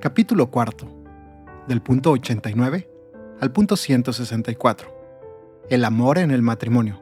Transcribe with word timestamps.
Capítulo 0.00 0.50
cuarto. 0.50 0.88
Del 1.68 1.82
punto 1.82 2.12
89 2.12 2.88
al 3.38 3.52
punto 3.52 3.76
164. 3.76 4.88
El 5.68 5.84
amor 5.84 6.16
en 6.16 6.30
el 6.30 6.40
matrimonio. 6.40 6.98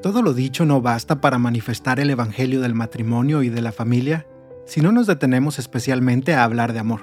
Todo 0.00 0.22
lo 0.22 0.32
dicho 0.32 0.64
no 0.64 0.80
basta 0.80 1.20
para 1.20 1.36
manifestar 1.36 2.00
el 2.00 2.08
Evangelio 2.08 2.62
del 2.62 2.72
matrimonio 2.72 3.42
y 3.42 3.50
de 3.50 3.60
la 3.60 3.72
familia 3.72 4.26
si 4.64 4.80
no 4.80 4.90
nos 4.90 5.06
detenemos 5.06 5.58
especialmente 5.58 6.32
a 6.32 6.44
hablar 6.44 6.72
de 6.72 6.78
amor, 6.78 7.02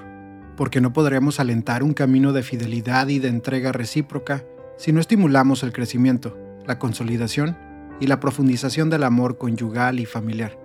porque 0.56 0.80
no 0.80 0.92
podremos 0.92 1.38
alentar 1.38 1.84
un 1.84 1.94
camino 1.94 2.32
de 2.32 2.42
fidelidad 2.42 3.06
y 3.06 3.20
de 3.20 3.28
entrega 3.28 3.70
recíproca 3.70 4.44
si 4.76 4.90
no 4.90 4.98
estimulamos 4.98 5.62
el 5.62 5.72
crecimiento, 5.72 6.36
la 6.66 6.80
consolidación 6.80 7.67
y 8.00 8.06
la 8.06 8.20
profundización 8.20 8.90
del 8.90 9.04
amor 9.04 9.38
conyugal 9.38 10.00
y 10.00 10.06
familiar. 10.06 10.58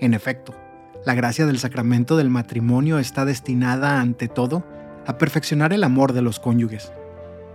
En 0.00 0.14
efecto, 0.14 0.54
la 1.04 1.14
gracia 1.14 1.46
del 1.46 1.58
sacramento 1.58 2.16
del 2.16 2.30
matrimonio 2.30 2.98
está 2.98 3.24
destinada, 3.24 4.00
ante 4.00 4.28
todo, 4.28 4.64
a 5.06 5.18
perfeccionar 5.18 5.72
el 5.72 5.84
amor 5.84 6.12
de 6.12 6.22
los 6.22 6.40
cónyuges. 6.40 6.92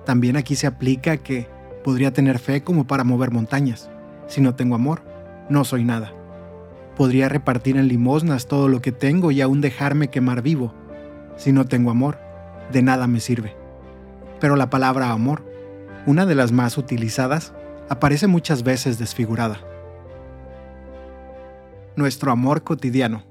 También 0.05 0.37
aquí 0.37 0.55
se 0.55 0.67
aplica 0.67 1.17
que 1.17 1.47
podría 1.83 2.13
tener 2.13 2.39
fe 2.39 2.63
como 2.63 2.85
para 2.85 3.03
mover 3.03 3.31
montañas. 3.31 3.89
Si 4.27 4.41
no 4.41 4.55
tengo 4.55 4.75
amor, 4.75 5.01
no 5.49 5.63
soy 5.65 5.83
nada. 5.83 6.13
Podría 6.95 7.29
repartir 7.29 7.77
en 7.77 7.87
limosnas 7.87 8.47
todo 8.47 8.67
lo 8.67 8.81
que 8.81 8.91
tengo 8.91 9.31
y 9.31 9.41
aún 9.41 9.61
dejarme 9.61 10.09
quemar 10.09 10.41
vivo. 10.41 10.73
Si 11.37 11.51
no 11.51 11.65
tengo 11.65 11.91
amor, 11.91 12.19
de 12.71 12.81
nada 12.81 13.07
me 13.07 13.19
sirve. 13.19 13.55
Pero 14.39 14.55
la 14.55 14.69
palabra 14.69 15.11
amor 15.11 15.49
una 16.05 16.25
de 16.25 16.35
las 16.35 16.51
más 16.51 16.77
utilizadas, 16.77 17.53
aparece 17.89 18.27
muchas 18.27 18.63
veces 18.63 18.99
desfigurada. 18.99 19.59
Nuestro 21.95 22.31
amor 22.31 22.63
cotidiano. 22.63 23.23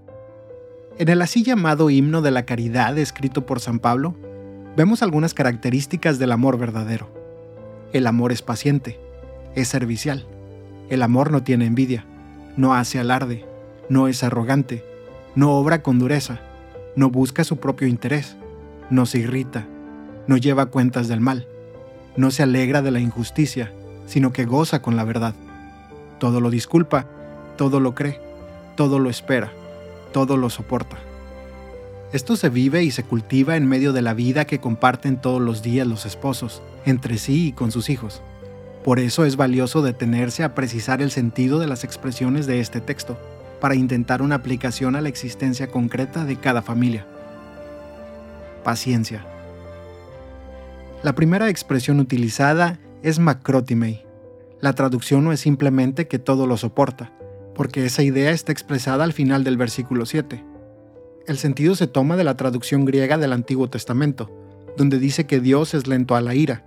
En 0.99 1.09
el 1.09 1.23
así 1.23 1.43
llamado 1.43 1.91
himno 1.91 2.23
de 2.23 2.33
la 2.33 2.45
caridad 2.45 2.99
escrito 2.99 3.47
por 3.47 3.61
San 3.61 3.79
Pablo, 3.79 4.15
vemos 4.77 5.03
algunas 5.03 5.33
características 5.33 6.19
del 6.19 6.33
amor 6.33 6.59
verdadero. 6.59 7.09
El 7.93 8.07
amor 8.07 8.33
es 8.33 8.43
paciente, 8.43 8.99
es 9.55 9.69
servicial. 9.69 10.27
El 10.91 11.03
amor 11.03 11.31
no 11.31 11.43
tiene 11.43 11.67
envidia, 11.67 12.05
no 12.57 12.75
hace 12.75 12.99
alarde, 12.99 13.47
no 13.89 14.09
es 14.09 14.23
arrogante, 14.25 14.85
no 15.35 15.53
obra 15.53 15.83
con 15.83 15.99
dureza, 15.99 16.41
no 16.97 17.11
busca 17.11 17.45
su 17.45 17.59
propio 17.59 17.87
interés, 17.87 18.37
no 18.91 19.07
se 19.07 19.19
irrita, 19.19 19.67
no 20.27 20.37
lleva 20.37 20.67
cuentas 20.67 21.09
del 21.09 21.21
mal 21.21 21.47
no 22.19 22.33
se 22.33 22.43
alegra 22.43 22.83
de 22.83 22.91
la 22.91 22.99
injusticia, 22.99 23.73
sino 24.09 24.33
que 24.33 24.47
goza 24.47 24.83
con 24.83 24.97
la 24.97 25.05
verdad. 25.05 25.35
Todo 26.19 26.41
lo 26.41 26.51
disculpa, 26.51 27.07
todo 27.57 27.79
lo 27.79 27.95
cree, 27.95 28.21
todo 28.75 28.99
lo 28.99 29.11
espera, 29.11 29.53
todo 30.13 30.37
lo 30.37 30.51
soporta. 30.51 30.97
Esto 32.13 32.37
se 32.37 32.49
vive 32.49 32.83
y 32.83 32.91
se 32.91 33.05
cultiva 33.05 33.57
en 33.57 33.69
medio 33.69 33.93
de 33.93 34.01
la 34.01 34.15
vida 34.15 34.47
que 34.47 34.61
comparten 34.61 35.21
todos 35.21 35.43
los 35.43 35.63
días 35.63 35.87
los 35.87 36.07
esposos, 36.07 36.63
entre 36.87 37.19
sí 37.19 37.49
y 37.49 37.53
con 37.53 37.71
sus 37.71 37.91
hijos. 37.91 38.23
Por 38.83 38.99
eso 38.99 39.27
es 39.27 39.37
valioso 39.37 39.83
detenerse 39.83 40.43
a 40.43 40.55
precisar 40.55 41.03
el 41.03 41.11
sentido 41.11 41.59
de 41.59 41.67
las 41.67 41.85
expresiones 41.85 42.47
de 42.47 42.61
este 42.61 42.81
texto, 42.81 43.19
para 43.61 43.75
intentar 43.75 44.23
una 44.23 44.37
aplicación 44.37 44.97
a 44.97 45.03
la 45.03 45.09
existencia 45.11 45.67
concreta 45.67 46.25
de 46.25 46.37
cada 46.37 46.63
familia. 46.63 47.07
Paciencia. 48.65 49.27
La 51.03 51.15
primera 51.15 51.51
expresión 51.51 52.01
utilizada 52.01 52.79
es 53.09 53.19
macrotimei. 53.19 54.05
La 54.61 54.75
traducción 54.75 55.25
no 55.25 55.33
es 55.33 55.41
simplemente 55.41 56.09
que 56.09 56.19
todo 56.19 56.47
lo 56.47 56.57
soporta, 56.57 57.13
porque 57.55 57.87
esa 57.87 58.03
idea 58.03 58.31
está 58.31 58.53
expresada 58.53 59.05
al 59.05 59.13
final 59.13 59.45
del 59.45 59.57
versículo 59.57 60.05
7. 60.07 60.45
El 61.27 61.39
sentido 61.39 61.75
se 61.75 61.87
toma 61.87 62.17
de 62.17 62.25
la 62.25 62.37
traducción 62.37 62.85
griega 62.85 63.19
del 63.19 63.33
Antiguo 63.33 63.69
Testamento, 63.69 64.31
donde 64.77 64.99
dice 64.99 65.27
que 65.27 65.41
Dios 65.41 65.75
es 65.75 65.87
lento 65.87 66.17
a 66.17 66.21
la 66.21 66.35
ira. 66.35 66.65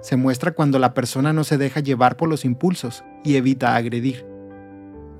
Se 0.00 0.16
muestra 0.16 0.52
cuando 0.52 0.78
la 0.78 0.94
persona 0.94 1.32
no 1.32 1.44
se 1.44 1.58
deja 1.58 1.80
llevar 1.80 2.16
por 2.16 2.28
los 2.28 2.44
impulsos 2.44 3.04
y 3.24 3.36
evita 3.36 3.76
agredir. 3.76 4.26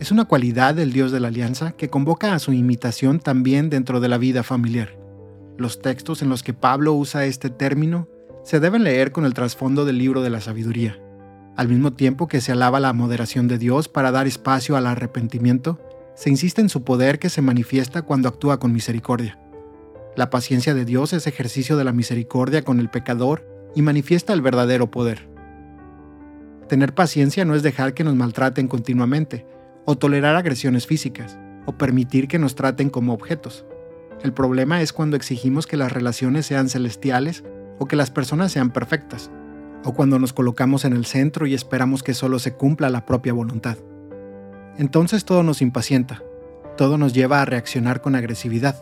Es 0.01 0.11
una 0.11 0.25
cualidad 0.25 0.75
del 0.75 0.93
Dios 0.93 1.13
de 1.13 1.21
la 1.21 1.29
Alianza 1.29 1.73
que 1.73 1.89
convoca 1.89 2.35
a 2.35 2.39
su 2.39 2.53
imitación 2.53 3.21
también 3.21 3.71
dentro 3.71 4.01
de 4.01 4.09
la 4.09 4.19
vida 4.19 4.43
familiar. 4.43 4.99
Los 5.57 5.81
textos 5.81 6.23
en 6.23 6.29
los 6.29 6.43
que 6.43 6.55
Pablo 6.55 6.95
usa 6.95 7.25
este 7.25 7.51
término 7.51 8.09
se 8.43 8.61
deben 8.61 8.85
leer 8.85 9.13
con 9.13 9.25
el 9.25 9.35
trasfondo 9.35 9.85
del 9.85 9.99
libro 9.99 10.23
de 10.23 10.31
la 10.31 10.41
sabiduría. 10.41 10.99
Al 11.57 11.69
mismo 11.69 11.93
tiempo 11.93 12.29
que 12.29 12.41
se 12.41 12.53
alaba 12.53 12.81
la 12.81 12.93
moderación 12.93 13.47
de 13.47 13.59
Dios 13.59 13.89
para 13.89 14.11
dar 14.11 14.27
espacio 14.27 14.77
al 14.77 14.87
arrepentimiento, 14.87 15.79
se 16.15 16.31
insiste 16.31 16.61
en 16.61 16.69
su 16.69 16.83
poder 16.83 17.19
que 17.19 17.31
se 17.31 17.43
manifiesta 17.43 18.03
cuando 18.03 18.29
actúa 18.29 18.59
con 18.59 18.73
misericordia. 18.73 19.39
La 20.17 20.31
paciencia 20.31 20.75
de 20.75 20.85
Dios 20.85 21.13
es 21.13 21.27
ejercicio 21.27 21.77
de 21.77 21.85
la 21.85 21.93
misericordia 21.93 22.63
con 22.63 22.81
el 22.81 22.91
pecador 22.91 23.47
y 23.75 23.83
manifiesta 23.83 24.33
el 24.33 24.43
verdadero 24.43 24.91
poder. 24.91 25.29
Tener 26.69 26.95
paciencia 26.95 27.45
no 27.45 27.55
es 27.55 27.63
dejar 27.63 27.95
que 27.95 28.05
nos 28.05 28.15
maltraten 28.15 28.69
continuamente, 28.69 29.47
o 29.85 29.97
tolerar 29.97 30.37
agresiones 30.37 30.87
físicas, 30.87 31.39
o 31.67 31.73
permitir 31.73 32.29
que 32.29 32.39
nos 32.39 32.55
traten 32.55 32.91
como 32.91 33.13
objetos. 33.13 33.65
El 34.23 34.33
problema 34.33 34.83
es 34.83 34.93
cuando 34.93 35.17
exigimos 35.17 35.67
que 35.67 35.77
las 35.77 35.93
relaciones 35.93 36.47
sean 36.47 36.69
celestiales 36.69 37.45
o 37.83 37.87
que 37.87 37.97
las 37.97 38.13
personas 38.13 38.53
sean 38.53 38.71
perfectas, 38.71 39.29
o 39.85 39.93
cuando 39.93 40.21
nos 40.21 40.33
colocamos 40.33 40.85
en 40.85 40.93
el 40.93 41.05
centro 41.05 41.49
y 41.49 41.55
esperamos 41.55 42.05
que 42.05 42.15
solo 42.15 42.39
se 42.39 42.55
cumpla 42.55 42.91
la 42.91 43.05
propia 43.07 43.33
voluntad. 43.33 43.77
Entonces 44.79 45.25
todo 45.25 45.43
nos 45.43 45.61
impacienta, 45.63 46.23
todo 46.77 46.97
nos 46.97 47.13
lleva 47.13 47.43
a 47.43 47.45
reaccionar 47.45 48.01
con 48.01 48.15
agresividad. 48.15 48.77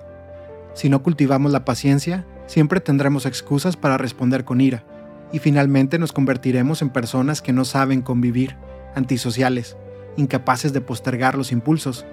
Si 0.75 0.91
no 0.91 1.03
cultivamos 1.03 1.51
la 1.51 1.65
paciencia, 1.65 2.27
siempre 2.47 2.81
tendremos 2.81 3.25
excusas 3.25 3.75
para 3.75 3.97
responder 3.97 4.45
con 4.45 4.61
ira, 4.61 4.85
y 5.33 5.39
finalmente 5.39 5.99
nos 5.99 6.13
convertiremos 6.13 6.83
en 6.83 6.91
personas 6.91 7.41
que 7.41 7.55
no 7.55 7.65
saben 7.65 8.03
convivir, 8.03 8.57
antisociales, 8.95 9.79
incapaces 10.19 10.75
de 10.75 10.83
postergar 10.83 11.37
los 11.37 11.53
impulsos, 11.53 12.05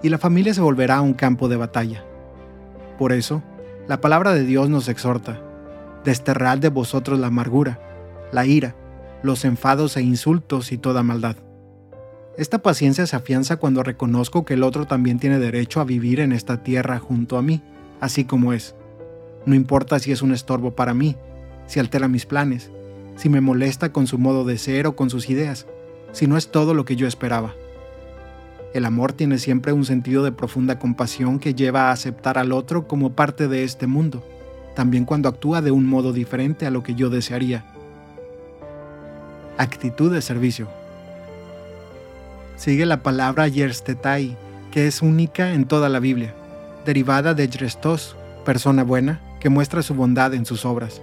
y 0.00 0.10
la 0.10 0.18
familia 0.18 0.54
se 0.54 0.60
volverá 0.60 1.00
un 1.00 1.14
campo 1.14 1.48
de 1.48 1.56
batalla. 1.56 2.04
Por 3.00 3.12
eso, 3.12 3.42
la 3.88 4.00
palabra 4.00 4.32
de 4.32 4.44
Dios 4.44 4.70
nos 4.70 4.88
exhorta, 4.88 5.40
desterrad 6.06 6.58
de 6.58 6.68
vosotros 6.68 7.18
la 7.18 7.26
amargura, 7.26 7.80
la 8.32 8.46
ira, 8.46 8.76
los 9.24 9.44
enfados 9.44 9.96
e 9.96 10.02
insultos 10.02 10.70
y 10.70 10.78
toda 10.78 11.02
maldad. 11.02 11.36
Esta 12.38 12.58
paciencia 12.58 13.06
se 13.06 13.16
afianza 13.16 13.56
cuando 13.56 13.82
reconozco 13.82 14.44
que 14.44 14.54
el 14.54 14.62
otro 14.62 14.86
también 14.86 15.18
tiene 15.18 15.40
derecho 15.40 15.80
a 15.80 15.84
vivir 15.84 16.20
en 16.20 16.30
esta 16.30 16.62
tierra 16.62 17.00
junto 17.00 17.36
a 17.36 17.42
mí, 17.42 17.60
así 18.00 18.24
como 18.24 18.52
es. 18.52 18.76
No 19.46 19.56
importa 19.56 19.98
si 19.98 20.12
es 20.12 20.22
un 20.22 20.32
estorbo 20.32 20.76
para 20.76 20.94
mí, 20.94 21.16
si 21.66 21.80
altera 21.80 22.06
mis 22.06 22.24
planes, 22.24 22.70
si 23.16 23.28
me 23.28 23.40
molesta 23.40 23.92
con 23.92 24.06
su 24.06 24.16
modo 24.16 24.44
de 24.44 24.58
ser 24.58 24.86
o 24.86 24.94
con 24.94 25.10
sus 25.10 25.28
ideas, 25.28 25.66
si 26.12 26.28
no 26.28 26.36
es 26.36 26.52
todo 26.52 26.72
lo 26.72 26.84
que 26.84 26.94
yo 26.94 27.08
esperaba. 27.08 27.52
El 28.74 28.84
amor 28.84 29.12
tiene 29.12 29.38
siempre 29.38 29.72
un 29.72 29.84
sentido 29.84 30.22
de 30.22 30.30
profunda 30.30 30.78
compasión 30.78 31.40
que 31.40 31.54
lleva 31.54 31.88
a 31.88 31.92
aceptar 31.92 32.38
al 32.38 32.52
otro 32.52 32.86
como 32.86 33.16
parte 33.16 33.48
de 33.48 33.64
este 33.64 33.88
mundo 33.88 34.22
también 34.76 35.06
cuando 35.06 35.30
actúa 35.30 35.62
de 35.62 35.72
un 35.72 35.86
modo 35.86 36.12
diferente 36.12 36.66
a 36.66 36.70
lo 36.70 36.82
que 36.82 36.94
yo 36.94 37.08
desearía. 37.08 37.64
Actitud 39.56 40.12
de 40.12 40.20
servicio. 40.20 40.68
Sigue 42.56 42.84
la 42.84 43.02
palabra 43.02 43.48
yerstetai, 43.48 44.36
que 44.70 44.86
es 44.86 45.00
única 45.00 45.54
en 45.54 45.64
toda 45.64 45.88
la 45.88 45.98
Biblia, 45.98 46.34
derivada 46.84 47.32
de 47.32 47.48
yrestos, 47.48 48.16
persona 48.44 48.84
buena, 48.84 49.20
que 49.40 49.48
muestra 49.48 49.82
su 49.82 49.94
bondad 49.94 50.34
en 50.34 50.44
sus 50.44 50.66
obras. 50.66 51.00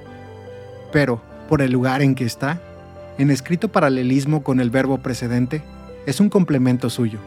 Pero, 0.91 1.19
por 1.49 1.63
el 1.63 1.71
lugar 1.71 2.03
en 2.03 2.13
que 2.13 2.25
está, 2.25 2.61
en 3.17 3.31
escrito 3.31 3.69
paralelismo 3.69 4.43
con 4.43 4.59
el 4.59 4.69
verbo 4.69 4.99
precedente, 4.99 5.63
es 6.05 6.19
un 6.19 6.29
complemento 6.29 6.91
suyo. 6.91 7.17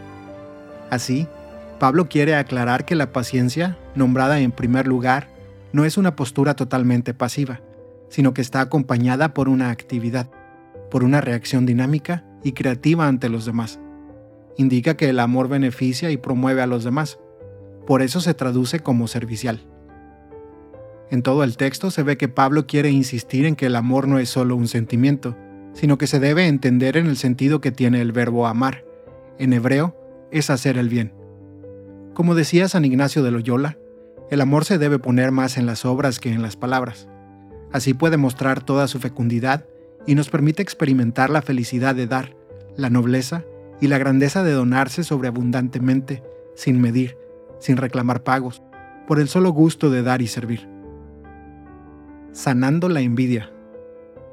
Así, 0.90 1.26
Pablo 1.80 2.08
quiere 2.08 2.36
aclarar 2.36 2.84
que 2.84 2.94
la 2.94 3.10
paciencia, 3.12 3.76
nombrada 3.96 4.38
en 4.38 4.52
primer 4.52 4.86
lugar, 4.86 5.35
no 5.72 5.84
es 5.84 5.96
una 5.96 6.16
postura 6.16 6.54
totalmente 6.54 7.14
pasiva, 7.14 7.60
sino 8.08 8.34
que 8.34 8.42
está 8.42 8.60
acompañada 8.60 9.34
por 9.34 9.48
una 9.48 9.70
actividad, 9.70 10.30
por 10.90 11.04
una 11.04 11.20
reacción 11.20 11.66
dinámica 11.66 12.24
y 12.42 12.52
creativa 12.52 13.06
ante 13.06 13.28
los 13.28 13.44
demás. 13.44 13.80
Indica 14.56 14.96
que 14.96 15.08
el 15.08 15.20
amor 15.20 15.48
beneficia 15.48 16.10
y 16.10 16.16
promueve 16.16 16.62
a 16.62 16.66
los 16.66 16.84
demás, 16.84 17.18
por 17.86 18.02
eso 18.02 18.20
se 18.20 18.34
traduce 18.34 18.80
como 18.80 19.06
servicial. 19.06 19.60
En 21.10 21.22
todo 21.22 21.44
el 21.44 21.56
texto 21.56 21.90
se 21.90 22.02
ve 22.02 22.16
que 22.16 22.28
Pablo 22.28 22.66
quiere 22.66 22.90
insistir 22.90 23.46
en 23.46 23.54
que 23.54 23.66
el 23.66 23.76
amor 23.76 24.08
no 24.08 24.18
es 24.18 24.28
solo 24.28 24.56
un 24.56 24.66
sentimiento, 24.66 25.36
sino 25.72 25.98
que 25.98 26.06
se 26.06 26.18
debe 26.18 26.46
entender 26.46 26.96
en 26.96 27.06
el 27.06 27.16
sentido 27.16 27.60
que 27.60 27.70
tiene 27.70 28.00
el 28.00 28.12
verbo 28.12 28.46
amar. 28.46 28.84
En 29.38 29.52
hebreo, 29.52 29.94
es 30.32 30.50
hacer 30.50 30.78
el 30.78 30.88
bien. 30.88 31.12
Como 32.14 32.34
decía 32.34 32.68
San 32.68 32.84
Ignacio 32.84 33.22
de 33.22 33.30
Loyola, 33.30 33.78
el 34.30 34.40
amor 34.40 34.64
se 34.64 34.78
debe 34.78 34.98
poner 34.98 35.30
más 35.30 35.56
en 35.56 35.66
las 35.66 35.84
obras 35.84 36.18
que 36.18 36.32
en 36.32 36.42
las 36.42 36.56
palabras. 36.56 37.08
Así 37.72 37.94
puede 37.94 38.16
mostrar 38.16 38.62
toda 38.62 38.88
su 38.88 38.98
fecundidad 38.98 39.66
y 40.06 40.14
nos 40.14 40.30
permite 40.30 40.62
experimentar 40.62 41.30
la 41.30 41.42
felicidad 41.42 41.94
de 41.94 42.06
dar, 42.06 42.34
la 42.76 42.90
nobleza 42.90 43.44
y 43.80 43.86
la 43.86 43.98
grandeza 43.98 44.42
de 44.42 44.52
donarse 44.52 45.04
sobreabundantemente, 45.04 46.22
sin 46.54 46.80
medir, 46.80 47.16
sin 47.60 47.76
reclamar 47.76 48.22
pagos, 48.22 48.62
por 49.06 49.20
el 49.20 49.28
solo 49.28 49.50
gusto 49.50 49.90
de 49.90 50.02
dar 50.02 50.22
y 50.22 50.26
servir. 50.26 50.68
Sanando 52.32 52.88
la 52.88 53.00
envidia. 53.00 53.52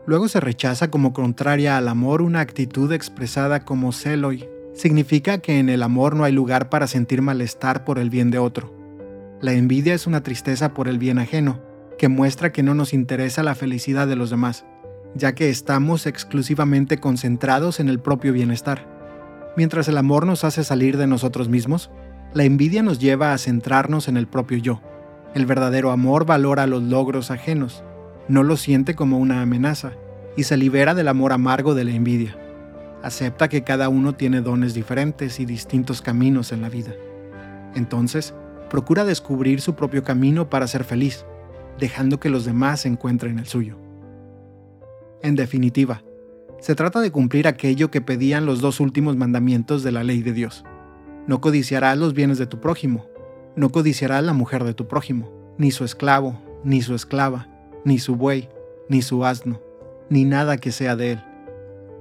Luego 0.06 0.28
se 0.28 0.40
rechaza 0.40 0.90
como 0.90 1.14
contraria 1.14 1.78
al 1.78 1.88
amor 1.88 2.22
una 2.22 2.42
actitud 2.42 2.92
expresada 2.92 3.64
como 3.64 3.92
celoi. 3.92 4.50
Significa 4.74 5.38
que 5.38 5.60
en 5.60 5.70
el 5.70 5.84
amor 5.84 6.16
no 6.16 6.24
hay 6.24 6.34
lugar 6.34 6.70
para 6.70 6.88
sentir 6.88 7.22
malestar 7.22 7.86
por 7.86 8.00
el 8.00 8.10
bien 8.10 8.32
de 8.32 8.40
otro. 8.40 8.83
La 9.44 9.52
envidia 9.52 9.94
es 9.94 10.08
una 10.08 10.24
tristeza 10.24 10.74
por 10.74 10.88
el 10.88 10.98
bien 10.98 11.20
ajeno, 11.20 11.60
que 11.98 12.08
muestra 12.08 12.54
que 12.54 12.64
no 12.64 12.76
nos 12.76 12.94
interesa 12.94 13.44
la 13.44 13.56
felicidad 13.56 14.08
de 14.08 14.16
los 14.16 14.30
demás, 14.30 14.64
ya 15.16 15.36
que 15.36 15.50
estamos 15.50 16.08
exclusivamente 16.08 17.00
concentrados 17.00 17.82
en 17.82 17.90
el 17.90 18.00
propio 18.00 18.32
bienestar. 18.32 18.88
Mientras 19.58 19.90
el 19.90 19.98
amor 19.98 20.26
nos 20.26 20.46
hace 20.46 20.64
salir 20.64 20.96
de 20.96 21.08
nosotros 21.08 21.50
mismos, 21.50 21.92
la 22.34 22.46
envidia 22.46 22.84
nos 22.84 23.00
lleva 23.00 23.34
a 23.34 23.38
centrarnos 23.38 24.08
en 24.08 24.16
el 24.16 24.28
propio 24.28 24.60
yo. 24.60 24.82
El 25.36 25.46
verdadero 25.46 25.92
amor 25.92 26.26
valora 26.26 26.66
los 26.66 26.82
logros 26.82 27.30
ajenos, 27.30 27.84
no 28.30 28.44
los 28.44 28.62
siente 28.62 28.96
como 28.96 29.20
una 29.20 29.42
amenaza, 29.42 29.92
y 30.38 30.44
se 30.44 30.56
libera 30.56 30.96
del 30.96 31.10
amor 31.10 31.34
amargo 31.34 31.76
de 31.76 31.84
la 31.84 31.92
envidia. 31.92 32.38
Acepta 33.04 33.50
que 33.50 33.66
cada 33.66 33.90
uno 33.90 34.16
tiene 34.16 34.40
dones 34.40 34.74
diferentes 34.74 35.42
y 35.42 35.46
distintos 35.46 36.02
caminos 36.02 36.54
en 36.54 36.62
la 36.62 36.70
vida. 36.70 36.94
Entonces, 37.76 38.34
procura 38.74 39.06
descubrir 39.06 39.62
su 39.62 39.76
propio 39.76 40.04
camino 40.04 40.50
para 40.50 40.66
ser 40.66 40.84
feliz, 40.84 41.28
dejando 41.80 42.20
que 42.20 42.30
los 42.30 42.44
demás 42.44 42.88
encuentren 42.88 43.38
el 43.38 43.46
suyo. 43.46 43.78
En 45.22 45.36
definitiva, 45.36 46.02
se 46.60 46.74
trata 46.74 47.00
de 47.00 47.12
cumplir 47.12 47.48
aquello 47.48 47.92
que 47.92 48.02
pedían 48.02 48.48
los 48.48 48.62
dos 48.62 48.80
últimos 48.80 49.16
mandamientos 49.16 49.84
de 49.84 49.92
la 49.92 50.04
ley 50.04 50.24
de 50.24 50.34
Dios. 50.34 50.66
No 51.28 51.40
codiciarás 51.40 52.00
los 52.00 52.16
bienes 52.16 52.40
de 52.40 52.48
tu 52.48 52.60
prójimo, 52.60 53.06
no 53.56 53.70
codiciarás 53.70 54.24
la 54.24 54.34
mujer 54.34 54.64
de 54.64 54.74
tu 54.74 54.88
prójimo, 54.88 55.30
ni 55.60 55.70
su 55.70 55.86
esclavo, 55.86 56.42
ni 56.64 56.82
su 56.82 56.96
esclava, 56.96 57.48
ni 57.86 58.00
su 58.00 58.16
buey, 58.16 58.50
ni 58.90 59.04
su 59.04 59.24
asno, 59.24 59.62
ni 60.10 60.26
nada 60.26 60.58
que 60.58 60.72
sea 60.72 60.96
de 60.96 61.12
él. 61.12 61.24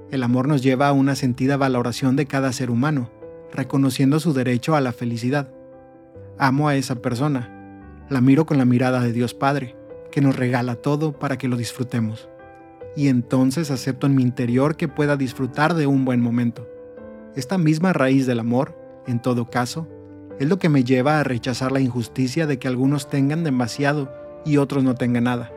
El 0.09 0.23
amor 0.23 0.47
nos 0.47 0.63
lleva 0.63 0.87
a 0.87 0.93
una 0.93 1.13
sentida 1.13 1.55
valoración 1.55 2.15
de 2.15 2.25
cada 2.25 2.51
ser 2.51 2.71
humano, 2.71 3.11
reconociendo 3.53 4.19
su 4.19 4.33
derecho 4.33 4.75
a 4.75 4.81
la 4.81 4.91
felicidad. 4.91 5.53
Amo 6.37 6.67
a 6.67 6.75
esa 6.75 6.95
persona, 6.95 7.49
la 8.09 8.21
miro 8.21 8.45
con 8.45 8.57
la 8.57 8.65
mirada 8.65 9.01
de 9.01 9.13
Dios 9.13 9.33
Padre, 9.33 9.75
que 10.11 10.21
nos 10.21 10.35
regala 10.35 10.75
todo 10.75 11.13
para 11.13 11.37
que 11.37 11.47
lo 11.47 11.57
disfrutemos 11.57 12.29
y 12.95 13.07
entonces 13.07 13.71
acepto 13.71 14.07
en 14.07 14.15
mi 14.15 14.21
interior 14.21 14.75
que 14.75 14.87
pueda 14.87 15.17
disfrutar 15.17 15.73
de 15.73 15.87
un 15.87 16.05
buen 16.05 16.21
momento. 16.21 16.67
Esta 17.35 17.57
misma 17.57 17.93
raíz 17.93 18.27
del 18.27 18.39
amor, 18.39 18.77
en 19.07 19.21
todo 19.21 19.49
caso, 19.49 19.87
es 20.39 20.47
lo 20.47 20.59
que 20.59 20.69
me 20.69 20.83
lleva 20.83 21.19
a 21.19 21.23
rechazar 21.23 21.71
la 21.71 21.79
injusticia 21.79 22.45
de 22.47 22.59
que 22.59 22.67
algunos 22.67 23.09
tengan 23.09 23.43
demasiado 23.43 24.13
y 24.45 24.57
otros 24.57 24.83
no 24.83 24.95
tengan 24.95 25.25
nada, 25.25 25.51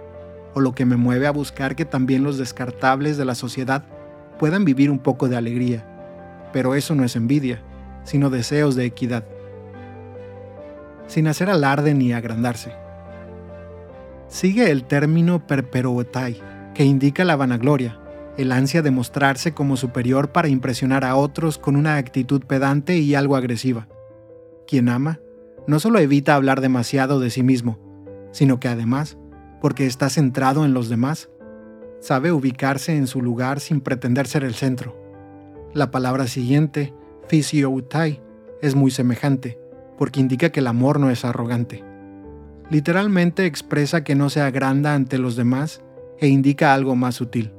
o 0.55 0.61
lo 0.61 0.75
que 0.75 0.87
me 0.87 0.97
mueve 0.97 1.27
a 1.27 1.33
buscar 1.33 1.77
que 1.77 1.85
también 1.85 2.25
los 2.25 2.39
descartables 2.39 3.17
de 3.17 3.25
la 3.25 3.35
sociedad 3.35 3.85
puedan 4.39 4.65
vivir 4.65 4.91
un 4.91 4.99
poco 4.99 5.29
de 5.29 5.37
alegría. 5.37 5.87
Pero 6.53 6.75
eso 6.75 6.95
no 6.95 7.05
es 7.05 7.17
envidia, 7.17 7.63
sino 8.05 8.31
deseos 8.31 8.77
de 8.77 8.87
equidad. 8.87 9.25
Sin 11.07 11.29
hacer 11.29 11.51
alarde 11.51 11.95
ni 11.95 12.13
agrandarse. 12.13 12.73
Sigue 14.29 14.71
el 14.71 14.85
término 14.85 15.47
perperoetai, 15.47 16.41
que 16.75 16.85
indica 16.85 17.25
la 17.25 17.37
vanagloria, 17.37 18.01
el 18.37 18.53
ansia 18.53 18.83
de 18.83 18.91
mostrarse 18.91 19.55
como 19.55 19.77
superior 19.77 20.33
para 20.33 20.49
impresionar 20.49 21.05
a 21.05 21.17
otros 21.17 21.59
con 21.59 21.77
una 21.77 21.97
actitud 21.97 22.43
pedante 22.43 22.99
y 22.99 23.15
algo 23.15 23.37
agresiva. 23.37 23.89
Quien 24.67 24.89
ama, 24.89 25.21
no 25.67 25.81
solo 25.81 25.99
evita 25.99 26.35
hablar 26.35 26.61
demasiado 26.61 27.21
de 27.21 27.31
sí 27.31 27.43
mismo, 27.43 27.79
sino 28.33 28.61
que 28.61 28.69
además, 28.69 29.17
porque 29.61 29.87
está 29.87 30.11
centrado 30.11 30.65
en 30.65 30.75
los 30.75 30.89
demás, 30.89 31.31
sabe 32.01 32.33
ubicarse 32.33 32.97
en 32.97 33.07
su 33.07 33.23
lugar 33.23 33.61
sin 33.61 33.81
pretender 33.81 34.27
ser 34.27 34.45
el 34.45 34.55
centro. 34.55 34.97
La 35.73 35.91
palabra 35.91 36.27
siguiente, 36.27 36.93
fisioutai, 37.29 38.21
es 38.61 38.75
muy 38.75 38.91
semejante, 38.91 39.59
porque 39.99 40.21
indica 40.21 40.51
que 40.51 40.61
el 40.61 40.67
amor 40.67 41.01
no 41.01 41.11
es 41.11 41.25
arrogante. 41.25 41.85
Literalmente 42.71 43.47
expresa 43.47 44.03
que 44.05 44.15
no 44.15 44.29
se 44.31 44.41
agranda 44.41 44.95
ante 44.95 45.19
los 45.19 45.37
demás 45.37 45.83
e 46.19 46.29
indica 46.29 46.75
algo 46.75 46.97
más 46.97 47.15
sutil. 47.15 47.53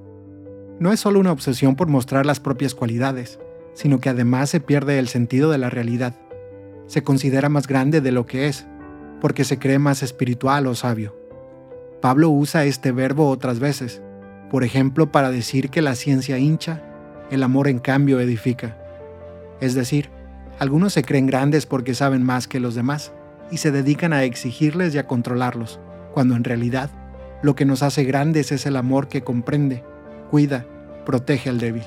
No 0.80 0.92
es 0.92 1.00
solo 1.00 1.20
una 1.20 1.32
obsesión 1.32 1.76
por 1.76 1.88
mostrar 1.88 2.26
las 2.26 2.40
propias 2.40 2.76
cualidades, 2.76 3.40
sino 3.74 4.00
que 4.00 4.10
además 4.10 4.50
se 4.50 4.60
pierde 4.60 5.00
el 5.00 5.08
sentido 5.08 5.50
de 5.50 5.58
la 5.58 5.70
realidad. 5.70 6.14
Se 6.88 7.04
considera 7.04 7.50
más 7.50 7.68
grande 7.68 8.02
de 8.02 8.12
lo 8.12 8.26
que 8.26 8.48
es, 8.48 8.68
porque 9.22 9.44
se 9.44 9.60
cree 9.60 9.80
más 9.80 10.04
espiritual 10.04 10.68
o 10.68 10.76
sabio. 10.76 11.16
Pablo 12.02 12.30
usa 12.30 12.66
este 12.66 12.92
verbo 12.92 13.30
otras 13.30 13.60
veces, 13.60 14.02
por 14.52 14.64
ejemplo 14.64 15.12
para 15.12 15.32
decir 15.32 15.70
que 15.70 15.82
la 15.82 15.96
ciencia 15.96 16.38
hincha, 16.38 16.84
el 17.32 17.44
amor 17.44 17.68
en 17.68 17.80
cambio 17.80 18.20
edifica. 18.20 18.78
Es 19.60 19.74
decir, 19.74 20.10
algunos 20.60 20.94
se 20.94 21.04
creen 21.04 21.28
grandes 21.28 21.66
porque 21.66 21.94
saben 21.94 22.24
más 22.24 22.48
que 22.48 22.60
los 22.60 22.74
demás 22.74 23.12
y 23.52 23.58
se 23.58 23.72
dedican 23.72 24.14
a 24.14 24.24
exigirles 24.24 24.96
y 24.96 24.98
a 24.98 25.08
controlarlos, 25.08 25.80
cuando 26.14 26.36
en 26.36 26.44
realidad 26.44 26.90
lo 27.44 27.56
que 27.56 27.66
nos 27.66 27.84
hace 27.84 28.04
grandes 28.04 28.52
es 28.52 28.66
el 28.66 28.76
amor 28.76 29.08
que 29.08 29.24
comprende, 29.24 29.84
cuida, 30.32 30.66
protege 31.06 31.50
al 31.50 31.60
débil. 31.60 31.84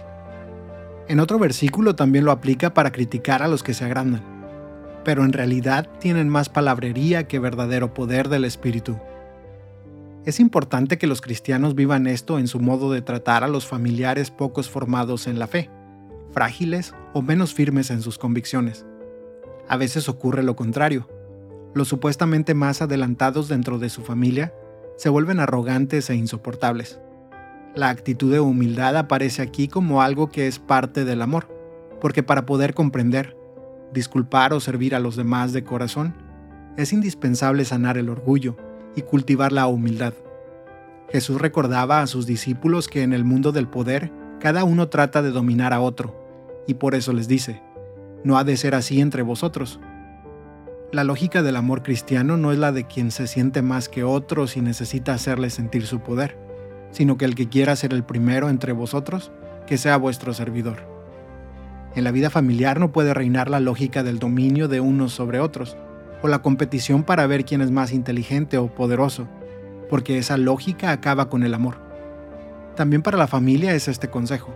En 1.08 1.18
otro 1.18 1.38
versículo 1.40 1.96
también 1.96 2.24
lo 2.24 2.30
aplica 2.30 2.72
para 2.72 2.92
criticar 2.92 3.42
a 3.42 3.48
los 3.48 3.64
que 3.64 3.74
se 3.74 3.84
agrandan, 3.84 4.22
pero 5.04 5.24
en 5.24 5.32
realidad 5.32 5.88
tienen 5.98 6.28
más 6.28 6.48
palabrería 6.48 7.26
que 7.26 7.40
verdadero 7.40 7.92
poder 7.92 8.28
del 8.28 8.44
Espíritu. 8.44 8.98
Es 10.24 10.38
importante 10.38 10.98
que 10.98 11.08
los 11.08 11.20
cristianos 11.20 11.74
vivan 11.74 12.06
esto 12.06 12.38
en 12.38 12.46
su 12.46 12.60
modo 12.60 12.92
de 12.92 13.02
tratar 13.02 13.42
a 13.42 13.48
los 13.48 13.66
familiares 13.66 14.30
pocos 14.30 14.70
formados 14.70 15.26
en 15.26 15.38
la 15.38 15.48
fe, 15.48 15.70
frágiles 16.32 16.94
o 17.12 17.22
menos 17.22 17.54
firmes 17.54 17.90
en 17.90 18.02
sus 18.02 18.18
convicciones. 18.18 18.86
A 19.68 19.76
veces 19.76 20.08
ocurre 20.08 20.42
lo 20.42 20.56
contrario. 20.56 21.08
Los 21.74 21.88
supuestamente 21.88 22.54
más 22.54 22.82
adelantados 22.82 23.48
dentro 23.48 23.78
de 23.78 23.88
su 23.88 24.02
familia 24.02 24.52
se 24.96 25.08
vuelven 25.08 25.40
arrogantes 25.40 26.10
e 26.10 26.14
insoportables. 26.14 27.00
La 27.74 27.88
actitud 27.88 28.32
de 28.32 28.40
humildad 28.40 28.96
aparece 28.96 29.42
aquí 29.42 29.68
como 29.68 30.02
algo 30.02 30.28
que 30.28 30.48
es 30.48 30.58
parte 30.58 31.04
del 31.04 31.22
amor, 31.22 31.48
porque 32.00 32.22
para 32.22 32.46
poder 32.46 32.74
comprender, 32.74 33.36
disculpar 33.92 34.52
o 34.52 34.60
servir 34.60 34.94
a 34.94 35.00
los 35.00 35.14
demás 35.14 35.52
de 35.52 35.62
corazón, 35.62 36.14
es 36.76 36.92
indispensable 36.92 37.64
sanar 37.64 37.96
el 37.96 38.08
orgullo 38.08 38.56
y 38.96 39.02
cultivar 39.02 39.52
la 39.52 39.68
humildad. 39.68 40.14
Jesús 41.10 41.40
recordaba 41.40 42.02
a 42.02 42.06
sus 42.06 42.26
discípulos 42.26 42.88
que 42.88 43.02
en 43.02 43.12
el 43.12 43.24
mundo 43.24 43.52
del 43.52 43.68
poder 43.68 44.12
cada 44.40 44.64
uno 44.64 44.88
trata 44.88 45.22
de 45.22 45.30
dominar 45.30 45.72
a 45.72 45.80
otro, 45.80 46.19
y 46.70 46.74
por 46.74 46.94
eso 46.94 47.12
les 47.12 47.26
dice, 47.26 47.60
no 48.22 48.38
ha 48.38 48.44
de 48.44 48.56
ser 48.56 48.74
así 48.74 49.00
entre 49.00 49.22
vosotros, 49.22 49.80
la 50.92 51.04
lógica 51.04 51.42
del 51.42 51.56
amor 51.56 51.82
cristiano 51.82 52.36
no 52.36 52.52
es 52.52 52.58
la 52.58 52.72
de 52.72 52.84
quien 52.84 53.10
se 53.10 53.26
siente 53.26 53.60
más 53.60 53.88
que 53.88 54.04
otros 54.04 54.56
y 54.56 54.60
necesita 54.60 55.14
hacerle 55.14 55.50
sentir 55.50 55.86
su 55.86 56.00
poder, 56.00 56.38
sino 56.92 57.16
que 57.16 57.24
el 57.24 57.34
que 57.34 57.48
quiera 57.48 57.76
ser 57.76 57.92
el 57.92 58.04
primero 58.04 58.48
entre 58.48 58.72
vosotros, 58.72 59.32
que 59.66 59.78
sea 59.78 59.96
vuestro 59.96 60.32
servidor. 60.32 60.78
En 61.96 62.04
la 62.04 62.12
vida 62.12 62.30
familiar 62.30 62.78
no 62.78 62.92
puede 62.92 63.14
reinar 63.14 63.50
la 63.50 63.60
lógica 63.60 64.02
del 64.02 64.20
dominio 64.20 64.68
de 64.68 64.80
unos 64.80 65.12
sobre 65.12 65.40
otros, 65.40 65.76
o 66.22 66.28
la 66.28 66.40
competición 66.40 67.02
para 67.02 67.26
ver 67.26 67.44
quién 67.44 67.62
es 67.62 67.70
más 67.70 67.92
inteligente 67.92 68.58
o 68.58 68.68
poderoso, 68.68 69.28
porque 69.88 70.18
esa 70.18 70.36
lógica 70.36 70.92
acaba 70.92 71.28
con 71.28 71.42
el 71.42 71.54
amor. 71.54 71.78
También 72.76 73.02
para 73.02 73.18
la 73.18 73.26
familia 73.26 73.74
es 73.74 73.88
este 73.88 74.08
consejo. 74.08 74.54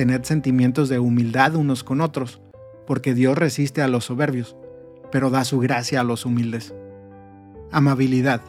Tened 0.00 0.24
sentimientos 0.24 0.88
de 0.88 0.98
humildad 0.98 1.56
unos 1.56 1.84
con 1.84 2.00
otros, 2.00 2.40
porque 2.86 3.12
Dios 3.12 3.36
resiste 3.36 3.82
a 3.82 3.86
los 3.86 4.06
soberbios, 4.06 4.56
pero 5.12 5.28
da 5.28 5.44
su 5.44 5.58
gracia 5.58 6.00
a 6.00 6.04
los 6.04 6.24
humildes. 6.24 6.74
Amabilidad. 7.70 8.40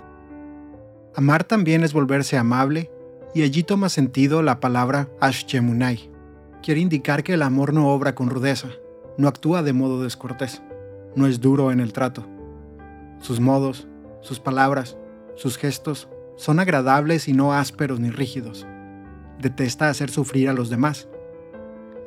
Amar 1.13 1.43
también 1.43 1.84
es 1.84 1.91
volverse 1.91 2.38
amable, 2.38 2.89
y 3.36 3.41
allí 3.41 3.63
toma 3.63 3.89
sentido 3.89 4.41
la 4.41 4.62
palabra 4.62 5.10
ashchemunai. 5.20 6.10
Quiere 6.63 6.79
indicar 6.79 7.22
que 7.22 7.34
el 7.34 7.41
amor 7.41 7.74
no 7.74 7.89
obra 7.89 8.15
con 8.15 8.29
rudeza, 8.29 8.70
no 9.17 9.27
actúa 9.27 9.62
de 9.62 9.74
modo 9.74 10.01
descortés, 10.01 10.62
no 11.17 11.27
es 11.27 11.41
duro 11.41 11.74
en 11.74 11.81
el 11.81 11.91
trato. 11.91 12.25
Sus 13.20 13.41
modos, 13.41 13.89
sus 14.22 14.39
palabras, 14.39 14.96
sus 15.36 15.58
gestos 15.58 16.08
son 16.38 16.62
agradables 16.62 17.27
y 17.27 17.34
no 17.34 17.51
ásperos 17.51 18.00
ni 18.00 18.10
rígidos. 18.10 18.65
Detesta 19.41 19.89
hacer 19.89 20.10
sufrir 20.10 20.48
a 20.48 20.53
los 20.53 20.70
demás. 20.70 21.10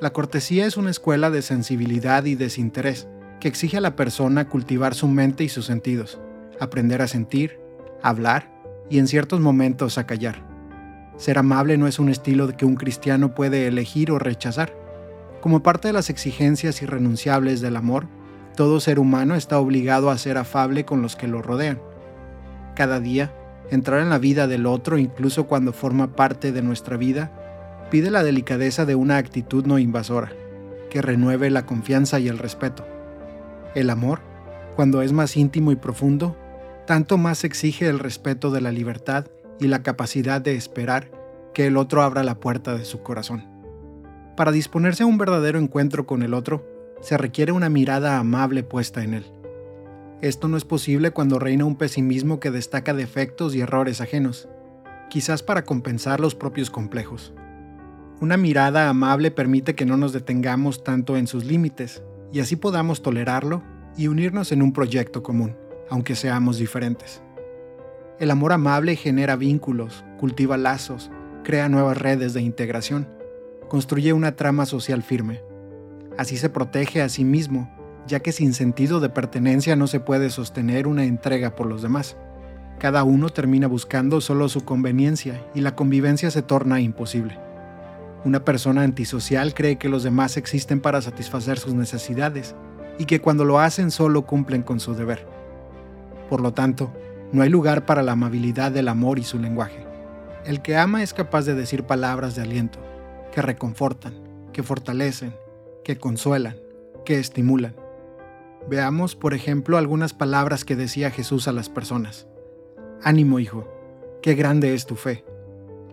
La 0.05 0.13
cortesía 0.13 0.67
es 0.67 0.77
una 0.77 0.91
escuela 0.91 1.31
de 1.31 1.41
sensibilidad 1.41 2.27
y 2.27 2.35
desinterés, 2.35 3.09
que 3.41 3.49
exige 3.49 3.79
a 3.79 3.81
la 3.81 3.97
persona 3.97 4.51
cultivar 4.51 4.95
su 4.95 5.09
mente 5.09 5.45
y 5.45 5.49
sus 5.49 5.65
sentidos, 5.65 6.21
aprender 6.61 7.01
a 7.01 7.09
sentir, 7.09 7.59
hablar 8.03 8.53
y 8.91 8.99
en 8.99 9.09
ciertos 9.09 9.41
momentos 9.41 9.97
a 9.97 10.07
callar. 10.07 10.47
Ser 11.17 11.39
amable 11.39 11.79
no 11.79 11.87
es 11.87 11.99
un 11.99 12.11
estilo 12.11 12.55
que 12.55 12.67
un 12.67 12.75
cristiano 12.75 13.35
puede 13.35 13.67
elegir 13.67 14.11
o 14.11 14.19
rechazar. 14.19 14.77
Como 15.41 15.63
parte 15.63 15.89
de 15.89 15.95
las 15.95 16.11
exigencias 16.11 16.83
irrenunciables 16.83 17.63
del 17.63 17.75
amor, 17.75 18.07
todo 18.59 18.81
ser 18.81 18.99
humano 18.99 19.37
está 19.37 19.59
obligado 19.59 20.11
a 20.11 20.19
ser 20.19 20.37
afable 20.37 20.85
con 20.85 21.01
los 21.01 21.17
que 21.17 21.29
lo 21.29 21.41
rodean. 21.41 21.81
Cada 22.77 23.01
día, 23.01 23.33
entrar 23.71 24.01
en 24.01 24.11
la 24.11 24.19
vida 24.19 24.49
del 24.49 24.67
otro, 24.67 24.99
incluso 24.99 25.47
cuando 25.47 25.73
forma 25.73 26.15
parte 26.15 26.53
de 26.53 26.61
nuestra 26.61 26.99
vida, 26.99 27.33
pide 27.95 28.11
la 28.11 28.25
delicadeza 28.25 28.87
de 28.87 28.97
una 28.97 29.19
actitud 29.19 29.67
no 29.67 29.79
invasora, 29.79 30.33
que 30.91 31.01
renueve 31.01 31.49
la 31.49 31.65
confianza 31.65 32.19
y 32.19 32.27
el 32.27 32.39
respeto. 32.39 32.85
El 33.77 33.89
amor, 33.89 34.19
cuando 34.75 35.01
es 35.01 35.13
más 35.13 35.37
íntimo 35.37 35.71
y 35.71 35.77
profundo, 35.77 36.37
tanto 36.89 37.19
más 37.19 37.45
exige 37.45 37.87
el 37.87 38.01
respeto 38.01 38.51
de 38.51 38.61
la 38.61 38.73
libertad 38.73 39.27
y 39.61 39.69
la 39.69 39.85
capacidad 39.85 40.41
de 40.41 40.57
esperar 40.57 41.09
que 41.55 41.69
el 41.69 41.77
otro 41.77 42.03
abra 42.03 42.25
la 42.25 42.41
puerta 42.41 42.77
de 42.77 42.85
su 42.85 43.01
corazón. 43.05 43.45
Para 44.37 44.51
disponerse 44.51 45.05
a 45.05 45.07
un 45.07 45.17
verdadero 45.17 45.61
encuentro 45.61 46.05
con 46.05 46.25
el 46.25 46.35
otro, 46.35 46.67
se 47.01 47.17
requiere 47.17 47.53
una 47.53 47.69
mirada 47.69 48.19
amable 48.19 48.65
puesta 48.65 49.05
en 49.05 49.15
él. 49.15 49.27
Esto 50.21 50.49
no 50.49 50.57
es 50.57 50.65
posible 50.65 51.13
cuando 51.13 51.39
reina 51.39 51.65
un 51.65 51.77
pesimismo 51.77 52.41
que 52.41 52.51
destaca 52.51 52.93
defectos 52.93 53.55
y 53.55 53.61
errores 53.61 54.01
ajenos, 54.01 54.49
quizás 55.11 55.45
para 55.45 55.63
compensar 55.63 56.19
los 56.19 56.35
propios 56.35 56.73
complejos. 56.73 57.33
Una 58.21 58.37
mirada 58.37 58.89
amable 58.89 59.31
permite 59.31 59.75
que 59.75 59.87
no 59.87 59.97
nos 59.97 60.13
detengamos 60.13 60.85
tanto 60.85 61.17
en 61.17 61.27
sus 61.27 61.45
límites, 61.45 62.03
y 62.33 62.41
así 62.41 62.57
podamos 62.57 63.03
tolerarlo 63.03 63.63
y 63.97 64.09
unirnos 64.09 64.53
en 64.53 64.63
un 64.63 64.73
proyecto 64.73 65.23
común, 65.23 65.57
aunque 65.91 66.15
seamos 66.15 66.59
diferentes. 66.59 67.23
El 68.21 68.31
amor 68.31 68.53
amable 68.53 68.95
genera 68.95 69.35
vínculos, 69.35 70.05
cultiva 70.19 70.57
lazos, 70.57 71.11
crea 71.43 71.69
nuevas 71.69 71.99
redes 71.99 72.35
de 72.35 72.43
integración, 72.43 73.09
construye 73.69 74.13
una 74.13 74.37
trama 74.37 74.65
social 74.67 75.03
firme. 75.03 75.43
Así 76.17 76.37
se 76.37 76.49
protege 76.49 77.03
a 77.03 77.09
sí 77.09 77.25
mismo, 77.25 77.69
ya 78.07 78.21
que 78.21 78.31
sin 78.31 78.55
sentido 78.55 79.01
de 79.01 79.09
pertenencia 79.09 79.75
no 79.75 79.89
se 79.89 79.99
puede 79.99 80.31
sostener 80.31 80.87
una 80.87 81.05
entrega 81.05 81.57
por 81.57 81.67
los 81.67 81.83
demás. 81.83 82.17
Cada 82.79 83.03
uno 83.03 83.31
termina 83.31 83.67
buscando 83.67 84.21
solo 84.21 84.49
su 84.49 84.65
conveniencia 84.65 85.45
y 85.55 85.61
la 85.61 85.75
convivencia 85.75 86.31
se 86.31 86.43
torna 86.43 86.81
imposible. 86.81 87.44
Una 88.25 88.45
persona 88.45 88.83
antisocial 88.83 89.53
cree 89.53 89.77
que 89.77 89.91
los 89.91 90.03
demás 90.03 90.37
existen 90.39 90.81
para 90.81 91.03
satisfacer 91.03 91.59
sus 91.59 91.75
necesidades 91.75 92.55
y 92.99 93.05
que 93.05 93.21
cuando 93.21 93.45
lo 93.45 93.59
hacen 93.59 93.91
solo 93.91 94.23
cumplen 94.25 94.63
con 94.63 94.81
su 94.81 94.95
deber. 94.95 95.27
Por 96.31 96.41
lo 96.41 96.55
tanto, 96.55 96.93
no 97.33 97.43
hay 97.43 97.51
lugar 97.51 97.85
para 97.85 98.03
la 98.03 98.13
amabilidad 98.13 98.73
del 98.73 98.89
amor 98.89 99.19
y 99.19 99.25
su 99.25 99.39
lenguaje. 99.39 99.85
El 100.47 100.63
que 100.63 100.77
ama 100.77 101.03
es 101.03 101.13
capaz 101.13 101.43
de 101.43 101.55
decir 101.55 101.85
palabras 101.85 102.35
de 102.35 102.43
aliento, 102.43 102.79
que 103.33 103.43
reconfortan, 103.43 104.15
que 104.53 104.63
fortalecen, 104.63 105.35
que 105.83 105.99
consuelan, 105.99 106.57
que 107.05 107.19
estimulan. 107.19 107.75
Veamos, 108.69 109.17
por 109.17 109.35
ejemplo, 109.35 109.77
algunas 109.77 110.15
palabras 110.15 110.65
que 110.65 110.77
decía 110.77 111.11
Jesús 111.11 111.49
a 111.49 111.53
las 111.53 111.69
personas. 111.69 112.27
Ánimo, 113.03 113.39
hijo, 113.39 113.69
qué 114.23 114.35
grande 114.35 114.73
es 114.73 114.87
tu 114.87 114.97
fe. 114.97 115.25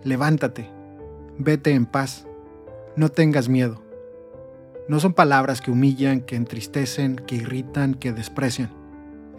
Levántate, 0.04 0.70
vete 1.38 1.74
en 1.74 1.86
paz, 1.86 2.28
no 2.96 3.10
tengas 3.10 3.50
miedo. 3.50 3.82
No 4.88 5.00
son 5.00 5.14
palabras 5.14 5.62
que 5.62 5.72
humillan, 5.72 6.22
que 6.22 6.36
entristecen, 6.36 7.16
que 7.16 7.36
irritan, 7.36 7.94
que 7.94 8.12
desprecian. 8.12 8.72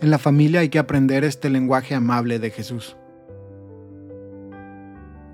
En 0.01 0.11
la 0.11 0.19
familia 0.19 0.61
hay 0.61 0.69
que 0.69 0.79
aprender 0.79 1.25
este 1.25 1.51
lenguaje 1.51 1.95
amable 1.95 2.39
de 2.39 2.51
Jesús. 2.51 2.97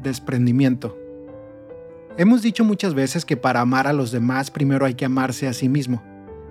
Desprendimiento. 0.02 0.98
Hemos 2.16 2.42
dicho 2.42 2.64
muchas 2.64 2.94
veces 2.94 3.24
que 3.24 3.36
para 3.36 3.60
amar 3.60 3.86
a 3.86 3.92
los 3.92 4.10
demás 4.10 4.50
primero 4.50 4.84
hay 4.84 4.94
que 4.94 5.04
amarse 5.04 5.46
a 5.46 5.52
sí 5.52 5.68
mismo. 5.68 6.02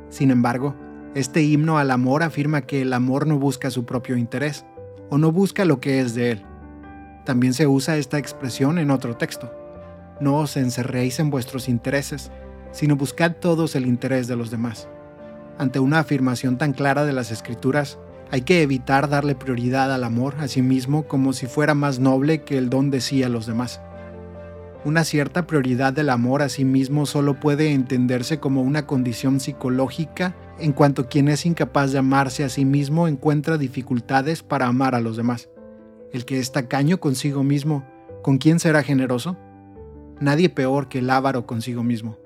Sin 0.09 0.31
embargo, 0.31 0.75
este 1.13 1.41
himno 1.41 1.77
al 1.77 1.91
amor 1.91 2.23
afirma 2.23 2.61
que 2.61 2.83
el 2.83 2.93
amor 2.93 3.27
no 3.27 3.37
busca 3.37 3.71
su 3.71 3.85
propio 3.85 4.17
interés, 4.17 4.65
o 5.09 5.17
no 5.17 5.31
busca 5.31 5.65
lo 5.65 5.79
que 5.79 5.99
es 5.99 6.15
de 6.15 6.31
él. 6.31 6.45
También 7.25 7.53
se 7.53 7.67
usa 7.67 7.97
esta 7.97 8.17
expresión 8.17 8.77
en 8.77 8.91
otro 8.91 9.17
texto. 9.17 9.51
No 10.19 10.37
os 10.37 10.57
encerréis 10.57 11.19
en 11.19 11.29
vuestros 11.29 11.69
intereses, 11.69 12.31
sino 12.71 12.95
buscad 12.95 13.33
todos 13.33 13.75
el 13.75 13.85
interés 13.85 14.27
de 14.27 14.35
los 14.35 14.51
demás. 14.51 14.87
Ante 15.57 15.79
una 15.79 15.99
afirmación 15.99 16.57
tan 16.57 16.73
clara 16.73 17.05
de 17.05 17.13
las 17.13 17.31
escrituras, 17.31 17.97
hay 18.29 18.41
que 18.41 18.61
evitar 18.61 19.09
darle 19.09 19.35
prioridad 19.35 19.93
al 19.93 20.03
amor 20.03 20.35
a 20.39 20.47
sí 20.47 20.61
mismo 20.61 21.07
como 21.07 21.33
si 21.33 21.47
fuera 21.47 21.73
más 21.73 21.99
noble 21.99 22.43
que 22.43 22.57
el 22.57 22.69
don 22.69 22.91
de 22.91 23.01
sí 23.01 23.23
a 23.23 23.29
los 23.29 23.45
demás. 23.45 23.81
Una 24.85 25.03
cierta 25.03 25.47
prioridad 25.47 25.93
del 25.93 26.09
amor 26.09 26.41
a 26.41 26.49
sí 26.49 26.63
mismo 26.63 27.05
solo 27.05 27.39
puede 27.39 27.73
entenderse 27.73 28.39
como 28.39 28.61
una 28.61 28.85
condición 28.85 29.39
psicológica 29.39 30.35
en 30.59 30.71
cuanto 30.71 31.07
quien 31.07 31.27
es 31.27 31.45
incapaz 31.45 31.91
de 31.91 31.99
amarse 31.99 32.43
a 32.43 32.49
sí 32.49 32.65
mismo 32.65 33.07
encuentra 33.07 33.57
dificultades 33.57 34.43
para 34.43 34.67
amar 34.67 34.95
a 34.95 35.01
los 35.01 35.17
demás. 35.17 35.49
El 36.13 36.25
que 36.25 36.39
es 36.39 36.51
tacaño 36.51 36.99
consigo 36.99 37.43
mismo, 37.43 37.85
¿con 38.23 38.37
quién 38.37 38.59
será 38.59 38.83
generoso? 38.83 39.37
Nadie 40.19 40.49
peor 40.49 40.89
que 40.89 40.99
el 40.99 41.09
avaro 41.09 41.45
consigo 41.45 41.83
mismo. 41.83 42.17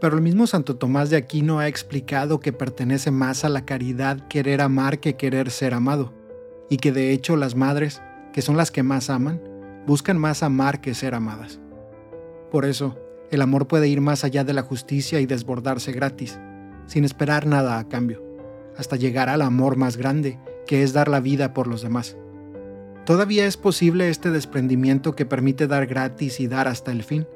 Pero 0.00 0.16
el 0.16 0.22
mismo 0.22 0.48
Santo 0.48 0.76
Tomás 0.76 1.10
de 1.10 1.16
Aquino 1.16 1.60
ha 1.60 1.68
explicado 1.68 2.40
que 2.40 2.52
pertenece 2.52 3.12
más 3.12 3.44
a 3.44 3.48
la 3.48 3.64
caridad 3.64 4.26
querer 4.28 4.60
amar 4.60 4.98
que 4.98 5.16
querer 5.16 5.50
ser 5.50 5.74
amado, 5.74 6.12
y 6.68 6.78
que 6.78 6.90
de 6.90 7.12
hecho 7.12 7.36
las 7.36 7.54
madres, 7.54 8.02
que 8.32 8.42
son 8.42 8.56
las 8.56 8.72
que 8.72 8.82
más 8.82 9.10
aman, 9.10 9.40
buscan 9.86 10.18
más 10.18 10.42
amar 10.42 10.80
que 10.80 10.92
ser 10.94 11.14
amadas. 11.14 11.60
Por 12.50 12.64
eso, 12.64 12.98
el 13.30 13.42
amor 13.42 13.68
puede 13.68 13.86
ir 13.88 14.00
más 14.00 14.24
allá 14.24 14.42
de 14.42 14.52
la 14.52 14.62
justicia 14.62 15.20
y 15.20 15.26
desbordarse 15.26 15.92
gratis, 15.92 16.40
sin 16.86 17.04
esperar 17.04 17.46
nada 17.46 17.78
a 17.78 17.88
cambio, 17.88 18.22
hasta 18.76 18.96
llegar 18.96 19.28
al 19.28 19.42
amor 19.42 19.76
más 19.76 19.96
grande, 19.96 20.40
que 20.66 20.82
es 20.82 20.92
dar 20.92 21.08
la 21.08 21.20
vida 21.20 21.54
por 21.54 21.68
los 21.68 21.80
demás. 21.82 22.16
¿Todavía 23.06 23.44
es 23.44 23.58
posible 23.58 24.08
este 24.08 24.30
desprendimiento 24.30 25.14
que 25.14 25.26
permite 25.26 25.66
dar 25.66 25.86
gratis 25.86 26.40
y 26.40 26.46
dar 26.46 26.68
hasta 26.68 26.90
el 26.90 27.02
fin? 27.02 27.26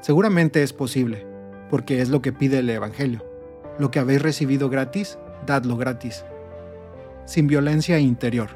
Seguramente 0.00 0.62
es 0.62 0.72
posible, 0.72 1.26
porque 1.68 2.00
es 2.00 2.10
lo 2.10 2.22
que 2.22 2.32
pide 2.32 2.60
el 2.60 2.70
Evangelio. 2.70 3.24
Lo 3.76 3.90
que 3.90 3.98
habéis 3.98 4.22
recibido 4.22 4.68
gratis, 4.68 5.18
dadlo 5.46 5.76
gratis. 5.76 6.24
Sin 7.26 7.48
violencia 7.48 7.98
interior. 7.98 8.50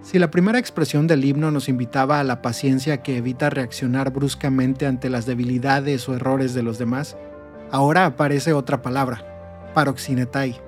Si 0.00 0.18
la 0.18 0.30
primera 0.30 0.58
expresión 0.58 1.06
del 1.06 1.26
himno 1.26 1.50
nos 1.50 1.68
invitaba 1.68 2.18
a 2.18 2.24
la 2.24 2.40
paciencia 2.40 3.02
que 3.02 3.18
evita 3.18 3.50
reaccionar 3.50 4.12
bruscamente 4.12 4.86
ante 4.86 5.10
las 5.10 5.26
debilidades 5.26 6.08
o 6.08 6.14
errores 6.14 6.54
de 6.54 6.62
los 6.62 6.78
demás, 6.78 7.18
ahora 7.70 8.06
aparece 8.06 8.54
otra 8.54 8.80
palabra, 8.80 9.70
paroxinetai, 9.74 10.58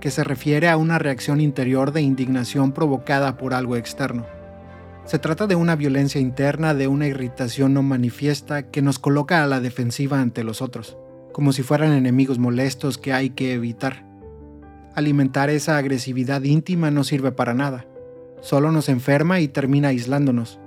que 0.00 0.10
se 0.10 0.24
refiere 0.24 0.68
a 0.68 0.76
una 0.76 0.98
reacción 0.98 1.40
interior 1.40 1.92
de 1.92 2.02
indignación 2.02 2.72
provocada 2.72 3.36
por 3.36 3.54
algo 3.54 3.76
externo. 3.76 4.26
Se 5.04 5.18
trata 5.18 5.46
de 5.46 5.54
una 5.54 5.76
violencia 5.76 6.20
interna, 6.20 6.74
de 6.74 6.88
una 6.88 7.06
irritación 7.06 7.74
no 7.74 7.82
manifiesta 7.82 8.70
que 8.70 8.82
nos 8.82 8.98
coloca 8.98 9.42
a 9.42 9.46
la 9.46 9.60
defensiva 9.60 10.20
ante 10.20 10.44
los 10.44 10.60
otros, 10.62 10.96
como 11.32 11.52
si 11.52 11.62
fueran 11.62 11.92
enemigos 11.92 12.38
molestos 12.38 12.98
que 12.98 13.12
hay 13.12 13.30
que 13.30 13.54
evitar. 13.54 14.04
Alimentar 14.94 15.50
esa 15.50 15.78
agresividad 15.78 16.42
íntima 16.42 16.90
no 16.90 17.04
sirve 17.04 17.32
para 17.32 17.54
nada 17.54 17.86
solo 18.40 18.72
nos 18.72 18.88
enferma 18.88 19.40
y 19.40 19.48
termina 19.48 19.88
aislándonos. 19.88 20.60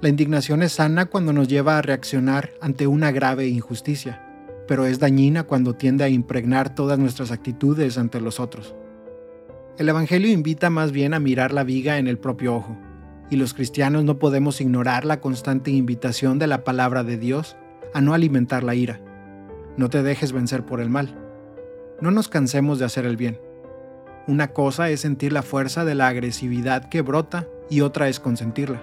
La 0.00 0.08
indignación 0.08 0.62
es 0.62 0.72
sana 0.72 1.06
cuando 1.06 1.32
nos 1.32 1.48
lleva 1.48 1.78
a 1.78 1.82
reaccionar 1.82 2.50
ante 2.60 2.86
una 2.86 3.10
grave 3.10 3.48
injusticia, 3.48 4.24
pero 4.70 4.86
es 4.86 5.00
dañina 5.00 5.42
cuando 5.42 5.74
tiende 5.74 6.04
a 6.04 6.08
impregnar 6.08 6.72
todas 6.76 6.96
nuestras 6.96 7.32
actitudes 7.32 7.98
ante 7.98 8.20
los 8.20 8.38
otros. 8.38 8.76
El 9.78 9.88
Evangelio 9.88 10.30
invita 10.30 10.70
más 10.70 10.92
bien 10.92 11.12
a 11.12 11.18
mirar 11.18 11.52
la 11.52 11.64
viga 11.64 11.98
en 11.98 12.06
el 12.06 12.18
propio 12.18 12.54
ojo, 12.54 12.78
y 13.30 13.34
los 13.34 13.52
cristianos 13.52 14.04
no 14.04 14.20
podemos 14.20 14.60
ignorar 14.60 15.04
la 15.04 15.20
constante 15.20 15.72
invitación 15.72 16.38
de 16.38 16.46
la 16.46 16.62
palabra 16.62 17.02
de 17.02 17.18
Dios 17.18 17.56
a 17.94 18.00
no 18.00 18.14
alimentar 18.14 18.62
la 18.62 18.76
ira. 18.76 19.00
No 19.76 19.90
te 19.90 20.04
dejes 20.04 20.30
vencer 20.30 20.64
por 20.64 20.80
el 20.80 20.88
mal. 20.88 21.18
No 22.00 22.12
nos 22.12 22.28
cansemos 22.28 22.78
de 22.78 22.84
hacer 22.84 23.06
el 23.06 23.16
bien 23.16 23.40
una 24.30 24.52
cosa 24.52 24.90
es 24.90 25.00
sentir 25.00 25.32
la 25.32 25.42
fuerza 25.42 25.84
de 25.84 25.96
la 25.96 26.06
agresividad 26.06 26.88
que 26.88 27.02
brota 27.02 27.48
y 27.68 27.80
otra 27.80 28.08
es 28.08 28.20
consentirla, 28.20 28.80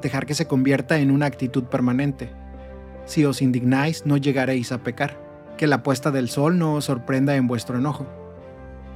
dejar 0.00 0.26
que 0.26 0.34
se 0.34 0.46
convierta 0.46 0.98
en 0.98 1.10
una 1.10 1.26
actitud 1.26 1.64
permanente. 1.64 2.30
Si 3.06 3.24
os 3.24 3.40
indignáis 3.40 4.04
no 4.04 4.16
llegaréis 4.16 4.72
a 4.72 4.78
pecar, 4.78 5.18
que 5.56 5.66
la 5.66 5.82
puesta 5.82 6.10
del 6.10 6.28
sol 6.28 6.58
no 6.58 6.74
os 6.74 6.84
sorprenda 6.84 7.36
en 7.36 7.46
vuestro 7.46 7.78
enojo. 7.78 8.06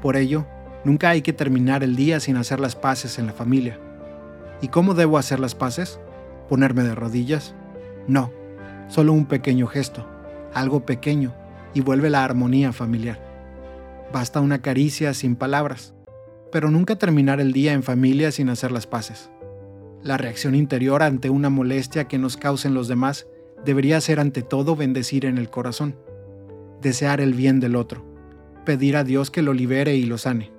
Por 0.02 0.16
ello, 0.16 0.46
nunca 0.84 1.10
hay 1.10 1.22
que 1.22 1.32
terminar 1.32 1.82
el 1.82 1.96
día 1.96 2.20
sin 2.20 2.36
hacer 2.36 2.60
las 2.60 2.76
paces 2.76 3.18
en 3.18 3.26
la 3.26 3.32
familia. 3.32 3.78
¿Y 4.60 4.68
cómo 4.68 4.94
debo 4.94 5.16
hacer 5.16 5.40
las 5.40 5.54
paces? 5.54 6.00
¿Ponerme 6.48 6.82
de 6.82 6.94
rodillas? 6.94 7.54
No, 8.06 8.30
solo 8.88 9.12
un 9.12 9.26
pequeño 9.26 9.66
gesto, 9.66 10.06
algo 10.52 10.84
pequeño, 10.84 11.32
y 11.72 11.80
vuelve 11.80 12.10
la 12.10 12.24
armonía 12.24 12.72
familiar. 12.72 13.18
Basta 14.12 14.40
una 14.40 14.60
caricia 14.60 15.14
sin 15.14 15.36
palabras, 15.36 15.94
pero 16.50 16.70
nunca 16.70 16.96
terminar 16.96 17.40
el 17.40 17.52
día 17.52 17.72
en 17.72 17.84
familia 17.84 18.32
sin 18.32 18.48
hacer 18.48 18.72
las 18.72 18.86
paces. 18.86 19.30
La 20.02 20.16
reacción 20.16 20.54
interior 20.54 21.02
ante 21.02 21.30
una 21.30 21.50
molestia 21.50 22.08
que 22.08 22.18
nos 22.18 22.36
causen 22.36 22.74
los 22.74 22.88
demás 22.88 23.26
debería 23.64 24.00
ser 24.00 24.20
ante 24.20 24.42
todo 24.42 24.76
bendecir 24.76 25.24
en 25.24 25.38
el 25.38 25.50
corazón, 25.50 25.96
desear 26.80 27.20
el 27.20 27.34
bien 27.34 27.60
del 27.60 27.76
otro, 27.76 28.04
pedir 28.64 28.96
a 28.96 29.04
Dios 29.04 29.30
que 29.30 29.42
lo 29.42 29.52
libere 29.52 29.96
y 29.96 30.04
lo 30.04 30.18
sane. 30.18 30.50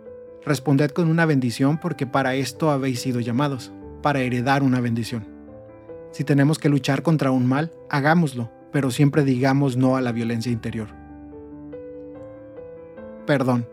Responded 0.44 0.92
con 0.92 1.08
una 1.08 1.26
bendición 1.26 1.80
porque 1.80 2.08
para 2.08 2.36
esto 2.36 2.72
habéis 2.72 3.00
sido 3.02 3.20
llamados, 3.20 3.72
para 4.02 4.22
heredar 4.22 4.64
una 4.64 4.82
bendición. 4.82 5.28
Si 6.12 6.24
tenemos 6.24 6.60
que 6.60 6.70
luchar 6.70 7.04
contra 7.04 7.32
un 7.32 7.46
mal, 7.46 7.72
hagámoslo, 7.90 8.52
pero 8.72 8.92
siempre 8.92 9.24
digamos 9.24 9.78
no 9.78 9.96
a 9.96 10.02
la 10.02 10.12
violencia 10.12 10.52
interior. 10.52 10.90
Perdón. 13.26 13.68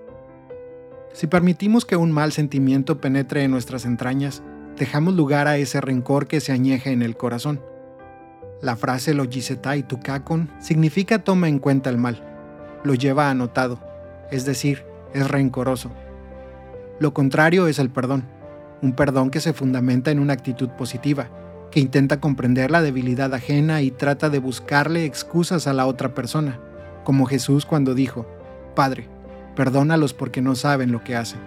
Si 1.12 1.26
permitimos 1.26 1.85
que 1.85 1.97
un 1.97 2.12
mal 2.12 2.32
sentimiento 2.32 3.00
penetre 3.00 3.42
en 3.42 3.50
nuestras 3.50 3.85
entrañas, 3.87 4.42
dejamos 4.76 5.14
lugar 5.14 5.49
a 5.49 5.56
ese 5.56 5.80
rencor 5.80 6.28
que 6.28 6.40
se 6.40 6.52
añeja 6.52 6.90
en 6.90 7.02
el 7.02 7.16
corazón. 7.16 7.61
La 8.60 8.74
frase 8.74 9.14
lo 9.14 9.24
y 9.24 9.82
tukakon 9.84 10.50
significa 10.58 11.20
toma 11.20 11.48
en 11.48 11.60
cuenta 11.60 11.90
el 11.90 11.96
mal, 11.96 12.24
lo 12.82 12.94
lleva 12.94 13.30
anotado, 13.30 13.78
es 14.32 14.44
decir, 14.44 14.84
es 15.14 15.28
rencoroso. 15.28 15.92
Lo 16.98 17.14
contrario 17.14 17.68
es 17.68 17.78
el 17.78 17.90
perdón, 17.90 18.24
un 18.82 18.94
perdón 18.94 19.30
que 19.30 19.38
se 19.38 19.52
fundamenta 19.52 20.10
en 20.10 20.18
una 20.18 20.32
actitud 20.32 20.70
positiva, 20.70 21.28
que 21.70 21.78
intenta 21.78 22.18
comprender 22.18 22.72
la 22.72 22.82
debilidad 22.82 23.32
ajena 23.32 23.80
y 23.82 23.92
trata 23.92 24.28
de 24.28 24.40
buscarle 24.40 25.04
excusas 25.04 25.68
a 25.68 25.72
la 25.72 25.86
otra 25.86 26.14
persona, 26.14 26.58
como 27.04 27.26
Jesús 27.26 27.64
cuando 27.64 27.94
dijo, 27.94 28.26
Padre, 28.74 29.08
perdónalos 29.54 30.14
porque 30.14 30.42
no 30.42 30.56
saben 30.56 30.90
lo 30.90 31.04
que 31.04 31.14
hacen. 31.14 31.38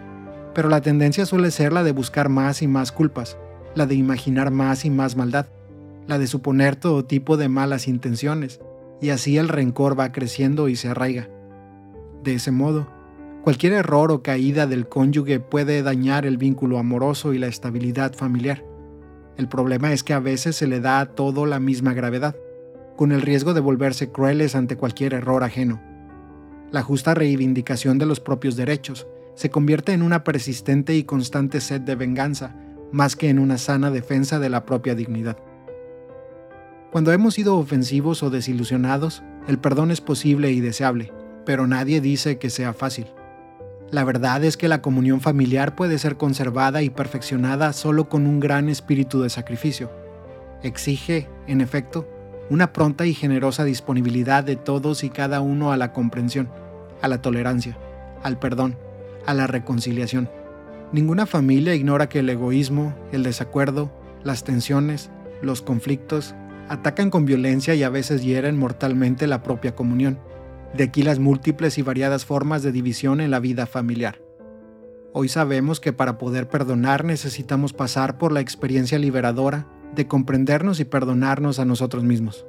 Pero 0.54 0.70
la 0.70 0.80
tendencia 0.80 1.26
suele 1.26 1.52
ser 1.52 1.74
la 1.74 1.84
de 1.84 1.92
buscar 1.92 2.30
más 2.30 2.62
y 2.62 2.68
más 2.68 2.94
culpas, 2.94 3.38
la 3.76 3.86
de 3.86 3.96
imaginar 3.96 4.52
más 4.52 4.86
y 4.86 4.90
más 4.90 5.18
maldad, 5.18 5.48
la 6.08 6.18
de 6.18 6.28
suponer 6.28 6.76
todo 6.76 7.06
tipo 7.06 7.38
de 7.38 7.50
malas 7.50 7.88
intenciones, 7.88 8.60
y 9.02 9.10
así 9.10 9.38
el 9.38 9.50
rencor 9.50 10.00
va 10.00 10.12
creciendo 10.12 10.70
y 10.70 10.76
se 10.76 10.90
arraiga. 10.90 11.30
De 12.24 12.36
ese 12.36 12.52
modo, 12.52 12.88
cualquier 13.44 13.74
error 13.74 14.12
o 14.12 14.22
caída 14.22 14.68
del 14.68 14.88
cónyuge 14.88 15.40
puede 15.40 15.82
dañar 15.82 16.26
el 16.26 16.38
vínculo 16.38 16.78
amoroso 16.78 17.34
y 17.34 17.40
la 17.40 17.48
estabilidad 17.48 18.14
familiar. 18.14 18.64
El 19.38 19.48
problema 19.48 19.92
es 19.92 20.04
que 20.04 20.14
a 20.14 20.20
veces 20.20 20.56
se 20.56 20.68
le 20.68 20.80
da 20.80 21.00
a 21.00 21.08
todo 21.08 21.46
la 21.46 21.60
misma 21.60 21.94
gravedad, 21.94 22.36
con 22.96 23.12
el 23.12 23.22
riesgo 23.22 23.54
de 23.54 23.62
volverse 23.62 24.12
crueles 24.12 24.56
ante 24.56 24.78
cualquier 24.78 25.16
error 25.16 25.44
ajeno. 25.44 25.82
La 26.72 26.84
justa 26.84 27.16
reivindicación 27.16 27.98
de 27.98 28.06
los 28.06 28.20
propios 28.20 28.56
derechos 28.56 29.08
se 29.36 29.50
convierte 29.50 29.94
en 29.94 30.04
una 30.04 30.24
persistente 30.24 30.96
y 30.96 31.04
constante 31.04 31.60
sed 31.62 31.82
de 31.82 31.96
venganza, 31.96 32.56
más 32.92 33.16
que 33.16 33.30
en 33.30 33.40
una 33.40 33.58
sana 33.58 33.90
defensa 33.90 34.40
de 34.40 34.50
la 34.50 34.66
propia 34.66 34.94
dignidad. 34.94 35.38
Cuando 36.92 37.14
hemos 37.14 37.36
sido 37.36 37.56
ofensivos 37.56 38.22
o 38.22 38.30
desilusionados, 38.30 39.24
el 39.48 39.60
perdón 39.60 39.92
es 39.92 40.02
posible 40.02 40.52
y 40.52 40.60
deseable, 40.60 41.14
pero 41.46 41.66
nadie 41.66 42.02
dice 42.02 42.38
que 42.38 42.50
sea 42.50 42.74
fácil. 42.74 43.08
La 43.92 44.04
verdad 44.04 44.44
es 44.44 44.58
que 44.58 44.68
la 44.68 44.82
comunión 44.82 45.22
familiar 45.22 45.74
puede 45.74 45.98
ser 46.00 46.18
conservada 46.18 46.82
y 46.82 46.90
perfeccionada 46.90 47.72
solo 47.72 48.10
con 48.10 48.28
un 48.28 48.42
gran 48.42 48.68
espíritu 48.68 49.22
de 49.22 49.30
sacrificio. 49.30 49.90
Exige, 50.64 51.30
en 51.48 51.62
efecto, 51.62 52.10
una 52.50 52.74
pronta 52.74 53.06
y 53.06 53.14
generosa 53.14 53.64
disponibilidad 53.64 54.44
de 54.44 54.58
todos 54.58 55.06
y 55.06 55.10
cada 55.10 55.40
uno 55.40 55.72
a 55.72 55.78
la 55.78 55.94
comprensión, 55.94 56.50
a 57.02 57.08
la 57.08 57.22
tolerancia, 57.22 57.78
al 58.22 58.38
perdón, 58.38 58.78
a 59.26 59.34
la 59.34 59.48
reconciliación. 59.48 60.30
Ninguna 60.92 61.26
familia 61.26 61.74
ignora 61.74 62.10
que 62.10 62.20
el 62.20 62.30
egoísmo, 62.30 62.94
el 63.14 63.24
desacuerdo, 63.24 63.90
las 64.26 64.44
tensiones, 64.44 65.10
los 65.42 65.62
conflictos 65.62 66.36
atacan 66.72 67.10
con 67.10 67.26
violencia 67.26 67.76
y 67.76 67.84
a 67.84 67.90
veces 67.90 68.24
hieren 68.24 68.58
mortalmente 68.58 69.28
la 69.28 69.44
propia 69.44 69.76
comunión. 69.76 70.20
De 70.74 70.86
aquí 70.86 71.04
las 71.04 71.20
múltiples 71.20 71.78
y 71.78 71.82
variadas 71.82 72.24
formas 72.24 72.64
de 72.64 72.72
división 72.72 73.20
en 73.20 73.30
la 73.30 73.42
vida 73.42 73.66
familiar. 73.66 74.22
Hoy 75.12 75.28
sabemos 75.28 75.82
que 75.82 75.92
para 75.92 76.18
poder 76.18 76.48
perdonar 76.48 77.04
necesitamos 77.04 77.74
pasar 77.74 78.18
por 78.18 78.32
la 78.32 78.40
experiencia 78.40 78.98
liberadora 78.98 79.68
de 79.94 80.08
comprendernos 80.08 80.80
y 80.80 80.86
perdonarnos 80.86 81.60
a 81.60 81.66
nosotros 81.66 82.06
mismos. 82.06 82.46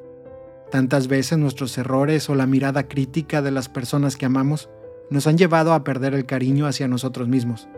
Tantas 0.71 1.09
veces 1.09 1.37
nuestros 1.39 1.77
errores 1.77 2.31
o 2.31 2.37
la 2.37 2.47
mirada 2.47 2.87
crítica 2.87 3.43
de 3.43 3.51
las 3.51 3.69
personas 3.69 4.17
que 4.17 4.27
amamos 4.27 4.71
nos 5.11 5.27
han 5.27 5.37
llevado 5.37 5.73
a 5.73 5.83
perder 5.83 6.15
el 6.15 6.27
cariño 6.27 6.69
hacia 6.69 6.87
nosotros 6.87 7.27
mismos. 7.27 7.69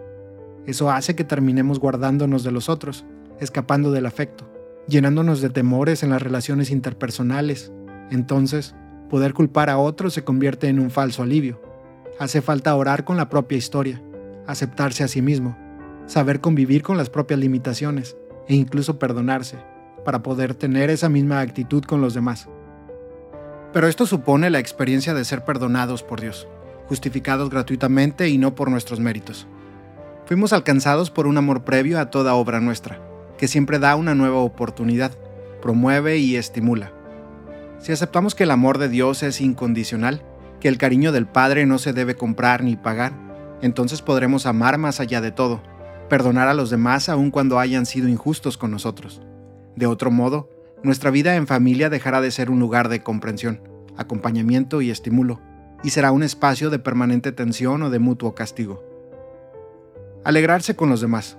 Eso 0.67 0.91
hace 0.91 1.17
que 1.17 1.25
terminemos 1.25 1.81
guardándonos 1.81 2.45
de 2.45 2.53
los 2.53 2.69
otros, 2.69 3.07
escapando 3.41 3.93
del 3.93 4.05
afecto 4.05 4.54
llenándonos 4.89 5.41
de 5.41 5.51
temores 5.51 6.03
en 6.03 6.11
las 6.11 6.23
relaciones 6.23 6.71
interpersonales. 6.71 7.73
Entonces, 8.11 8.75
poder 9.09 9.35
culpar 9.35 9.71
a 9.71 9.79
otros 9.79 10.15
se 10.15 10.25
convierte 10.25 10.69
en 10.69 10.79
un 10.79 10.91
falso 10.91 11.23
alivio. 11.23 11.61
Hace 12.19 12.43
falta 12.43 12.75
orar 12.75 13.05
con 13.05 13.17
la 13.17 13.29
propia 13.29 13.59
historia, 13.59 14.03
aceptarse 14.47 15.03
a 15.03 15.09
sí 15.09 15.23
mismo, 15.23 15.57
saber 16.07 16.41
convivir 16.41 16.83
con 16.83 16.97
las 16.97 17.11
propias 17.11 17.41
limitaciones 17.41 18.17
e 18.47 18.55
incluso 18.55 18.99
perdonarse, 18.99 19.57
para 20.05 20.23
poder 20.23 20.55
tener 20.55 20.91
esa 20.91 21.09
misma 21.09 21.41
actitud 21.41 21.83
con 21.85 22.01
los 22.01 22.15
demás. 22.15 22.49
Pero 23.73 23.89
esto 23.89 24.07
supone 24.07 24.51
la 24.51 24.61
experiencia 24.61 25.15
de 25.15 25.25
ser 25.25 25.45
perdonados 25.45 26.03
por 26.03 26.21
Dios, 26.21 26.47
justificados 26.87 27.51
gratuitamente 27.51 28.29
y 28.29 28.39
no 28.39 28.55
por 28.55 28.71
nuestros 28.71 29.01
méritos. 29.01 29.49
Fuimos 30.27 30.53
alcanzados 30.53 31.11
por 31.11 31.27
un 31.27 31.37
amor 31.37 31.65
previo 31.65 31.99
a 31.99 32.11
toda 32.11 32.35
obra 32.35 32.61
nuestra 32.61 33.14
que 33.39 33.49
siempre 33.49 33.79
da 33.79 33.97
una 33.97 34.15
nueva 34.15 34.39
oportunidad, 34.39 35.13
promueve 35.61 36.19
y 36.19 36.37
estimula. 36.37 36.93
Si 37.79 37.93
aceptamos 37.93 38.35
que 38.35 38.45
el 38.45 38.51
amor 38.51 38.79
de 38.79 38.89
Dios 38.89 39.23
es 39.23 39.41
incondicional, 39.41 40.23
que 40.61 40.69
el 40.69 40.79
cariño 40.79 41.13
del 41.13 41.27
Padre 41.27 41.67
no 41.67 41.79
se 41.79 41.93
debe 41.93 42.15
comprar 42.15 42.63
ni 42.63 42.77
pagar, 42.77 43.13
entonces 43.61 44.03
podremos 44.03 44.47
amar 44.47 44.79
más 44.79 45.01
allá 45.01 45.21
de 45.21 45.33
todo, 45.33 45.63
perdonar 46.09 46.49
a 46.49 46.55
los 46.55 46.71
demás 46.71 47.09
aun 47.09 47.31
cuando 47.31 47.59
hayan 47.59 47.87
sido 47.87 48.09
injustos 48.09 48.57
con 48.57 48.71
nosotros. 48.71 49.21
De 49.77 49.87
otro 49.87 50.11
modo, 50.11 50.49
nuestra 50.83 51.11
vida 51.11 51.35
en 51.37 51.47
familia 51.47 51.91
dejará 51.91 52.21
de 52.21 52.31
ser 52.31 52.51
un 52.51 52.61
lugar 52.61 52.89
de 52.89 53.03
comprensión, 53.03 53.61
acompañamiento 53.97 54.83
y 54.83 54.91
estímulo, 54.91 55.41
y 55.83 55.91
será 55.91 56.13
un 56.13 56.23
espacio 56.23 56.71
de 56.71 56.79
permanente 56.79 57.33
tensión 57.33 57.83
o 57.83 57.91
de 57.91 57.99
mutuo 57.99 58.35
castigo. 58.35 58.83
Alegrarse 60.25 60.77
con 60.77 60.89
los 60.89 61.01
demás. 61.01 61.37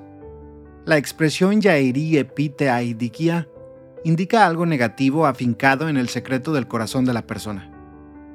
La 0.86 0.98
expresión 0.98 1.62
Yairi 1.62 2.20
epite 2.20 2.70
aidikia 2.70 3.48
indica 4.04 4.46
algo 4.46 4.68
negativo 4.68 5.26
afincado 5.26 5.90
en 5.90 5.98
el 5.98 6.10
secreto 6.10 6.54
del 6.54 6.68
corazón 6.68 7.06
de 7.06 7.14
la 7.14 7.26
persona. 7.26 7.72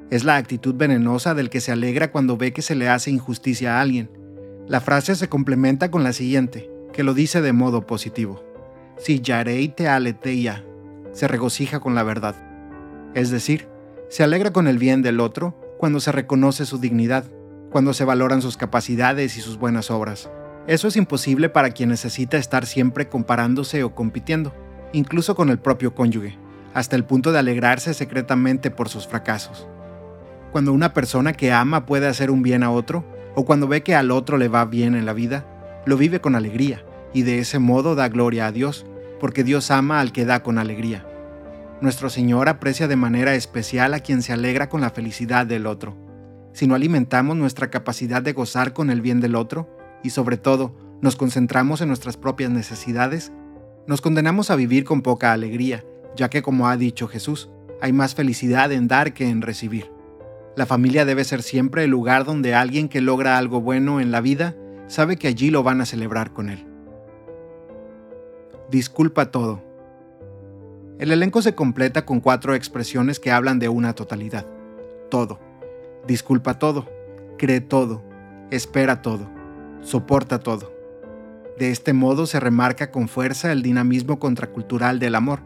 Es 0.09 0.25
la 0.25 0.35
actitud 0.35 0.75
venenosa 0.75 1.33
del 1.33 1.49
que 1.49 1.61
se 1.61 1.71
alegra 1.71 2.11
cuando 2.11 2.35
ve 2.35 2.51
que 2.51 2.61
se 2.61 2.75
le 2.75 2.89
hace 2.89 3.09
injusticia 3.09 3.77
a 3.77 3.81
alguien. 3.81 4.11
La 4.67 4.81
frase 4.81 5.15
se 5.15 5.29
complementa 5.29 5.91
con 5.91 6.03
la 6.03 6.11
siguiente, 6.11 6.69
que 6.91 7.03
lo 7.03 7.13
dice 7.13 7.41
de 7.41 7.53
modo 7.53 7.87
positivo. 7.87 8.43
Si 8.97 9.21
yarei 9.21 9.69
te 9.69 9.87
aleteia, 9.87 10.65
se 11.13 11.29
regocija 11.29 11.79
con 11.79 11.95
la 11.95 12.03
verdad. 12.03 12.35
Es 13.13 13.31
decir, 13.31 13.69
se 14.09 14.23
alegra 14.23 14.51
con 14.51 14.67
el 14.67 14.77
bien 14.77 15.01
del 15.01 15.21
otro 15.21 15.57
cuando 15.77 16.01
se 16.01 16.11
reconoce 16.11 16.65
su 16.65 16.79
dignidad, 16.79 17.23
cuando 17.71 17.93
se 17.93 18.03
valoran 18.03 18.41
sus 18.41 18.57
capacidades 18.57 19.37
y 19.37 19.41
sus 19.41 19.57
buenas 19.57 19.89
obras. 19.89 20.29
Eso 20.67 20.87
es 20.87 20.95
imposible 20.95 21.49
para 21.49 21.71
quien 21.71 21.89
necesita 21.89 22.37
estar 22.37 22.65
siempre 22.65 23.09
comparándose 23.09 23.83
o 23.83 23.95
compitiendo, 23.95 24.53
incluso 24.93 25.35
con 25.35 25.49
el 25.49 25.57
propio 25.57 25.95
cónyuge, 25.95 26.37
hasta 26.73 26.95
el 26.95 27.03
punto 27.03 27.31
de 27.31 27.39
alegrarse 27.39 27.93
secretamente 27.93 28.69
por 28.69 28.87
sus 28.87 29.07
fracasos. 29.07 29.67
Cuando 30.51 30.71
una 30.71 30.93
persona 30.93 31.33
que 31.33 31.51
ama 31.51 31.85
puede 31.85 32.07
hacer 32.07 32.29
un 32.29 32.43
bien 32.43 32.61
a 32.61 32.71
otro, 32.71 33.03
o 33.35 33.45
cuando 33.45 33.67
ve 33.67 33.81
que 33.81 33.95
al 33.95 34.11
otro 34.11 34.37
le 34.37 34.49
va 34.49 34.65
bien 34.65 34.95
en 34.95 35.05
la 35.05 35.13
vida, 35.13 35.45
lo 35.85 35.97
vive 35.97 36.21
con 36.21 36.35
alegría, 36.35 36.85
y 37.13 37.23
de 37.23 37.39
ese 37.39 37.57
modo 37.57 37.95
da 37.95 38.09
gloria 38.09 38.47
a 38.47 38.51
Dios, 38.51 38.85
porque 39.19 39.43
Dios 39.43 39.71
ama 39.71 39.99
al 39.99 40.11
que 40.11 40.25
da 40.25 40.43
con 40.43 40.57
alegría. 40.59 41.05
Nuestro 41.81 42.11
Señor 42.11 42.49
aprecia 42.49 42.87
de 42.87 42.95
manera 42.95 43.33
especial 43.33 43.95
a 43.95 43.99
quien 44.01 44.21
se 44.21 44.33
alegra 44.33 44.69
con 44.69 44.81
la 44.81 44.91
felicidad 44.91 45.47
del 45.47 45.65
otro. 45.65 45.97
Si 46.53 46.67
no 46.67 46.75
alimentamos 46.75 47.35
nuestra 47.37 47.71
capacidad 47.71 48.21
de 48.21 48.33
gozar 48.33 48.73
con 48.73 48.91
el 48.91 49.01
bien 49.01 49.21
del 49.21 49.35
otro, 49.35 49.80
y 50.03 50.11
sobre 50.11 50.37
todo 50.37 50.75
nos 51.01 51.15
concentramos 51.15 51.81
en 51.81 51.87
nuestras 51.87 52.15
propias 52.15 52.51
necesidades, 52.51 53.31
nos 53.87 54.01
condenamos 54.01 54.51
a 54.51 54.55
vivir 54.55 54.83
con 54.83 55.01
poca 55.01 55.33
alegría, 55.33 55.83
ya 56.15 56.29
que 56.29 56.41
como 56.41 56.67
ha 56.67 56.77
dicho 56.77 57.07
Jesús, 57.07 57.49
hay 57.81 57.91
más 57.91 58.13
felicidad 58.13 58.71
en 58.71 58.87
dar 58.87 59.13
que 59.13 59.27
en 59.27 59.41
recibir. 59.41 59.91
La 60.55 60.65
familia 60.65 61.05
debe 61.05 61.23
ser 61.23 61.41
siempre 61.41 61.85
el 61.85 61.89
lugar 61.89 62.25
donde 62.25 62.53
alguien 62.53 62.87
que 62.87 63.01
logra 63.01 63.37
algo 63.37 63.61
bueno 63.61 63.99
en 63.99 64.11
la 64.11 64.21
vida 64.21 64.55
sabe 64.87 65.17
que 65.17 65.27
allí 65.27 65.49
lo 65.49 65.63
van 65.63 65.81
a 65.81 65.85
celebrar 65.85 66.33
con 66.33 66.49
él. 66.49 66.67
Disculpa 68.69 69.31
todo. 69.31 69.63
El 70.99 71.11
elenco 71.11 71.41
se 71.41 71.55
completa 71.55 72.05
con 72.05 72.19
cuatro 72.19 72.53
expresiones 72.53 73.19
que 73.19 73.31
hablan 73.31 73.57
de 73.57 73.69
una 73.69 73.93
totalidad. 73.93 74.45
Todo. 75.09 75.39
Disculpa 76.05 76.59
todo. 76.59 76.87
Cree 77.39 77.61
todo. 77.61 78.03
Espera 78.51 79.01
todo 79.01 79.40
soporta 79.81 80.39
todo. 80.39 80.73
De 81.57 81.71
este 81.71 81.93
modo 81.93 82.25
se 82.25 82.39
remarca 82.39 82.91
con 82.91 83.07
fuerza 83.07 83.51
el 83.51 83.61
dinamismo 83.61 84.19
contracultural 84.19 84.99
del 84.99 85.15
amor, 85.15 85.41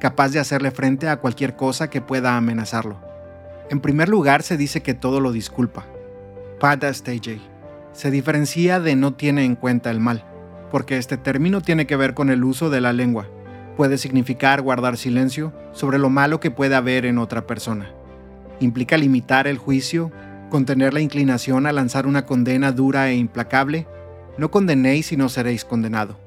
capaz 0.00 0.30
de 0.30 0.40
hacerle 0.40 0.70
frente 0.70 1.08
a 1.08 1.18
cualquier 1.18 1.56
cosa 1.56 1.90
que 1.90 2.00
pueda 2.00 2.36
amenazarlo. 2.36 2.98
En 3.70 3.80
primer 3.80 4.08
lugar, 4.08 4.42
se 4.42 4.56
dice 4.56 4.82
que 4.82 4.94
todo 4.94 5.20
lo 5.20 5.30
disculpa. 5.30 5.86
Pada 6.58 6.92
Stagey 6.92 7.40
se 7.92 8.10
diferencia 8.10 8.80
de 8.80 8.96
no 8.96 9.14
tiene 9.14 9.44
en 9.44 9.56
cuenta 9.56 9.90
el 9.90 10.00
mal, 10.00 10.24
porque 10.70 10.96
este 10.96 11.16
término 11.16 11.60
tiene 11.60 11.86
que 11.86 11.96
ver 11.96 12.14
con 12.14 12.30
el 12.30 12.44
uso 12.44 12.70
de 12.70 12.80
la 12.80 12.92
lengua. 12.92 13.28
Puede 13.76 13.98
significar 13.98 14.62
guardar 14.62 14.96
silencio 14.96 15.52
sobre 15.72 15.98
lo 15.98 16.10
malo 16.10 16.40
que 16.40 16.50
puede 16.50 16.74
haber 16.74 17.06
en 17.06 17.18
otra 17.18 17.46
persona. 17.46 17.90
Implica 18.60 18.96
limitar 18.96 19.46
el 19.46 19.58
juicio, 19.58 20.10
contener 20.50 20.92
la 20.92 21.00
inclinación 21.00 21.66
a 21.66 21.72
lanzar 21.72 22.06
una 22.06 22.26
condena 22.26 22.72
dura 22.72 23.08
e 23.08 23.14
implacable. 23.14 23.86
No 24.36 24.50
condenéis 24.50 25.12
y 25.12 25.16
no 25.16 25.28
seréis 25.28 25.64
condenado. 25.64 26.18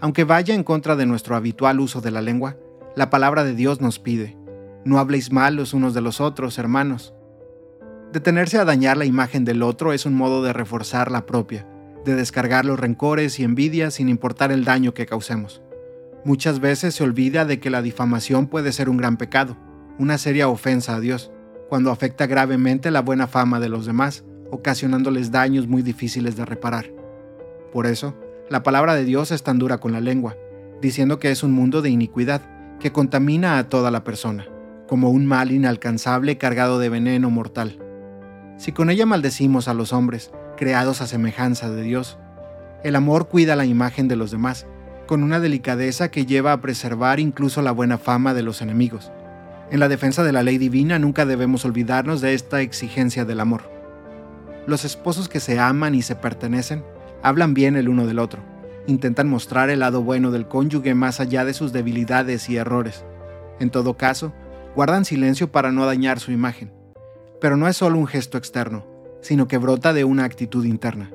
Aunque 0.00 0.24
vaya 0.24 0.54
en 0.54 0.64
contra 0.64 0.96
de 0.96 1.06
nuestro 1.06 1.36
habitual 1.36 1.78
uso 1.78 2.00
de 2.00 2.10
la 2.10 2.22
lengua, 2.22 2.56
la 2.96 3.10
palabra 3.10 3.44
de 3.44 3.54
Dios 3.54 3.80
nos 3.80 3.98
pide, 3.98 4.36
no 4.84 4.98
habléis 4.98 5.30
mal 5.30 5.56
los 5.56 5.74
unos 5.74 5.92
de 5.92 6.00
los 6.00 6.20
otros, 6.20 6.58
hermanos. 6.58 7.12
Detenerse 8.12 8.58
a 8.58 8.64
dañar 8.64 8.96
la 8.96 9.04
imagen 9.04 9.44
del 9.44 9.62
otro 9.62 9.92
es 9.92 10.06
un 10.06 10.14
modo 10.14 10.42
de 10.42 10.54
reforzar 10.54 11.10
la 11.12 11.26
propia, 11.26 11.66
de 12.04 12.14
descargar 12.14 12.64
los 12.64 12.80
rencores 12.80 13.38
y 13.38 13.44
envidias 13.44 13.94
sin 13.94 14.08
importar 14.08 14.50
el 14.52 14.64
daño 14.64 14.94
que 14.94 15.06
causemos. 15.06 15.60
Muchas 16.24 16.60
veces 16.60 16.94
se 16.94 17.04
olvida 17.04 17.44
de 17.44 17.60
que 17.60 17.70
la 17.70 17.82
difamación 17.82 18.46
puede 18.46 18.72
ser 18.72 18.88
un 18.88 18.96
gran 18.96 19.18
pecado, 19.18 19.56
una 19.98 20.16
seria 20.16 20.48
ofensa 20.48 20.96
a 20.96 21.00
Dios, 21.00 21.30
cuando 21.70 21.92
afecta 21.92 22.26
gravemente 22.26 22.90
la 22.90 23.00
buena 23.00 23.28
fama 23.28 23.60
de 23.60 23.68
los 23.68 23.86
demás, 23.86 24.24
ocasionándoles 24.50 25.30
daños 25.30 25.68
muy 25.68 25.82
difíciles 25.82 26.34
de 26.34 26.44
reparar. 26.44 26.90
Por 27.72 27.86
eso, 27.86 28.16
la 28.50 28.64
palabra 28.64 28.96
de 28.96 29.04
Dios 29.04 29.30
es 29.30 29.44
tan 29.44 29.60
dura 29.60 29.78
con 29.78 29.92
la 29.92 30.00
lengua, 30.00 30.36
diciendo 30.82 31.20
que 31.20 31.30
es 31.30 31.44
un 31.44 31.52
mundo 31.52 31.80
de 31.80 31.88
iniquidad, 31.88 32.42
que 32.80 32.90
contamina 32.90 33.56
a 33.56 33.68
toda 33.68 33.92
la 33.92 34.02
persona, 34.02 34.48
como 34.88 35.10
un 35.10 35.26
mal 35.26 35.52
inalcanzable 35.52 36.38
cargado 36.38 36.80
de 36.80 36.88
veneno 36.88 37.30
mortal. 37.30 37.78
Si 38.56 38.72
con 38.72 38.90
ella 38.90 39.06
maldecimos 39.06 39.68
a 39.68 39.74
los 39.74 39.92
hombres, 39.92 40.32
creados 40.56 41.00
a 41.00 41.06
semejanza 41.06 41.70
de 41.70 41.82
Dios, 41.82 42.18
el 42.82 42.96
amor 42.96 43.28
cuida 43.28 43.54
la 43.54 43.64
imagen 43.64 44.08
de 44.08 44.16
los 44.16 44.32
demás, 44.32 44.66
con 45.06 45.22
una 45.22 45.38
delicadeza 45.38 46.10
que 46.10 46.26
lleva 46.26 46.52
a 46.52 46.60
preservar 46.60 47.20
incluso 47.20 47.62
la 47.62 47.70
buena 47.70 47.96
fama 47.96 48.34
de 48.34 48.42
los 48.42 48.60
enemigos. 48.60 49.12
En 49.70 49.80
la 49.80 49.88
defensa 49.88 50.22
de 50.24 50.32
la 50.32 50.42
ley 50.42 50.58
divina 50.58 50.98
nunca 50.98 51.26
debemos 51.26 51.64
olvidarnos 51.64 52.20
de 52.20 52.34
esta 52.34 52.60
exigencia 52.60 53.24
del 53.24 53.40
amor. 53.40 53.62
Los 54.66 54.84
esposos 54.84 55.28
que 55.28 55.40
se 55.40 55.58
aman 55.58 55.94
y 55.94 56.02
se 56.02 56.16
pertenecen 56.16 56.84
hablan 57.22 57.54
bien 57.54 57.76
el 57.76 57.88
uno 57.88 58.06
del 58.06 58.18
otro, 58.18 58.42
intentan 58.86 59.28
mostrar 59.28 59.70
el 59.70 59.80
lado 59.80 60.02
bueno 60.02 60.30
del 60.30 60.48
cónyuge 60.48 60.94
más 60.94 61.20
allá 61.20 61.44
de 61.44 61.54
sus 61.54 61.72
debilidades 61.72 62.48
y 62.48 62.56
errores. 62.56 63.04
En 63.60 63.70
todo 63.70 63.96
caso, 63.96 64.32
guardan 64.74 65.04
silencio 65.04 65.52
para 65.52 65.70
no 65.70 65.86
dañar 65.86 66.18
su 66.18 66.32
imagen 66.32 66.72
pero 67.40 67.56
no 67.56 67.66
es 67.66 67.76
solo 67.76 67.98
un 67.98 68.06
gesto 68.06 68.38
externo, 68.38 68.86
sino 69.22 69.48
que 69.48 69.58
brota 69.58 69.92
de 69.92 70.04
una 70.04 70.24
actitud 70.24 70.64
interna. 70.64 71.10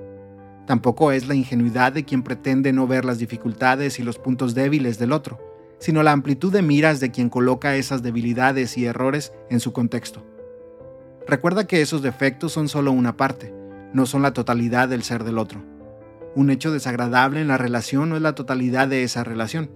Tampoco 0.66 1.12
es 1.12 1.28
la 1.28 1.36
ingenuidad 1.36 1.94
de 1.94 2.04
quien 2.04 2.24
pretende 2.24 2.74
no 2.74 2.88
ver 2.88 3.06
las 3.06 3.20
dificultades 3.20 4.00
y 4.00 4.04
los 4.04 4.18
puntos 4.18 4.56
débiles 4.56 4.98
del 4.98 5.12
otro, 5.12 5.40
sino 5.80 6.04
la 6.04 6.12
amplitud 6.12 6.52
de 6.52 6.62
miras 6.62 7.00
de 7.00 7.12
quien 7.12 7.30
coloca 7.30 7.76
esas 7.76 8.04
debilidades 8.04 8.78
y 8.78 8.86
errores 8.86 9.34
en 9.50 9.60
su 9.60 9.74
contexto. 9.74 10.24
Recuerda 11.28 11.68
que 11.68 11.82
esos 11.82 12.02
defectos 12.02 12.52
son 12.52 12.70
solo 12.70 12.92
una 12.92 13.18
parte, 13.18 13.54
no 13.94 14.06
son 14.06 14.22
la 14.22 14.34
totalidad 14.34 14.90
del 14.90 15.04
ser 15.04 15.24
del 15.24 15.38
otro. 15.38 15.64
Un 16.36 16.50
hecho 16.50 16.72
desagradable 16.72 17.42
en 17.42 17.48
la 17.48 17.58
relación 17.58 18.10
no 18.10 18.16
es 18.16 18.22
la 18.22 18.36
totalidad 18.36 18.88
de 18.88 19.04
esa 19.04 19.24
relación. 19.24 19.70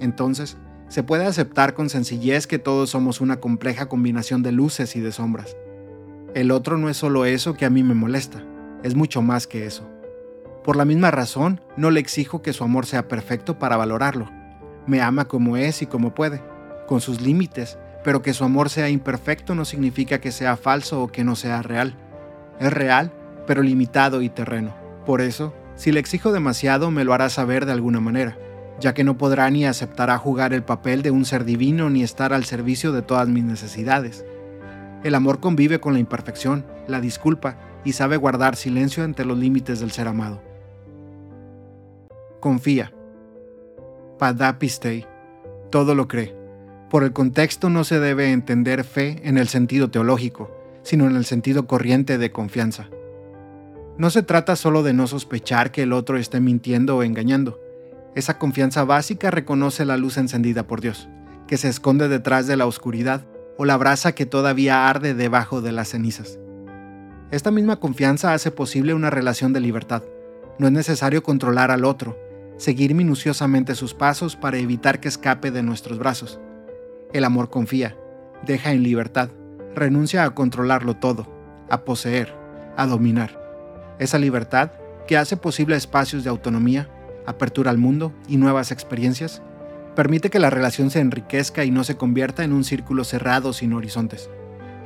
Entonces, 0.00 0.56
se 0.88 1.02
puede 1.02 1.26
aceptar 1.26 1.74
con 1.74 1.88
sencillez 1.88 2.46
que 2.46 2.58
todos 2.58 2.90
somos 2.90 3.20
una 3.20 3.38
compleja 3.38 3.86
combinación 3.86 4.42
de 4.42 4.50
luces 4.50 4.96
y 4.96 5.00
de 5.00 5.12
sombras. 5.12 5.56
El 6.34 6.50
otro 6.50 6.78
no 6.78 6.88
es 6.88 6.96
solo 6.96 7.24
eso 7.24 7.54
que 7.54 7.66
a 7.66 7.70
mí 7.70 7.82
me 7.82 7.94
molesta, 7.94 8.42
es 8.82 8.94
mucho 8.94 9.22
más 9.22 9.46
que 9.46 9.66
eso. 9.66 9.88
Por 10.64 10.76
la 10.76 10.84
misma 10.84 11.10
razón, 11.10 11.60
no 11.76 11.90
le 11.90 12.00
exijo 12.00 12.42
que 12.42 12.52
su 12.52 12.64
amor 12.64 12.86
sea 12.86 13.08
perfecto 13.08 13.58
para 13.58 13.76
valorarlo. 13.76 14.30
Me 14.86 15.00
ama 15.00 15.26
como 15.26 15.56
es 15.56 15.82
y 15.82 15.86
como 15.86 16.14
puede, 16.14 16.42
con 16.86 17.00
sus 17.00 17.20
límites, 17.20 17.78
pero 18.02 18.22
que 18.22 18.32
su 18.32 18.44
amor 18.44 18.70
sea 18.70 18.88
imperfecto 18.88 19.54
no 19.54 19.64
significa 19.64 20.20
que 20.20 20.32
sea 20.32 20.56
falso 20.56 21.02
o 21.02 21.08
que 21.08 21.24
no 21.24 21.36
sea 21.36 21.62
real. 21.62 21.94
Es 22.58 22.72
real, 22.72 23.12
pero 23.46 23.62
limitado 23.62 24.22
y 24.22 24.28
terreno. 24.28 24.74
Por 25.06 25.20
eso, 25.20 25.54
si 25.76 25.92
le 25.92 26.00
exijo 26.00 26.32
demasiado, 26.32 26.90
me 26.90 27.04
lo 27.04 27.14
hará 27.14 27.28
saber 27.28 27.66
de 27.66 27.72
alguna 27.72 28.00
manera, 28.00 28.36
ya 28.80 28.94
que 28.94 29.04
no 29.04 29.18
podrá 29.18 29.50
ni 29.50 29.66
aceptará 29.66 30.18
jugar 30.18 30.52
el 30.52 30.62
papel 30.62 31.02
de 31.02 31.10
un 31.10 31.24
ser 31.24 31.44
divino 31.44 31.90
ni 31.90 32.02
estar 32.02 32.32
al 32.32 32.44
servicio 32.44 32.92
de 32.92 33.02
todas 33.02 33.28
mis 33.28 33.44
necesidades. 33.44 34.24
El 35.02 35.14
amor 35.14 35.40
convive 35.40 35.80
con 35.80 35.94
la 35.94 35.98
imperfección, 35.98 36.64
la 36.86 37.00
disculpa 37.00 37.56
y 37.84 37.92
sabe 37.92 38.16
guardar 38.16 38.56
silencio 38.56 39.04
ante 39.04 39.24
los 39.24 39.38
límites 39.38 39.80
del 39.80 39.90
ser 39.90 40.08
amado. 40.08 40.42
Confía. 42.40 42.92
Padapistei. 44.20 45.06
Todo 45.70 45.94
lo 45.94 46.06
cree. 46.06 46.36
Por 46.90 47.04
el 47.04 47.14
contexto 47.14 47.70
no 47.70 47.84
se 47.84 48.00
debe 48.00 48.32
entender 48.32 48.84
fe 48.84 49.18
en 49.24 49.38
el 49.38 49.48
sentido 49.48 49.90
teológico, 49.90 50.50
sino 50.82 51.06
en 51.06 51.16
el 51.16 51.24
sentido 51.24 51.66
corriente 51.66 52.18
de 52.18 52.30
confianza. 52.30 52.90
No 53.96 54.10
se 54.10 54.22
trata 54.22 54.56
solo 54.56 54.82
de 54.82 54.92
no 54.92 55.06
sospechar 55.06 55.72
que 55.72 55.84
el 55.84 55.94
otro 55.94 56.18
esté 56.18 56.38
mintiendo 56.38 56.98
o 56.98 57.02
engañando. 57.02 57.62
Esa 58.14 58.38
confianza 58.38 58.84
básica 58.84 59.30
reconoce 59.30 59.86
la 59.86 59.96
luz 59.96 60.18
encendida 60.18 60.66
por 60.66 60.82
Dios, 60.82 61.08
que 61.48 61.56
se 61.56 61.68
esconde 61.68 62.08
detrás 62.08 62.46
de 62.46 62.58
la 62.58 62.66
oscuridad 62.66 63.24
o 63.56 63.64
la 63.64 63.78
brasa 63.78 64.12
que 64.12 64.26
todavía 64.26 64.86
arde 64.86 65.14
debajo 65.14 65.62
de 65.62 65.72
las 65.72 65.88
cenizas. 65.88 66.38
Esta 67.30 67.50
misma 67.50 67.76
confianza 67.76 68.34
hace 68.34 68.50
posible 68.50 68.92
una 68.92 69.08
relación 69.08 69.54
de 69.54 69.60
libertad. 69.60 70.02
No 70.58 70.66
es 70.66 70.74
necesario 70.74 71.22
controlar 71.22 71.70
al 71.70 71.86
otro, 71.86 72.18
seguir 72.60 72.94
minuciosamente 72.94 73.74
sus 73.74 73.94
pasos 73.94 74.36
para 74.36 74.58
evitar 74.58 75.00
que 75.00 75.08
escape 75.08 75.50
de 75.50 75.62
nuestros 75.62 75.98
brazos. 75.98 76.38
El 77.14 77.24
amor 77.24 77.48
confía, 77.48 77.96
deja 78.44 78.72
en 78.72 78.82
libertad, 78.82 79.30
renuncia 79.74 80.24
a 80.24 80.34
controlarlo 80.34 80.94
todo, 80.94 81.26
a 81.70 81.86
poseer, 81.86 82.34
a 82.76 82.86
dominar. 82.86 83.40
Esa 83.98 84.18
libertad, 84.18 84.72
que 85.06 85.16
hace 85.16 85.38
posible 85.38 85.74
espacios 85.74 86.22
de 86.22 86.28
autonomía, 86.28 86.90
apertura 87.26 87.70
al 87.70 87.78
mundo 87.78 88.12
y 88.28 88.36
nuevas 88.36 88.72
experiencias, 88.72 89.40
permite 89.96 90.28
que 90.28 90.38
la 90.38 90.50
relación 90.50 90.90
se 90.90 91.00
enriquezca 91.00 91.64
y 91.64 91.70
no 91.70 91.82
se 91.82 91.96
convierta 91.96 92.44
en 92.44 92.52
un 92.52 92.64
círculo 92.64 93.04
cerrado 93.04 93.54
sin 93.54 93.72
horizontes. 93.72 94.28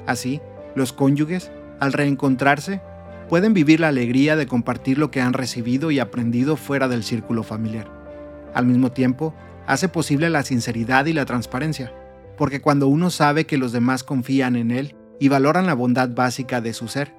Así, 0.06 0.40
los 0.76 0.92
cónyuges, 0.92 1.50
al 1.80 1.92
reencontrarse, 1.92 2.82
pueden 3.28 3.54
vivir 3.54 3.80
la 3.80 3.88
alegría 3.88 4.36
de 4.36 4.46
compartir 4.46 4.98
lo 4.98 5.10
que 5.10 5.20
han 5.20 5.32
recibido 5.32 5.90
y 5.90 5.98
aprendido 5.98 6.56
fuera 6.56 6.88
del 6.88 7.02
círculo 7.02 7.42
familiar. 7.42 7.90
Al 8.54 8.66
mismo 8.66 8.92
tiempo, 8.92 9.34
hace 9.66 9.88
posible 9.88 10.30
la 10.30 10.42
sinceridad 10.42 11.06
y 11.06 11.12
la 11.12 11.24
transparencia, 11.24 11.92
porque 12.36 12.60
cuando 12.60 12.88
uno 12.88 13.10
sabe 13.10 13.46
que 13.46 13.58
los 13.58 13.72
demás 13.72 14.04
confían 14.04 14.56
en 14.56 14.70
él 14.70 14.94
y 15.18 15.28
valoran 15.28 15.66
la 15.66 15.74
bondad 15.74 16.10
básica 16.10 16.60
de 16.60 16.72
su 16.72 16.88
ser, 16.88 17.14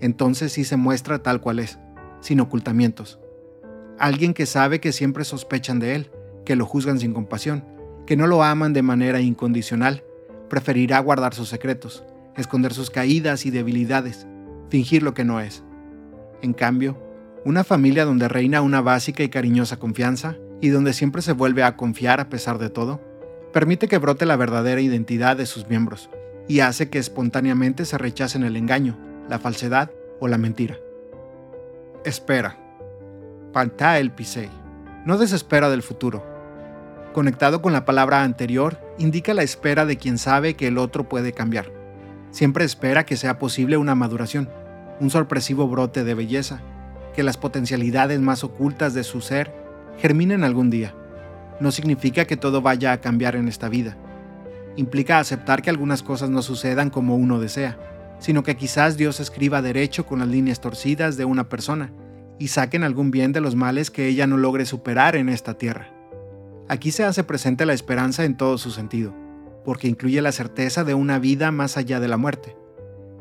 entonces 0.00 0.52
sí 0.52 0.64
se 0.64 0.76
muestra 0.76 1.20
tal 1.20 1.40
cual 1.40 1.58
es, 1.58 1.78
sin 2.20 2.40
ocultamientos. 2.40 3.18
Alguien 3.98 4.34
que 4.34 4.46
sabe 4.46 4.80
que 4.80 4.92
siempre 4.92 5.24
sospechan 5.24 5.80
de 5.80 5.94
él, 5.94 6.10
que 6.44 6.56
lo 6.56 6.66
juzgan 6.66 7.00
sin 7.00 7.12
compasión, 7.12 7.64
que 8.06 8.16
no 8.16 8.26
lo 8.26 8.42
aman 8.42 8.72
de 8.72 8.82
manera 8.82 9.20
incondicional, 9.20 10.04
preferirá 10.48 10.98
guardar 11.00 11.34
sus 11.34 11.48
secretos, 11.48 12.04
esconder 12.36 12.72
sus 12.72 12.90
caídas 12.90 13.44
y 13.44 13.50
debilidades, 13.50 14.26
fingir 14.68 15.02
lo 15.02 15.14
que 15.14 15.24
no 15.24 15.40
es. 15.40 15.64
En 16.42 16.52
cambio, 16.52 16.96
una 17.44 17.64
familia 17.64 18.04
donde 18.04 18.28
reina 18.28 18.60
una 18.60 18.80
básica 18.80 19.22
y 19.22 19.28
cariñosa 19.28 19.78
confianza 19.78 20.36
y 20.60 20.68
donde 20.68 20.92
siempre 20.92 21.22
se 21.22 21.32
vuelve 21.32 21.62
a 21.62 21.76
confiar 21.76 22.20
a 22.20 22.28
pesar 22.28 22.58
de 22.58 22.70
todo, 22.70 23.00
permite 23.52 23.88
que 23.88 23.98
brote 23.98 24.26
la 24.26 24.36
verdadera 24.36 24.80
identidad 24.80 25.36
de 25.36 25.46
sus 25.46 25.68
miembros 25.68 26.10
y 26.48 26.60
hace 26.60 26.88
que 26.88 26.98
espontáneamente 26.98 27.84
se 27.84 27.98
rechacen 27.98 28.42
el 28.42 28.56
engaño, 28.56 28.98
la 29.28 29.38
falsedad 29.38 29.90
o 30.20 30.28
la 30.28 30.38
mentira. 30.38 30.78
Espera. 32.04 32.58
Panta 33.52 33.98
el 33.98 34.12
Pisei. 34.12 34.50
No 35.04 35.16
desespera 35.18 35.70
del 35.70 35.82
futuro, 35.82 36.24
conectado 37.12 37.62
con 37.62 37.72
la 37.72 37.84
palabra 37.84 38.22
anterior, 38.22 38.78
indica 38.98 39.34
la 39.34 39.42
espera 39.42 39.86
de 39.86 39.96
quien 39.96 40.18
sabe 40.18 40.54
que 40.54 40.68
el 40.68 40.78
otro 40.78 41.08
puede 41.08 41.32
cambiar. 41.32 41.72
Siempre 42.30 42.64
espera 42.64 43.06
que 43.06 43.16
sea 43.16 43.38
posible 43.38 43.76
una 43.76 43.94
maduración, 43.94 44.48
un 45.00 45.10
sorpresivo 45.10 45.68
brote 45.68 46.04
de 46.04 46.14
belleza, 46.14 46.60
que 47.14 47.22
las 47.22 47.36
potencialidades 47.36 48.20
más 48.20 48.44
ocultas 48.44 48.94
de 48.94 49.04
su 49.04 49.20
ser 49.20 49.52
germinen 49.98 50.44
algún 50.44 50.70
día. 50.70 50.94
No 51.60 51.72
significa 51.72 52.24
que 52.24 52.36
todo 52.36 52.62
vaya 52.62 52.92
a 52.92 53.00
cambiar 53.00 53.36
en 53.36 53.48
esta 53.48 53.68
vida. 53.68 53.96
Implica 54.76 55.18
aceptar 55.18 55.62
que 55.62 55.70
algunas 55.70 56.02
cosas 56.02 56.30
no 56.30 56.42
sucedan 56.42 56.90
como 56.90 57.16
uno 57.16 57.40
desea, 57.40 57.78
sino 58.20 58.42
que 58.42 58.56
quizás 58.56 58.96
Dios 58.96 59.20
escriba 59.20 59.62
derecho 59.62 60.06
con 60.06 60.20
las 60.20 60.28
líneas 60.28 60.60
torcidas 60.60 61.16
de 61.16 61.24
una 61.24 61.48
persona 61.48 61.92
y 62.38 62.48
saquen 62.48 62.84
algún 62.84 63.10
bien 63.10 63.32
de 63.32 63.40
los 63.40 63.56
males 63.56 63.90
que 63.90 64.06
ella 64.06 64.26
no 64.26 64.36
logre 64.36 64.64
superar 64.64 65.16
en 65.16 65.28
esta 65.28 65.54
tierra. 65.54 65.92
Aquí 66.68 66.92
se 66.92 67.04
hace 67.04 67.24
presente 67.24 67.66
la 67.66 67.72
esperanza 67.72 68.24
en 68.24 68.36
todo 68.36 68.58
su 68.58 68.70
sentido, 68.70 69.14
porque 69.64 69.88
incluye 69.88 70.22
la 70.22 70.32
certeza 70.32 70.84
de 70.84 70.94
una 70.94 71.18
vida 71.18 71.50
más 71.50 71.76
allá 71.76 71.98
de 71.98 72.08
la 72.08 72.16
muerte. 72.16 72.56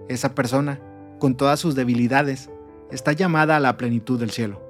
Esa 0.10 0.36
persona, 0.36 0.80
con 1.20 1.36
todas 1.36 1.60
sus 1.60 1.76
debilidades, 1.76 2.50
está 2.92 3.12
llamada 3.12 3.58
a 3.58 3.60
la 3.60 3.78
plenitud 3.78 4.20
del 4.20 4.32
cielo. 4.32 4.62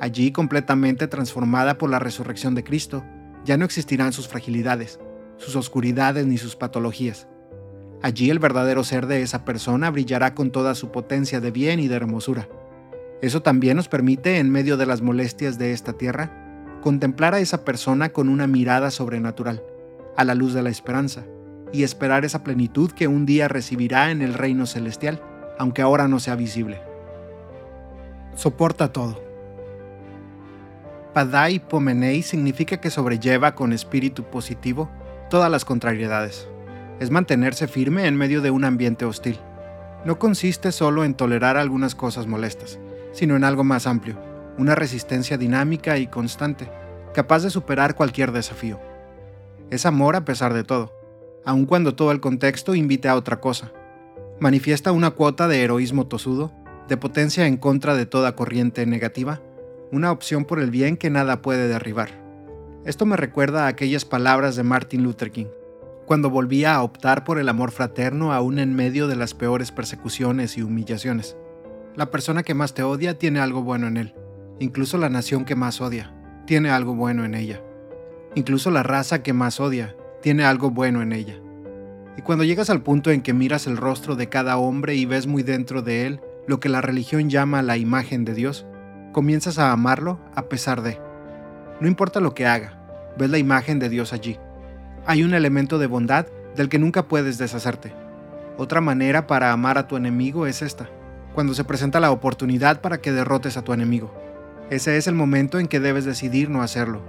Allí, 0.00 0.32
completamente 0.32 1.08
transformada 1.08 1.78
por 1.78 1.90
la 1.90 1.98
resurrección 1.98 2.54
de 2.54 2.64
Cristo, 2.64 3.04
ya 3.44 3.56
no 3.56 3.64
existirán 3.64 4.12
sus 4.12 4.28
fragilidades, 4.28 5.00
sus 5.36 5.56
oscuridades 5.56 6.26
ni 6.26 6.38
sus 6.38 6.56
patologías. 6.56 7.28
Allí 8.02 8.30
el 8.30 8.38
verdadero 8.38 8.84
ser 8.84 9.06
de 9.06 9.22
esa 9.22 9.44
persona 9.44 9.90
brillará 9.90 10.34
con 10.34 10.52
toda 10.52 10.74
su 10.74 10.92
potencia 10.92 11.40
de 11.40 11.50
bien 11.50 11.80
y 11.80 11.88
de 11.88 11.96
hermosura. 11.96 12.48
Eso 13.22 13.42
también 13.42 13.76
nos 13.76 13.88
permite, 13.88 14.38
en 14.38 14.50
medio 14.50 14.76
de 14.76 14.86
las 14.86 15.02
molestias 15.02 15.58
de 15.58 15.72
esta 15.72 15.94
tierra, 15.94 16.30
contemplar 16.80 17.34
a 17.34 17.40
esa 17.40 17.64
persona 17.64 18.10
con 18.10 18.28
una 18.28 18.46
mirada 18.46 18.92
sobrenatural, 18.92 19.64
a 20.16 20.24
la 20.24 20.36
luz 20.36 20.54
de 20.54 20.62
la 20.62 20.70
esperanza, 20.70 21.24
y 21.72 21.82
esperar 21.82 22.24
esa 22.24 22.44
plenitud 22.44 22.92
que 22.92 23.08
un 23.08 23.26
día 23.26 23.48
recibirá 23.48 24.12
en 24.12 24.22
el 24.22 24.34
reino 24.34 24.66
celestial, 24.66 25.20
aunque 25.58 25.82
ahora 25.82 26.08
no 26.08 26.20
sea 26.20 26.36
visible. 26.36 26.80
Soporta 28.34 28.92
todo. 28.92 29.20
Padai 31.12 31.58
Pomenei 31.58 32.22
significa 32.22 32.76
que 32.76 32.90
sobrelleva 32.90 33.54
con 33.54 33.72
espíritu 33.72 34.24
positivo 34.24 34.88
todas 35.28 35.50
las 35.50 35.64
contrariedades. 35.64 36.48
Es 37.00 37.10
mantenerse 37.10 37.66
firme 37.66 38.06
en 38.06 38.16
medio 38.16 38.40
de 38.40 38.50
un 38.50 38.64
ambiente 38.64 39.04
hostil. 39.04 39.38
No 40.04 40.18
consiste 40.18 40.70
solo 40.70 41.04
en 41.04 41.14
tolerar 41.14 41.56
algunas 41.56 41.94
cosas 41.94 42.26
molestas, 42.26 42.78
sino 43.12 43.34
en 43.34 43.42
algo 43.42 43.64
más 43.64 43.86
amplio, 43.86 44.16
una 44.58 44.74
resistencia 44.76 45.36
dinámica 45.36 45.98
y 45.98 46.06
constante, 46.06 46.70
capaz 47.14 47.42
de 47.42 47.50
superar 47.50 47.96
cualquier 47.96 48.30
desafío. 48.30 48.78
Es 49.70 49.86
amor 49.86 50.14
a 50.14 50.24
pesar 50.24 50.54
de 50.54 50.62
todo, 50.62 50.92
aun 51.44 51.66
cuando 51.66 51.96
todo 51.96 52.12
el 52.12 52.20
contexto 52.20 52.74
invite 52.74 53.08
a 53.08 53.16
otra 53.16 53.40
cosa. 53.40 53.72
Manifiesta 54.40 54.92
una 54.92 55.10
cuota 55.10 55.48
de 55.48 55.62
heroísmo 55.64 56.06
tosudo, 56.06 56.52
de 56.86 56.96
potencia 56.96 57.46
en 57.48 57.56
contra 57.56 57.96
de 57.96 58.06
toda 58.06 58.36
corriente 58.36 58.86
negativa, 58.86 59.42
una 59.90 60.12
opción 60.12 60.44
por 60.44 60.60
el 60.60 60.70
bien 60.70 60.96
que 60.96 61.10
nada 61.10 61.42
puede 61.42 61.66
derribar. 61.66 62.10
Esto 62.84 63.04
me 63.04 63.16
recuerda 63.16 63.64
a 63.64 63.68
aquellas 63.68 64.04
palabras 64.04 64.54
de 64.54 64.62
Martin 64.62 65.02
Luther 65.02 65.32
King, 65.32 65.48
cuando 66.06 66.30
volvía 66.30 66.76
a 66.76 66.84
optar 66.84 67.24
por 67.24 67.40
el 67.40 67.48
amor 67.48 67.72
fraterno 67.72 68.32
aún 68.32 68.60
en 68.60 68.76
medio 68.76 69.08
de 69.08 69.16
las 69.16 69.34
peores 69.34 69.72
persecuciones 69.72 70.56
y 70.56 70.62
humillaciones. 70.62 71.36
La 71.96 72.12
persona 72.12 72.44
que 72.44 72.54
más 72.54 72.74
te 72.74 72.84
odia 72.84 73.18
tiene 73.18 73.40
algo 73.40 73.64
bueno 73.64 73.88
en 73.88 73.96
él. 73.96 74.14
Incluso 74.60 74.98
la 74.98 75.08
nación 75.08 75.44
que 75.44 75.56
más 75.56 75.80
odia 75.80 76.14
tiene 76.46 76.70
algo 76.70 76.94
bueno 76.94 77.24
en 77.24 77.34
ella. 77.34 77.60
Incluso 78.36 78.70
la 78.70 78.84
raza 78.84 79.20
que 79.24 79.32
más 79.32 79.58
odia 79.58 79.96
tiene 80.22 80.44
algo 80.44 80.70
bueno 80.70 81.02
en 81.02 81.12
ella. 81.12 81.40
Y 82.18 82.22
cuando 82.22 82.42
llegas 82.42 82.68
al 82.68 82.82
punto 82.82 83.12
en 83.12 83.22
que 83.22 83.32
miras 83.32 83.68
el 83.68 83.76
rostro 83.76 84.16
de 84.16 84.28
cada 84.28 84.58
hombre 84.58 84.96
y 84.96 85.06
ves 85.06 85.28
muy 85.28 85.44
dentro 85.44 85.82
de 85.82 86.04
él 86.04 86.20
lo 86.48 86.58
que 86.58 86.68
la 86.68 86.80
religión 86.80 87.30
llama 87.30 87.62
la 87.62 87.76
imagen 87.76 88.24
de 88.24 88.34
Dios, 88.34 88.66
comienzas 89.12 89.60
a 89.60 89.70
amarlo 89.70 90.18
a 90.34 90.48
pesar 90.48 90.82
de. 90.82 91.00
No 91.80 91.86
importa 91.86 92.18
lo 92.18 92.34
que 92.34 92.44
haga, 92.44 92.76
ves 93.16 93.30
la 93.30 93.38
imagen 93.38 93.78
de 93.78 93.88
Dios 93.88 94.12
allí. 94.12 94.36
Hay 95.06 95.22
un 95.22 95.32
elemento 95.32 95.78
de 95.78 95.86
bondad 95.86 96.26
del 96.56 96.68
que 96.68 96.80
nunca 96.80 97.06
puedes 97.06 97.38
deshacerte. 97.38 97.94
Otra 98.56 98.80
manera 98.80 99.28
para 99.28 99.52
amar 99.52 99.78
a 99.78 99.86
tu 99.86 99.96
enemigo 99.96 100.48
es 100.48 100.60
esta 100.60 100.90
cuando 101.34 101.54
se 101.54 101.62
presenta 101.62 102.00
la 102.00 102.10
oportunidad 102.10 102.80
para 102.80 102.98
que 102.98 103.12
derrotes 103.12 103.56
a 103.56 103.62
tu 103.62 103.72
enemigo. 103.72 104.12
Ese 104.70 104.96
es 104.96 105.06
el 105.06 105.14
momento 105.14 105.60
en 105.60 105.68
que 105.68 105.78
debes 105.78 106.04
decidir 106.04 106.50
no 106.50 106.62
hacerlo. 106.62 107.00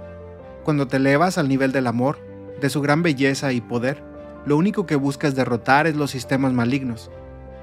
Cuando 0.62 0.86
te 0.86 0.98
elevas 0.98 1.36
al 1.36 1.48
nivel 1.48 1.72
del 1.72 1.88
amor, 1.88 2.18
de 2.60 2.70
su 2.70 2.80
gran 2.80 3.02
belleza 3.02 3.52
y 3.52 3.60
poder, 3.60 4.04
lo 4.46 4.56
único 4.56 4.86
que 4.86 4.96
buscas 4.96 5.34
derrotar 5.34 5.86
es 5.86 5.96
los 5.96 6.10
sistemas 6.10 6.52
malignos. 6.52 7.10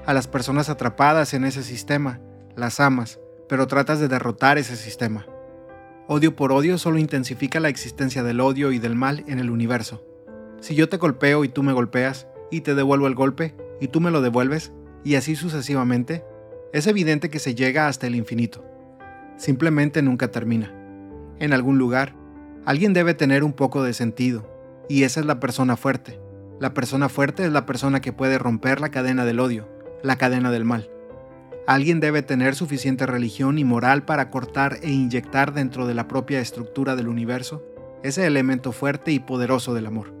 A 0.06 0.14
las 0.14 0.28
personas 0.28 0.68
atrapadas 0.68 1.34
en 1.34 1.44
ese 1.44 1.62
sistema, 1.62 2.20
las 2.56 2.80
amas, 2.80 3.18
pero 3.48 3.66
tratas 3.66 3.98
de 4.00 4.08
derrotar 4.08 4.58
ese 4.58 4.76
sistema. 4.76 5.26
Odio 6.06 6.36
por 6.36 6.52
odio 6.52 6.78
solo 6.78 6.98
intensifica 6.98 7.60
la 7.60 7.68
existencia 7.68 8.22
del 8.22 8.40
odio 8.40 8.72
y 8.72 8.78
del 8.78 8.94
mal 8.94 9.24
en 9.26 9.38
el 9.38 9.50
universo. 9.50 10.04
Si 10.60 10.74
yo 10.74 10.88
te 10.88 10.96
golpeo 10.96 11.44
y 11.44 11.48
tú 11.48 11.62
me 11.62 11.72
golpeas, 11.72 12.26
y 12.50 12.62
te 12.62 12.74
devuelvo 12.74 13.06
el 13.06 13.14
golpe, 13.14 13.54
y 13.80 13.88
tú 13.88 14.00
me 14.00 14.10
lo 14.10 14.22
devuelves, 14.22 14.72
y 15.04 15.16
así 15.16 15.36
sucesivamente, 15.36 16.24
es 16.72 16.86
evidente 16.86 17.28
que 17.28 17.38
se 17.38 17.54
llega 17.54 17.88
hasta 17.88 18.06
el 18.06 18.14
infinito. 18.14 18.64
Simplemente 19.36 20.00
nunca 20.02 20.30
termina. 20.30 20.72
En 21.38 21.52
algún 21.52 21.78
lugar, 21.78 22.14
alguien 22.64 22.92
debe 22.92 23.14
tener 23.14 23.44
un 23.44 23.52
poco 23.52 23.82
de 23.82 23.92
sentido, 23.92 24.48
y 24.88 25.02
esa 25.02 25.20
es 25.20 25.26
la 25.26 25.40
persona 25.40 25.76
fuerte. 25.76 26.18
La 26.60 26.74
persona 26.74 27.08
fuerte 27.08 27.44
es 27.44 27.52
la 27.52 27.66
persona 27.66 28.00
que 28.00 28.12
puede 28.12 28.36
romper 28.36 28.80
la 28.80 28.90
cadena 28.90 29.24
del 29.24 29.38
odio, 29.38 29.68
la 30.02 30.16
cadena 30.16 30.50
del 30.50 30.64
mal. 30.64 30.90
Alguien 31.68 32.00
debe 32.00 32.22
tener 32.22 32.56
suficiente 32.56 33.06
religión 33.06 33.58
y 33.58 33.64
moral 33.64 34.04
para 34.04 34.28
cortar 34.30 34.78
e 34.82 34.90
inyectar 34.90 35.52
dentro 35.52 35.86
de 35.86 35.94
la 35.94 36.08
propia 36.08 36.40
estructura 36.40 36.96
del 36.96 37.06
universo 37.06 37.62
ese 38.02 38.26
elemento 38.26 38.72
fuerte 38.72 39.12
y 39.12 39.20
poderoso 39.20 39.74
del 39.74 39.86
amor. 39.86 40.12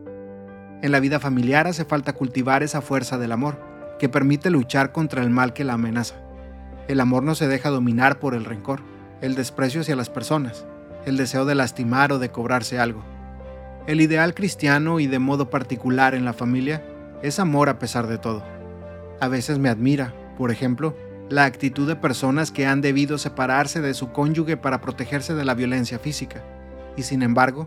En 0.82 0.92
la 0.92 1.00
vida 1.00 1.18
familiar 1.18 1.66
hace 1.66 1.84
falta 1.84 2.12
cultivar 2.12 2.62
esa 2.62 2.82
fuerza 2.82 3.18
del 3.18 3.32
amor, 3.32 3.58
que 3.98 4.08
permite 4.08 4.50
luchar 4.50 4.92
contra 4.92 5.22
el 5.22 5.30
mal 5.30 5.52
que 5.52 5.64
la 5.64 5.72
amenaza. 5.72 6.16
El 6.86 7.00
amor 7.00 7.24
no 7.24 7.34
se 7.34 7.48
deja 7.48 7.70
dominar 7.70 8.20
por 8.20 8.34
el 8.34 8.44
rencor, 8.44 8.82
el 9.20 9.34
desprecio 9.34 9.80
hacia 9.80 9.96
las 9.96 10.08
personas, 10.08 10.66
el 11.04 11.16
deseo 11.16 11.44
de 11.44 11.56
lastimar 11.56 12.12
o 12.12 12.20
de 12.20 12.30
cobrarse 12.30 12.78
algo. 12.78 13.02
El 13.88 14.02
ideal 14.02 14.34
cristiano 14.34 15.00
y 15.00 15.06
de 15.06 15.18
modo 15.18 15.48
particular 15.48 16.14
en 16.14 16.26
la 16.26 16.34
familia 16.34 16.84
es 17.22 17.38
amor 17.38 17.70
a 17.70 17.78
pesar 17.78 18.06
de 18.06 18.18
todo. 18.18 18.44
A 19.18 19.28
veces 19.28 19.58
me 19.58 19.70
admira, 19.70 20.12
por 20.36 20.50
ejemplo, 20.50 20.94
la 21.30 21.46
actitud 21.46 21.88
de 21.88 21.96
personas 21.96 22.50
que 22.50 22.66
han 22.66 22.82
debido 22.82 23.16
separarse 23.16 23.80
de 23.80 23.94
su 23.94 24.12
cónyuge 24.12 24.58
para 24.58 24.82
protegerse 24.82 25.32
de 25.32 25.46
la 25.46 25.54
violencia 25.54 25.98
física, 25.98 26.44
y 26.98 27.02
sin 27.04 27.22
embargo, 27.22 27.66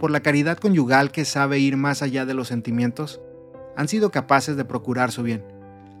por 0.00 0.10
la 0.10 0.18
caridad 0.18 0.58
conyugal 0.58 1.12
que 1.12 1.24
sabe 1.24 1.60
ir 1.60 1.76
más 1.76 2.02
allá 2.02 2.26
de 2.26 2.34
los 2.34 2.48
sentimientos, 2.48 3.20
han 3.76 3.86
sido 3.86 4.10
capaces 4.10 4.56
de 4.56 4.64
procurar 4.64 5.12
su 5.12 5.22
bien, 5.22 5.44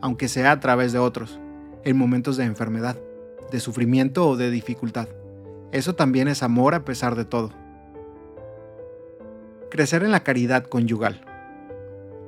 aunque 0.02 0.26
sea 0.26 0.50
a 0.50 0.58
través 0.58 0.90
de 0.90 0.98
otros, 0.98 1.38
en 1.84 1.96
momentos 1.96 2.36
de 2.36 2.42
enfermedad, 2.42 2.96
de 3.52 3.60
sufrimiento 3.60 4.28
o 4.28 4.36
de 4.36 4.50
dificultad. 4.50 5.06
Eso 5.70 5.94
también 5.94 6.26
es 6.26 6.42
amor 6.42 6.74
a 6.74 6.84
pesar 6.84 7.14
de 7.14 7.24
todo. 7.24 7.52
Crecer 9.70 10.02
en 10.02 10.10
la 10.10 10.24
caridad 10.24 10.64
conyugal. 10.64 11.20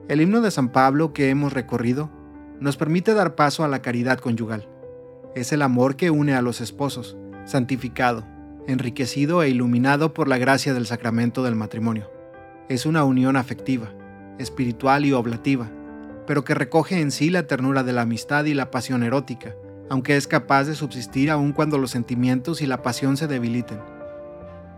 El 0.09 0.21
himno 0.21 0.43
de 0.43 0.53
San 0.53 0.69
Pablo 0.69 1.13
que 1.13 1.29
hemos 1.29 1.53
recorrido 1.53 2.09
nos 2.61 2.77
permite 2.77 3.15
dar 3.15 3.35
paso 3.35 3.65
a 3.65 3.69
la 3.69 3.83
caridad 3.83 4.21
conyugal. 4.21 4.69
Es 5.35 5.53
el 5.53 5.63
amor 5.63 5.97
que 5.97 6.13
une 6.13 6.35
a 6.35 6.43
los 6.43 6.61
esposos, 6.61 7.17
santificado, 7.45 8.25
enriquecido 8.69 9.43
e 9.43 9.49
iluminado 9.49 10.15
por 10.15 10.29
la 10.29 10.39
gracia 10.39 10.73
del 10.73 10.87
sacramento 10.87 11.43
del 11.43 11.57
matrimonio. 11.57 12.09
Es 12.69 12.87
una 12.87 13.03
unión 13.03 13.37
afectiva, 13.37 13.93
espiritual 14.39 15.05
y 15.05 15.13
oblativa, 15.13 15.69
pero 16.29 16.45
que 16.45 16.55
recoge 16.55 17.01
en 17.01 17.11
sí 17.11 17.29
la 17.29 17.49
ternura 17.49 17.83
de 17.83 17.93
la 17.93 18.03
amistad 18.03 18.45
y 18.45 18.55
la 18.55 18.71
pasión 18.71 19.03
erótica, 19.03 19.57
aunque 19.91 20.17
es 20.17 20.29
capaz 20.29 20.65
de 20.65 20.77
subsistir 20.77 21.29
aun 21.29 21.53
cuando 21.53 21.77
los 21.77 21.91
sentimientos 21.91 22.63
y 22.63 22.67
la 22.67 22.83
pasión 22.83 23.17
se 23.17 23.27
debiliten. 23.27 23.81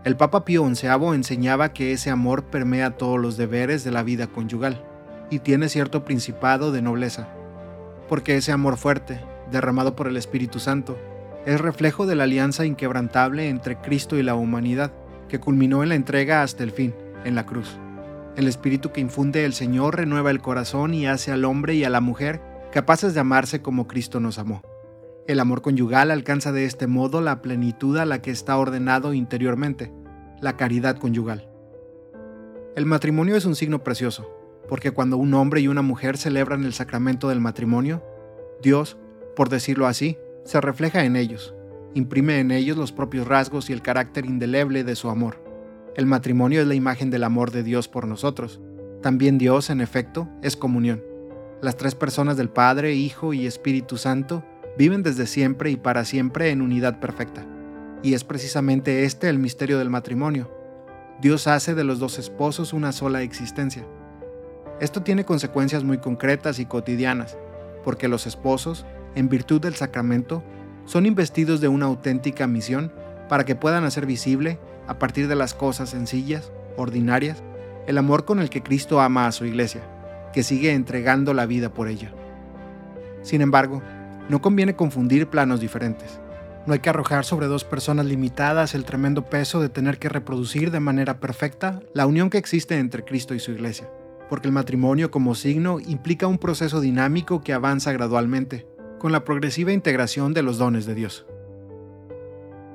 El 0.05 0.17
Papa 0.17 0.45
Pío 0.45 0.63
XI 0.67 0.87
enseñaba 1.15 1.73
que 1.73 1.91
ese 1.91 2.11
amor 2.11 2.43
permea 2.43 2.91
todos 2.91 3.19
los 3.19 3.37
deberes 3.37 3.83
de 3.83 3.89
la 3.89 4.03
vida 4.03 4.27
conyugal 4.27 4.85
y 5.31 5.39
tiene 5.39 5.67
cierto 5.67 6.05
principado 6.05 6.71
de 6.71 6.83
nobleza, 6.83 7.27
porque 8.07 8.37
ese 8.37 8.51
amor 8.51 8.77
fuerte, 8.77 9.19
derramado 9.49 9.95
por 9.95 10.07
el 10.07 10.15
Espíritu 10.15 10.59
Santo, 10.59 10.95
es 11.47 11.59
reflejo 11.59 12.05
de 12.05 12.13
la 12.13 12.25
alianza 12.25 12.67
inquebrantable 12.67 13.49
entre 13.49 13.77
Cristo 13.77 14.15
y 14.15 14.21
la 14.21 14.35
humanidad, 14.35 14.91
que 15.27 15.39
culminó 15.39 15.81
en 15.81 15.89
la 15.89 15.95
entrega 15.95 16.43
hasta 16.43 16.63
el 16.63 16.71
fin, 16.71 16.93
en 17.23 17.33
la 17.33 17.47
cruz. 17.47 17.75
El 18.35 18.47
espíritu 18.47 18.91
que 18.91 19.01
infunde 19.01 19.43
el 19.43 19.53
Señor 19.53 19.95
renueva 19.95 20.29
el 20.29 20.39
corazón 20.39 20.93
y 20.93 21.07
hace 21.07 21.31
al 21.31 21.45
hombre 21.45 21.73
y 21.73 21.83
a 21.83 21.89
la 21.89 21.99
mujer 21.99 22.41
capaces 22.71 23.15
de 23.15 23.21
amarse 23.21 23.63
como 23.63 23.87
Cristo 23.87 24.19
nos 24.19 24.37
amó. 24.37 24.61
El 25.27 25.39
amor 25.39 25.63
conyugal 25.63 26.11
alcanza 26.11 26.51
de 26.51 26.65
este 26.65 26.85
modo 26.85 27.19
la 27.19 27.41
plenitud 27.41 27.97
a 27.97 28.05
la 28.05 28.21
que 28.21 28.29
está 28.29 28.57
ordenado 28.57 29.15
interiormente, 29.15 29.91
la 30.39 30.55
caridad 30.55 30.97
conyugal. 30.97 31.49
El 32.75 32.85
matrimonio 32.85 33.35
es 33.35 33.45
un 33.45 33.55
signo 33.55 33.83
precioso, 33.83 34.29
porque 34.69 34.91
cuando 34.91 35.17
un 35.17 35.33
hombre 35.33 35.61
y 35.61 35.67
una 35.67 35.81
mujer 35.81 36.17
celebran 36.17 36.63
el 36.63 36.73
sacramento 36.73 37.27
del 37.27 37.39
matrimonio, 37.39 38.03
Dios, 38.61 38.97
por 39.35 39.49
decirlo 39.49 39.87
así, 39.87 40.15
se 40.43 40.61
refleja 40.61 41.05
en 41.05 41.15
ellos, 41.15 41.55
imprime 41.95 42.39
en 42.39 42.51
ellos 42.51 42.77
los 42.77 42.91
propios 42.91 43.27
rasgos 43.27 43.71
y 43.71 43.73
el 43.73 43.81
carácter 43.81 44.27
indeleble 44.27 44.83
de 44.83 44.95
su 44.95 45.09
amor. 45.09 45.43
El 45.95 46.05
matrimonio 46.05 46.61
es 46.61 46.67
la 46.67 46.75
imagen 46.75 47.09
del 47.09 47.23
amor 47.23 47.49
de 47.49 47.63
Dios 47.63 47.87
por 47.87 48.07
nosotros. 48.07 48.61
También 49.01 49.39
Dios, 49.39 49.71
en 49.71 49.81
efecto, 49.81 50.29
es 50.43 50.55
comunión. 50.55 51.03
Las 51.63 51.77
tres 51.77 51.95
personas 51.95 52.37
del 52.37 52.49
Padre, 52.49 52.93
Hijo 52.93 53.33
y 53.33 53.47
Espíritu 53.47 53.97
Santo 53.97 54.43
viven 54.77 55.03
desde 55.03 55.27
siempre 55.27 55.71
y 55.71 55.77
para 55.77 56.05
siempre 56.05 56.51
en 56.51 56.61
unidad 56.61 56.99
perfecta. 56.99 57.45
Y 58.03 58.13
es 58.13 58.23
precisamente 58.23 59.03
este 59.03 59.29
el 59.29 59.39
misterio 59.39 59.79
del 59.79 59.89
matrimonio. 59.89 60.51
Dios 61.21 61.47
hace 61.47 61.75
de 61.75 61.83
los 61.83 61.99
dos 61.99 62.19
esposos 62.19 62.73
una 62.73 62.91
sola 62.91 63.21
existencia. 63.21 63.85
Esto 64.79 65.01
tiene 65.01 65.23
consecuencias 65.23 65.83
muy 65.83 65.97
concretas 65.99 66.59
y 66.59 66.65
cotidianas, 66.65 67.37
porque 67.83 68.09
los 68.09 68.27
esposos, 68.27 68.85
en 69.15 69.29
virtud 69.29 69.61
del 69.61 69.75
sacramento, 69.75 70.43
son 70.83 71.05
investidos 71.05 71.61
de 71.61 71.69
una 71.69 71.85
auténtica 71.85 72.45
misión 72.47 72.91
para 73.29 73.45
que 73.45 73.55
puedan 73.55 73.85
hacer 73.85 74.05
visible, 74.05 74.59
a 74.87 74.99
partir 74.99 75.27
de 75.27 75.35
las 75.35 75.53
cosas 75.53 75.89
sencillas, 75.89 76.51
ordinarias, 76.77 77.41
el 77.87 77.97
amor 77.97 78.25
con 78.25 78.39
el 78.39 78.49
que 78.49 78.61
Cristo 78.61 78.99
ama 79.01 79.25
a 79.27 79.31
su 79.31 79.45
iglesia, 79.45 79.81
que 80.33 80.43
sigue 80.43 80.73
entregando 80.73 81.33
la 81.33 81.45
vida 81.45 81.73
por 81.73 81.87
ella. 81.87 82.11
Sin 83.23 83.41
embargo, 83.41 83.81
no 84.29 84.41
conviene 84.41 84.75
confundir 84.75 85.27
planos 85.27 85.59
diferentes. 85.59 86.19
No 86.65 86.73
hay 86.73 86.79
que 86.79 86.89
arrojar 86.89 87.25
sobre 87.25 87.45
dos 87.45 87.63
personas 87.63 88.07
limitadas 88.07 88.73
el 88.73 88.85
tremendo 88.85 89.25
peso 89.25 89.61
de 89.61 89.69
tener 89.69 89.99
que 89.99 90.09
reproducir 90.09 90.71
de 90.71 90.79
manera 90.79 91.19
perfecta 91.19 91.81
la 91.93 92.07
unión 92.07 92.29
que 92.29 92.39
existe 92.39 92.79
entre 92.79 93.05
Cristo 93.05 93.35
y 93.35 93.39
su 93.39 93.51
iglesia, 93.51 93.87
porque 94.29 94.47
el 94.47 94.53
matrimonio 94.53 95.11
como 95.11 95.35
signo 95.35 95.79
implica 95.79 96.25
un 96.25 96.39
proceso 96.39 96.81
dinámico 96.81 97.41
que 97.41 97.53
avanza 97.53 97.91
gradualmente, 97.91 98.67
con 98.97 99.11
la 99.11 99.23
progresiva 99.23 99.73
integración 99.73 100.33
de 100.33 100.41
los 100.41 100.57
dones 100.57 100.87
de 100.87 100.95
Dios. 100.95 101.27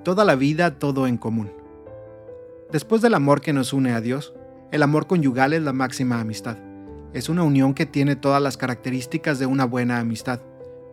Toda 0.04 0.24
la 0.24 0.36
vida, 0.36 0.78
todo 0.78 1.08
en 1.08 1.16
común. 1.16 1.50
Después 2.70 3.02
del 3.02 3.14
amor 3.14 3.40
que 3.40 3.52
nos 3.52 3.72
une 3.72 3.92
a 3.92 4.00
Dios, 4.00 4.32
el 4.70 4.84
amor 4.84 5.08
conyugal 5.08 5.52
es 5.52 5.62
la 5.62 5.72
máxima 5.72 6.20
amistad. 6.20 6.56
Es 7.12 7.28
una 7.28 7.42
unión 7.42 7.74
que 7.74 7.86
tiene 7.86 8.14
todas 8.14 8.40
las 8.40 8.56
características 8.56 9.40
de 9.40 9.46
una 9.46 9.64
buena 9.64 9.98
amistad. 9.98 10.40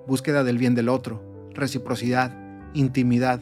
Búsqueda 0.08 0.46
del 0.46 0.58
bien 0.58 0.74
del 0.74 0.88
otro, 0.88 1.22
reciprocidad, 1.54 2.34
intimidad, 2.74 3.42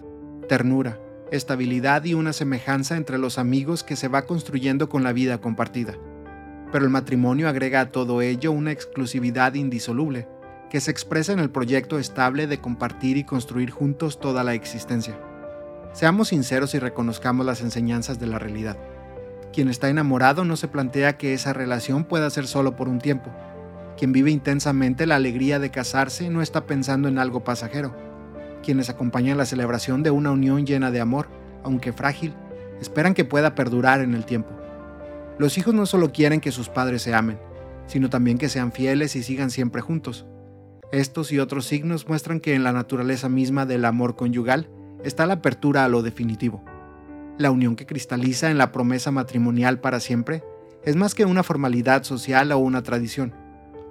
ternura, 0.49 0.99
estabilidad 1.31 2.03
y 2.05 2.15
una 2.15 2.33
semejanza 2.33 2.97
entre 2.97 3.19
los 3.19 3.37
amigos 3.37 3.83
que 3.83 3.95
se 3.95 4.07
va 4.07 4.23
construyendo 4.23 4.89
con 4.89 5.03
la 5.03 5.13
vida 5.13 5.39
compartida. 5.39 5.93
Pero 6.71 6.83
el 6.83 6.89
matrimonio 6.89 7.47
agrega 7.47 7.81
a 7.81 7.91
todo 7.91 8.23
ello 8.23 8.51
una 8.51 8.71
exclusividad 8.71 9.53
indisoluble, 9.53 10.27
que 10.71 10.81
se 10.81 10.89
expresa 10.89 11.33
en 11.33 11.39
el 11.39 11.51
proyecto 11.51 11.99
estable 11.99 12.47
de 12.47 12.59
compartir 12.59 13.17
y 13.17 13.23
construir 13.25 13.69
juntos 13.69 14.19
toda 14.19 14.43
la 14.43 14.55
existencia. 14.55 15.19
Seamos 15.93 16.29
sinceros 16.29 16.73
y 16.73 16.79
reconozcamos 16.79 17.45
las 17.45 17.61
enseñanzas 17.61 18.19
de 18.19 18.25
la 18.25 18.39
realidad. 18.39 18.77
Quien 19.53 19.69
está 19.69 19.87
enamorado 19.87 20.43
no 20.43 20.57
se 20.57 20.67
plantea 20.67 21.15
que 21.15 21.35
esa 21.35 21.53
relación 21.53 22.05
pueda 22.05 22.29
ser 22.31 22.47
solo 22.47 22.75
por 22.75 22.89
un 22.89 22.97
tiempo. 22.97 23.29
Quien 23.97 24.11
vive 24.11 24.31
intensamente 24.31 25.05
la 25.05 25.15
alegría 25.15 25.59
de 25.59 25.71
casarse 25.71 26.29
no 26.29 26.41
está 26.41 26.65
pensando 26.65 27.07
en 27.07 27.17
algo 27.17 27.43
pasajero. 27.43 27.95
Quienes 28.61 28.89
acompañan 28.89 29.37
la 29.37 29.45
celebración 29.45 30.03
de 30.03 30.11
una 30.11 30.31
unión 30.31 30.65
llena 30.65 30.91
de 30.91 30.99
amor, 30.99 31.29
aunque 31.63 31.93
frágil, 31.93 32.33
esperan 32.81 33.13
que 33.13 33.23
pueda 33.23 33.55
perdurar 33.55 34.01
en 34.01 34.13
el 34.13 34.25
tiempo. 34.25 34.49
Los 35.37 35.57
hijos 35.57 35.73
no 35.73 35.85
solo 35.85 36.11
quieren 36.11 36.41
que 36.41 36.51
sus 36.51 36.67
padres 36.67 37.03
se 37.03 37.13
amen, 37.13 37.39
sino 37.87 38.09
también 38.09 38.37
que 38.37 38.49
sean 38.49 38.71
fieles 38.71 39.15
y 39.15 39.23
sigan 39.23 39.49
siempre 39.49 39.81
juntos. 39.81 40.25
Estos 40.91 41.31
y 41.31 41.39
otros 41.39 41.65
signos 41.65 42.07
muestran 42.07 42.39
que 42.39 42.53
en 42.53 42.63
la 42.63 42.73
naturaleza 42.73 43.29
misma 43.29 43.65
del 43.65 43.85
amor 43.85 44.15
conyugal 44.15 44.69
está 45.03 45.25
la 45.25 45.35
apertura 45.35 45.85
a 45.85 45.89
lo 45.89 46.01
definitivo. 46.01 46.63
La 47.37 47.51
unión 47.51 47.75
que 47.75 47.85
cristaliza 47.85 48.49
en 48.49 48.57
la 48.57 48.71
promesa 48.71 49.11
matrimonial 49.11 49.79
para 49.79 49.99
siempre 49.99 50.43
es 50.83 50.95
más 50.95 51.15
que 51.15 51.25
una 51.25 51.43
formalidad 51.43 52.03
social 52.03 52.51
o 52.51 52.57
una 52.57 52.83
tradición, 52.83 53.33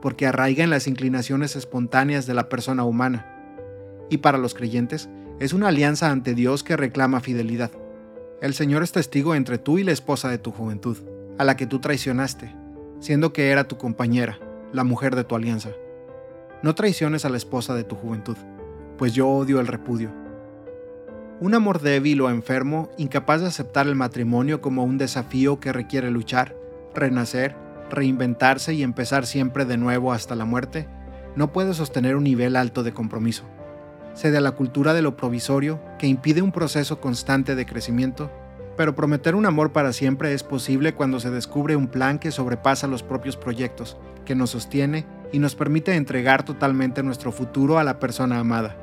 porque 0.04 0.26
arraiga 0.26 0.62
en 0.62 0.68
las 0.68 0.86
inclinaciones 0.86 1.56
espontáneas 1.56 2.26
de 2.26 2.34
la 2.34 2.50
persona 2.50 2.84
humana. 2.84 3.24
Y 4.10 4.18
para 4.18 4.36
los 4.36 4.52
creyentes, 4.52 5.08
es 5.40 5.54
una 5.54 5.68
alianza 5.68 6.10
ante 6.10 6.34
Dios 6.34 6.62
que 6.62 6.76
reclama 6.76 7.20
fidelidad. 7.20 7.70
El 8.42 8.52
Señor 8.52 8.82
es 8.82 8.92
testigo 8.92 9.34
entre 9.34 9.56
tú 9.56 9.78
y 9.78 9.82
la 9.82 9.92
esposa 9.92 10.28
de 10.28 10.36
tu 10.36 10.50
juventud, 10.50 10.98
a 11.38 11.44
la 11.44 11.56
que 11.56 11.66
tú 11.66 11.78
traicionaste, 11.78 12.54
siendo 13.00 13.32
que 13.32 13.48
era 13.48 13.66
tu 13.66 13.78
compañera, 13.78 14.38
la 14.74 14.84
mujer 14.84 15.16
de 15.16 15.24
tu 15.24 15.36
alianza. 15.36 15.70
No 16.62 16.74
traiciones 16.74 17.24
a 17.24 17.30
la 17.30 17.38
esposa 17.38 17.74
de 17.74 17.84
tu 17.84 17.96
juventud, 17.96 18.36
pues 18.98 19.14
yo 19.14 19.26
odio 19.26 19.58
el 19.58 19.66
repudio 19.66 20.12
un 21.40 21.54
amor 21.54 21.80
débil 21.80 22.20
o 22.20 22.30
enfermo, 22.30 22.90
incapaz 22.96 23.40
de 23.40 23.48
aceptar 23.48 23.86
el 23.88 23.96
matrimonio 23.96 24.60
como 24.60 24.84
un 24.84 24.98
desafío 24.98 25.58
que 25.58 25.72
requiere 25.72 26.10
luchar, 26.10 26.56
renacer, 26.94 27.56
reinventarse 27.90 28.74
y 28.74 28.82
empezar 28.82 29.26
siempre 29.26 29.64
de 29.64 29.76
nuevo 29.76 30.12
hasta 30.12 30.34
la 30.34 30.44
muerte, 30.44 30.88
no 31.36 31.52
puede 31.52 31.74
sostener 31.74 32.16
un 32.16 32.24
nivel 32.24 32.56
alto 32.56 32.82
de 32.82 32.92
compromiso. 32.92 33.44
Cede 34.14 34.38
a 34.38 34.40
la 34.40 34.52
cultura 34.52 34.94
de 34.94 35.02
lo 35.02 35.16
provisorio 35.16 35.80
que 35.98 36.06
impide 36.06 36.42
un 36.42 36.52
proceso 36.52 37.00
constante 37.00 37.54
de 37.54 37.66
crecimiento, 37.66 38.30
pero 38.76 38.94
prometer 38.94 39.34
un 39.34 39.46
amor 39.46 39.72
para 39.72 39.92
siempre 39.92 40.32
es 40.32 40.42
posible 40.42 40.94
cuando 40.94 41.20
se 41.20 41.30
descubre 41.30 41.76
un 41.76 41.88
plan 41.88 42.18
que 42.18 42.30
sobrepasa 42.30 42.86
los 42.86 43.02
propios 43.02 43.36
proyectos, 43.36 43.96
que 44.24 44.34
nos 44.34 44.50
sostiene 44.50 45.06
y 45.32 45.38
nos 45.38 45.54
permite 45.54 45.94
entregar 45.94 46.44
totalmente 46.44 47.02
nuestro 47.02 47.32
futuro 47.32 47.78
a 47.78 47.84
la 47.84 47.98
persona 47.98 48.38
amada 48.38 48.76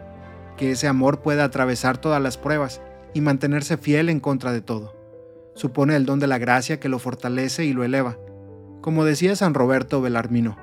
que 0.61 0.69
ese 0.69 0.87
amor 0.87 1.21
pueda 1.21 1.43
atravesar 1.43 1.97
todas 1.97 2.21
las 2.21 2.37
pruebas 2.37 2.81
y 3.15 3.21
mantenerse 3.21 3.77
fiel 3.77 4.09
en 4.09 4.19
contra 4.19 4.51
de 4.51 4.61
todo. 4.61 4.95
Supone 5.55 5.95
el 5.95 6.05
don 6.05 6.19
de 6.19 6.27
la 6.27 6.37
gracia 6.37 6.79
que 6.79 6.87
lo 6.87 6.99
fortalece 6.99 7.65
y 7.65 7.73
lo 7.73 7.83
eleva. 7.83 8.19
Como 8.81 9.05
decía 9.05 9.35
San 9.35 9.53
Roberto 9.53 10.01
Belarmino, 10.01 10.57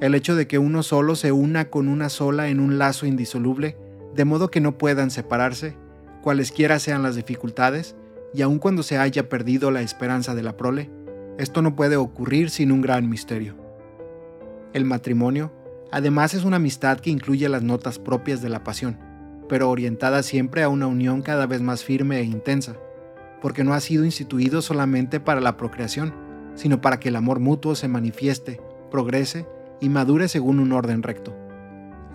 el 0.00 0.14
hecho 0.14 0.34
de 0.34 0.46
que 0.46 0.58
uno 0.58 0.82
solo 0.82 1.16
se 1.16 1.32
una 1.32 1.70
con 1.70 1.88
una 1.88 2.08
sola 2.08 2.48
en 2.48 2.60
un 2.60 2.78
lazo 2.78 3.06
indisoluble, 3.06 3.76
de 4.14 4.24
modo 4.24 4.50
que 4.50 4.60
no 4.60 4.78
puedan 4.78 5.10
separarse, 5.10 5.76
cualesquiera 6.22 6.78
sean 6.78 7.02
las 7.02 7.16
dificultades, 7.16 7.96
y 8.32 8.42
aun 8.42 8.58
cuando 8.58 8.82
se 8.82 8.98
haya 8.98 9.28
perdido 9.28 9.70
la 9.70 9.82
esperanza 9.82 10.34
de 10.34 10.42
la 10.42 10.56
prole, 10.56 10.90
esto 11.38 11.62
no 11.62 11.76
puede 11.76 11.96
ocurrir 11.96 12.50
sin 12.50 12.72
un 12.72 12.80
gran 12.80 13.08
misterio. 13.08 13.54
El 14.72 14.84
matrimonio, 14.84 15.52
además, 15.90 16.34
es 16.34 16.44
una 16.44 16.56
amistad 16.56 17.00
que 17.00 17.10
incluye 17.10 17.48
las 17.48 17.62
notas 17.62 17.98
propias 17.98 18.42
de 18.42 18.48
la 18.48 18.64
pasión 18.64 18.98
pero 19.48 19.70
orientada 19.70 20.22
siempre 20.22 20.62
a 20.62 20.68
una 20.68 20.86
unión 20.86 21.22
cada 21.22 21.46
vez 21.46 21.62
más 21.62 21.84
firme 21.84 22.18
e 22.18 22.24
intensa, 22.24 22.76
porque 23.40 23.64
no 23.64 23.74
ha 23.74 23.80
sido 23.80 24.04
instituido 24.04 24.62
solamente 24.62 25.20
para 25.20 25.40
la 25.40 25.56
procreación, 25.56 26.14
sino 26.56 26.80
para 26.80 26.98
que 26.98 27.10
el 27.10 27.16
amor 27.16 27.38
mutuo 27.38 27.76
se 27.76 27.86
manifieste, 27.86 28.60
progrese 28.90 29.46
y 29.80 29.88
madure 29.88 30.26
según 30.26 30.58
un 30.58 30.72
orden 30.72 31.02
recto. 31.02 31.34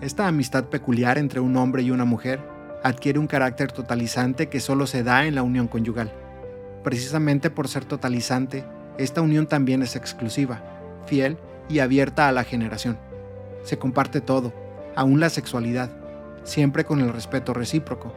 Esta 0.02 0.26
amistad 0.26 0.64
peculiar 0.64 1.16
entre 1.16 1.40
un 1.40 1.56
hombre 1.56 1.82
y 1.82 1.90
una 1.90 2.04
mujer 2.04 2.40
adquiere 2.82 3.18
un 3.18 3.28
carácter 3.28 3.72
totalizante 3.72 4.48
que 4.48 4.60
solo 4.60 4.86
se 4.86 5.02
da 5.02 5.26
en 5.26 5.36
la 5.36 5.42
unión 5.42 5.68
conyugal. 5.68 6.12
Precisamente 6.82 7.48
por 7.48 7.68
ser 7.68 7.84
totalizante, 7.84 8.64
esta 8.98 9.22
unión 9.22 9.46
también 9.46 9.82
es 9.82 9.94
exclusiva, 9.94 10.62
fiel 11.06 11.38
y 11.68 11.78
abierta 11.78 12.28
a 12.28 12.32
la 12.32 12.44
generación. 12.44 12.98
Se 13.62 13.78
comparte 13.78 14.20
todo, 14.20 14.52
aún 14.96 15.20
la 15.20 15.30
sexualidad, 15.30 15.90
siempre 16.42 16.84
con 16.84 17.00
el 17.00 17.12
respeto 17.12 17.54
recíproco. 17.54 18.12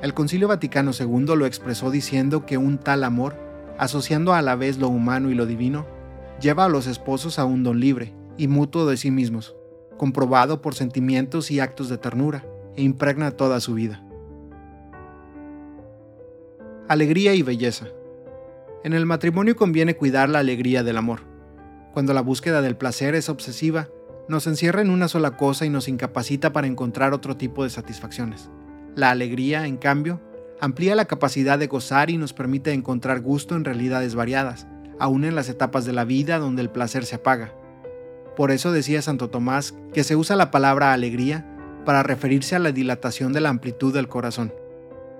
El 0.00 0.14
Concilio 0.14 0.48
Vaticano 0.48 0.92
II 0.98 1.36
lo 1.36 1.46
expresó 1.46 1.90
diciendo 1.90 2.46
que 2.46 2.58
un 2.58 2.78
tal 2.78 3.04
amor, 3.04 3.34
asociando 3.82 4.32
a 4.32 4.42
la 4.42 4.54
vez 4.54 4.78
lo 4.78 4.86
humano 4.86 5.28
y 5.28 5.34
lo 5.34 5.44
divino, 5.44 5.86
lleva 6.40 6.66
a 6.66 6.68
los 6.68 6.86
esposos 6.86 7.40
a 7.40 7.44
un 7.44 7.64
don 7.64 7.80
libre 7.80 8.14
y 8.38 8.46
mutuo 8.46 8.86
de 8.86 8.96
sí 8.96 9.10
mismos, 9.10 9.56
comprobado 9.96 10.62
por 10.62 10.76
sentimientos 10.76 11.50
y 11.50 11.58
actos 11.58 11.88
de 11.88 11.98
ternura, 11.98 12.46
e 12.76 12.82
impregna 12.82 13.32
toda 13.32 13.58
su 13.58 13.74
vida. 13.74 14.00
Alegría 16.86 17.34
y 17.34 17.42
belleza. 17.42 17.86
En 18.84 18.92
el 18.92 19.04
matrimonio 19.04 19.56
conviene 19.56 19.96
cuidar 19.96 20.28
la 20.28 20.38
alegría 20.38 20.84
del 20.84 20.96
amor. 20.96 21.22
Cuando 21.92 22.14
la 22.14 22.20
búsqueda 22.20 22.62
del 22.62 22.76
placer 22.76 23.16
es 23.16 23.28
obsesiva, 23.28 23.88
nos 24.28 24.46
encierra 24.46 24.80
en 24.80 24.90
una 24.90 25.08
sola 25.08 25.36
cosa 25.36 25.66
y 25.66 25.70
nos 25.70 25.88
incapacita 25.88 26.52
para 26.52 26.68
encontrar 26.68 27.12
otro 27.12 27.36
tipo 27.36 27.64
de 27.64 27.70
satisfacciones. 27.70 28.48
La 28.94 29.10
alegría, 29.10 29.66
en 29.66 29.76
cambio, 29.76 30.20
amplía 30.62 30.94
la 30.94 31.06
capacidad 31.06 31.58
de 31.58 31.66
gozar 31.66 32.08
y 32.08 32.18
nos 32.18 32.32
permite 32.32 32.72
encontrar 32.72 33.20
gusto 33.20 33.56
en 33.56 33.64
realidades 33.64 34.14
variadas, 34.14 34.68
aún 35.00 35.24
en 35.24 35.34
las 35.34 35.48
etapas 35.48 35.84
de 35.84 35.92
la 35.92 36.04
vida 36.04 36.38
donde 36.38 36.62
el 36.62 36.70
placer 36.70 37.04
se 37.04 37.16
apaga. 37.16 37.52
Por 38.36 38.52
eso 38.52 38.70
decía 38.70 39.02
Santo 39.02 39.28
Tomás 39.28 39.74
que 39.92 40.04
se 40.04 40.14
usa 40.14 40.36
la 40.36 40.52
palabra 40.52 40.92
alegría 40.92 41.44
para 41.84 42.04
referirse 42.04 42.54
a 42.54 42.60
la 42.60 42.70
dilatación 42.70 43.32
de 43.32 43.40
la 43.40 43.48
amplitud 43.48 43.92
del 43.92 44.06
corazón. 44.06 44.54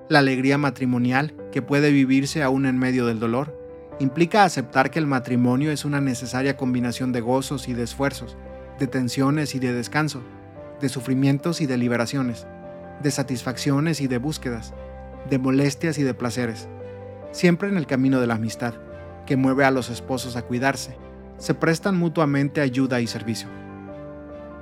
La 0.08 0.20
alegría 0.20 0.58
matrimonial, 0.58 1.34
que 1.50 1.60
puede 1.60 1.90
vivirse 1.90 2.44
aún 2.44 2.64
en 2.64 2.78
medio 2.78 3.06
del 3.06 3.18
dolor, 3.18 3.58
implica 3.98 4.44
aceptar 4.44 4.92
que 4.92 5.00
el 5.00 5.08
matrimonio 5.08 5.72
es 5.72 5.84
una 5.84 6.00
necesaria 6.00 6.56
combinación 6.56 7.10
de 7.10 7.20
gozos 7.20 7.66
y 7.66 7.74
de 7.74 7.82
esfuerzos, 7.82 8.36
de 8.78 8.86
tensiones 8.86 9.56
y 9.56 9.58
de 9.58 9.72
descanso, 9.72 10.22
de 10.80 10.88
sufrimientos 10.88 11.60
y 11.60 11.66
de 11.66 11.78
liberaciones, 11.78 12.46
de 13.02 13.10
satisfacciones 13.10 14.00
y 14.00 14.06
de 14.06 14.18
búsquedas, 14.18 14.72
de 15.28 15.38
molestias 15.38 15.98
y 15.98 16.02
de 16.02 16.14
placeres, 16.14 16.68
siempre 17.30 17.68
en 17.68 17.76
el 17.76 17.86
camino 17.86 18.20
de 18.20 18.26
la 18.26 18.34
amistad, 18.34 18.74
que 19.26 19.36
mueve 19.36 19.64
a 19.64 19.70
los 19.70 19.90
esposos 19.90 20.36
a 20.36 20.42
cuidarse, 20.42 20.96
se 21.38 21.54
prestan 21.54 21.96
mutuamente 21.96 22.60
ayuda 22.60 23.00
y 23.00 23.06
servicio. 23.06 23.48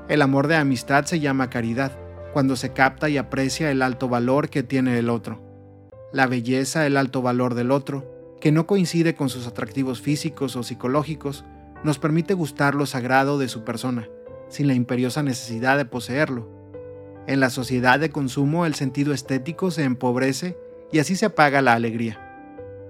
El 0.09 0.23
amor 0.23 0.49
de 0.49 0.57
amistad 0.57 1.05
se 1.05 1.21
llama 1.21 1.51
caridad, 1.51 1.93
cuando 2.33 2.57
se 2.57 2.73
capta 2.73 3.09
y 3.09 3.17
aprecia 3.17 3.71
el 3.71 3.83
alto 3.83 4.09
valor 4.09 4.51
que 4.51 4.63
tiene 4.63 4.99
el 4.99 5.11
otro, 5.11 5.41
la 6.13 6.27
belleza, 6.27 6.87
el 6.87 6.97
alto 6.97 7.23
valor 7.23 7.55
del 7.55 7.71
otro, 7.71 8.37
que 8.41 8.53
no 8.53 8.67
coincide 8.67 9.15
con 9.15 9.29
sus 9.29 9.47
atractivos 9.47 10.01
físicos 10.01 10.57
o 10.57 10.63
psicológicos, 10.63 11.45
nos 11.85 11.99
permite 11.99 12.35
gustar 12.35 12.75
lo 12.75 12.87
sagrado 12.87 13.39
de 13.39 13.49
su 13.49 13.65
persona, 13.65 14.09
sin 14.49 14.67
la 14.67 14.75
imperiosa 14.75 15.23
necesidad 15.23 15.77
de 15.77 15.85
poseerlo. 15.85 16.60
En 17.31 17.39
la 17.39 17.49
sociedad 17.49 18.01
de 18.01 18.11
consumo 18.11 18.67
el 18.67 18.75
sentido 18.75 19.15
estético 19.15 19.71
se 19.71 19.85
empobrece 19.85 20.59
y 20.91 20.99
así 20.99 21.15
se 21.15 21.27
apaga 21.27 21.63
la 21.63 21.75
alegría. 21.75 22.19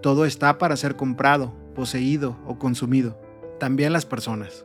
Todo 0.00 0.24
está 0.24 0.56
para 0.56 0.78
ser 0.78 0.96
comprado, 0.96 1.52
poseído 1.74 2.38
o 2.46 2.58
consumido, 2.58 3.20
también 3.58 3.92
las 3.92 4.06
personas. 4.06 4.64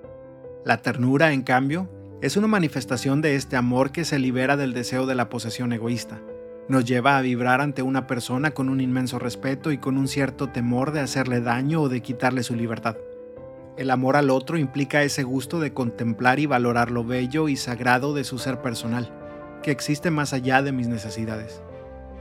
La 0.64 0.82
ternura, 0.82 1.34
en 1.34 1.42
cambio, 1.42 1.90
es 2.22 2.38
una 2.38 2.48
manifestación 2.48 3.20
de 3.20 3.36
este 3.36 3.58
amor 3.58 3.92
que 3.92 4.06
se 4.06 4.18
libera 4.18 4.56
del 4.56 4.72
deseo 4.72 5.06
de 5.06 5.16
la 5.16 5.28
posesión 5.28 5.74
egoísta. 5.74 6.22
Nos 6.70 6.86
lleva 6.86 7.18
a 7.18 7.22
vibrar 7.22 7.60
ante 7.60 7.82
una 7.82 8.08
persona 8.08 8.52
con 8.52 8.70
un 8.70 8.80
inmenso 8.80 9.20
respeto 9.20 9.74
y 9.74 9.78
con 9.78 9.98
un 9.98 10.08
cierto 10.08 10.52
temor 10.52 10.94
de 10.94 11.02
hacerle 11.02 11.42
daño 11.42 11.82
o 11.82 11.90
de 11.90 12.02
quitarle 12.02 12.44
su 12.44 12.56
libertad. 12.56 12.96
El 13.76 13.92
amor 13.92 14.16
al 14.16 14.30
otro 14.30 14.58
implica 14.58 15.04
ese 15.04 15.24
gusto 15.24 15.60
de 15.60 15.74
contemplar 15.74 16.40
y 16.40 16.46
valorar 16.46 16.92
lo 16.92 17.04
bello 17.04 17.50
y 17.50 17.58
sagrado 17.58 18.14
de 18.14 18.24
su 18.24 18.38
ser 18.38 18.62
personal, 18.62 19.12
que 19.66 19.72
existe 19.72 20.12
más 20.12 20.32
allá 20.32 20.62
de 20.62 20.72
mis 20.72 20.88
necesidades. 20.88 21.60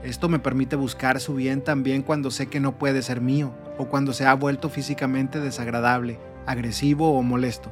Esto 0.03 0.31
me 0.31 0.39
permite 0.39 0.77
buscar 0.77 1.21
su 1.21 1.35
bien 1.35 1.61
también 1.61 2.01
cuando 2.01 2.31
sé 2.31 2.47
que 2.47 2.59
no 2.59 2.79
puede 2.79 3.03
ser 3.03 3.21
mío 3.21 3.53
o 3.77 3.85
cuando 3.85 4.15
se 4.15 4.25
ha 4.25 4.33
vuelto 4.33 4.71
físicamente 4.71 5.41
desagradable, 5.41 6.19
agresivo 6.47 7.13
o 7.13 7.23
molesto. 7.23 7.71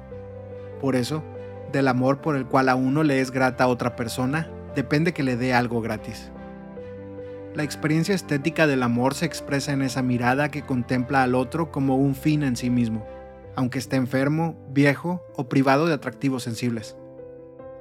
Por 0.78 0.94
eso, 0.94 1.24
del 1.72 1.88
amor 1.88 2.20
por 2.20 2.36
el 2.36 2.44
cual 2.44 2.68
a 2.68 2.74
uno 2.74 3.02
le 3.02 3.22
es 3.22 3.30
grata 3.30 3.66
otra 3.66 3.96
persona, 3.96 4.50
depende 4.76 5.14
que 5.14 5.22
le 5.22 5.38
dé 5.38 5.54
algo 5.54 5.80
gratis. 5.80 6.30
La 7.54 7.62
experiencia 7.62 8.14
estética 8.14 8.66
del 8.66 8.82
amor 8.82 9.14
se 9.14 9.24
expresa 9.24 9.72
en 9.72 9.80
esa 9.80 10.02
mirada 10.02 10.50
que 10.50 10.60
contempla 10.60 11.22
al 11.22 11.34
otro 11.34 11.72
como 11.72 11.96
un 11.96 12.14
fin 12.14 12.42
en 12.42 12.56
sí 12.56 12.68
mismo 12.68 13.06
aunque 13.54 13.78
esté 13.78 13.96
enfermo, 13.96 14.56
viejo 14.70 15.22
o 15.36 15.48
privado 15.48 15.86
de 15.86 15.94
atractivos 15.94 16.42
sensibles. 16.42 16.96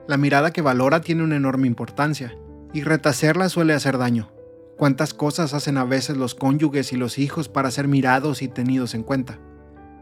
La 0.08 0.18
mirada 0.18 0.52
que 0.52 0.62
valora 0.62 1.02
tiene 1.02 1.24
una 1.24 1.36
enorme 1.36 1.68
importancia, 1.68 2.36
y 2.74 2.82
retacerla 2.82 3.49
suele 3.49 3.74
hacer 3.74 3.97
daño. 3.97 4.32
¿Cuántas 4.78 5.14
cosas 5.14 5.54
hacen 5.54 5.78
a 5.78 5.84
veces 5.84 6.18
los 6.18 6.34
cónyuges 6.34 6.91
y 6.91 6.97
los 6.97 7.20
hijos 7.20 7.49
para 7.49 7.70
ser 7.70 7.88
mirados 7.88 8.41
y 8.41 8.47
tenidos 8.47 8.95
en 8.95 9.04
cuenta? 9.04 9.39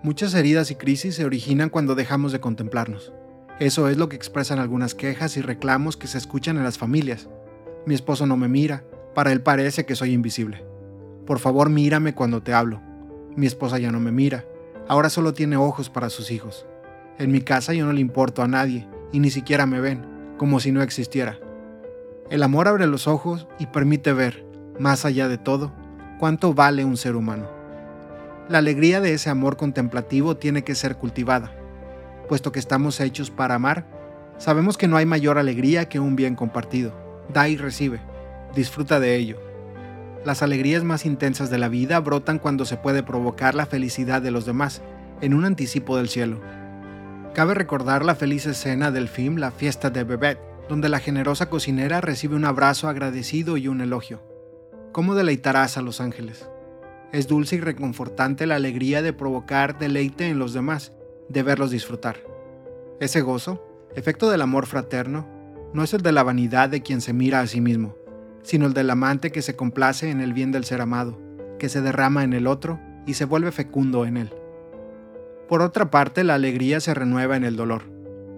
Muchas 0.02 0.34
heridas 0.34 0.72
y 0.72 0.76
crisis 0.76 1.16
se 1.16 1.26
originan 1.26 1.70
cuando 1.70 1.96
dejamos 1.96 2.32
de 2.32 2.40
contemplarnos. 2.40 3.12
Eso 3.60 3.90
es 3.90 3.98
lo 3.98 4.08
que 4.08 4.16
expresan 4.16 4.60
algunas 4.60 4.96
quejas 4.96 5.36
y 5.36 5.42
reclamos 5.42 5.98
que 5.98 6.08
se 6.08 6.18
escuchan 6.18 6.56
en 6.56 6.64
las 6.64 6.78
familias. 6.78 7.28
Mi 7.86 7.94
esposo 7.94 8.26
no 8.26 8.38
me 8.38 8.48
mira, 8.48 8.86
para 9.14 9.34
él 9.34 9.42
parece 9.42 9.86
que 9.86 9.96
soy 9.96 10.14
invisible. 10.14 10.64
Por 11.26 11.40
favor 11.40 11.70
mírame 11.70 12.16
cuando 12.16 12.42
te 12.42 12.54
hablo. 12.54 12.82
Mi 13.36 13.48
esposa 13.48 13.80
ya 13.80 13.92
no 13.92 14.00
me 14.00 14.14
mira, 14.14 14.46
ahora 14.88 15.10
solo 15.10 15.34
tiene 15.34 15.58
ojos 15.58 15.90
para 15.90 16.10
sus 16.10 16.32
hijos. 16.32 16.66
En 17.18 17.34
mi 17.34 17.42
casa 17.42 17.74
yo 17.74 17.86
no 17.86 17.92
le 17.92 18.00
importo 18.00 18.42
a 18.42 18.48
nadie 18.48 18.88
y 19.12 19.20
ni 19.20 19.30
siquiera 19.30 19.66
me 19.66 19.80
ven, 19.80 20.06
como 20.38 20.60
si 20.60 20.72
no 20.72 20.82
existiera. 20.82 21.40
El 22.30 22.44
amor 22.44 22.68
abre 22.68 22.88
los 22.88 23.08
ojos 23.08 23.48
y 23.58 23.68
permite 23.68 24.14
ver, 24.14 24.46
más 24.80 25.06
allá 25.06 25.28
de 25.28 25.38
todo, 25.38 25.72
cuánto 26.20 26.54
vale 26.54 26.86
un 26.86 26.98
ser 26.98 27.16
humano. 27.16 27.48
La 28.50 28.60
alegría 28.60 29.02
de 29.02 29.14
ese 29.14 29.30
amor 29.30 29.58
contemplativo 29.58 30.38
tiene 30.38 30.64
que 30.64 30.76
ser 30.76 30.96
cultivada. 30.96 31.52
Puesto 32.28 32.52
que 32.52 32.60
estamos 32.60 33.00
hechos 33.00 33.32
para 33.32 33.56
amar, 33.56 33.86
sabemos 34.38 34.78
que 34.78 34.88
no 34.88 34.98
hay 34.98 35.06
mayor 35.06 35.38
alegría 35.38 35.90
que 35.90 36.00
un 36.00 36.16
bien 36.16 36.36
compartido. 36.36 36.94
Da 37.34 37.48
y 37.48 37.58
recibe. 37.58 38.00
Disfruta 38.56 39.00
de 39.00 39.16
ello. 39.16 39.38
Las 40.26 40.42
alegrías 40.42 40.84
más 40.84 41.06
intensas 41.06 41.50
de 41.50 41.58
la 41.58 41.70
vida 41.70 42.00
brotan 42.00 42.40
cuando 42.40 42.66
se 42.66 42.78
puede 42.78 43.04
provocar 43.04 43.56
la 43.56 43.66
felicidad 43.66 44.22
de 44.22 44.32
los 44.32 44.46
demás, 44.46 44.82
en 45.22 45.34
un 45.34 45.46
anticipo 45.46 45.98
del 45.98 46.10
cielo. 46.10 46.42
Cabe 47.34 47.54
recordar 47.54 48.04
la 48.04 48.16
feliz 48.16 48.48
escena 48.48 48.90
del 48.90 49.08
film 49.08 49.38
La 49.38 49.52
fiesta 49.52 49.92
de 49.92 50.04
Bebet, 50.04 50.40
donde 50.68 50.90
la 50.90 51.00
generosa 51.00 51.48
cocinera 51.48 52.02
recibe 52.02 52.36
un 52.36 52.44
abrazo 52.44 52.90
agradecido 52.90 53.56
y 53.56 53.68
un 53.68 53.82
elogio. 53.82 54.22
¿Cómo 54.92 55.14
deleitarás 55.14 55.78
a 55.78 55.82
los 55.82 56.02
ángeles? 56.02 56.50
Es 57.12 57.28
dulce 57.28 57.58
y 57.58 57.60
reconfortante 57.60 58.48
la 58.48 58.56
alegría 58.56 59.04
de 59.04 59.14
provocar 59.14 59.78
deleite 59.78 60.28
en 60.28 60.40
los 60.40 60.54
demás, 60.54 60.92
de 61.30 61.44
verlos 61.44 61.70
disfrutar. 61.70 62.18
Ese 63.00 63.22
gozo, 63.22 63.64
efecto 63.96 64.32
del 64.32 64.42
amor 64.42 64.66
fraterno, 64.66 65.28
no 65.72 65.84
es 65.84 65.94
el 65.94 66.02
de 66.02 66.12
la 66.12 66.24
vanidad 66.24 66.70
de 66.70 66.82
quien 66.82 67.00
se 67.00 67.14
mira 67.14 67.42
a 67.42 67.48
sí 67.48 67.62
mismo, 67.62 67.96
sino 68.42 68.66
el 68.66 68.74
del 68.74 68.90
amante 68.90 69.32
que 69.32 69.44
se 69.44 69.56
complace 69.56 70.10
en 70.10 70.20
el 70.20 70.34
bien 70.34 70.52
del 70.52 70.66
ser 70.66 70.82
amado, 70.82 71.20
que 71.60 71.70
se 71.70 71.82
derrama 71.82 72.24
en 72.24 72.34
el 72.34 72.48
otro 72.48 72.80
y 73.06 73.14
se 73.14 73.26
vuelve 73.26 73.52
fecundo 73.52 74.06
en 74.06 74.18
él. 74.18 74.34
Por 75.50 75.64
otra 75.64 75.90
parte, 75.90 76.24
la 76.24 76.36
alegría 76.36 76.80
se 76.80 76.94
renueva 76.94 77.36
en 77.36 77.44
el 77.44 77.56
dolor. 77.56 77.82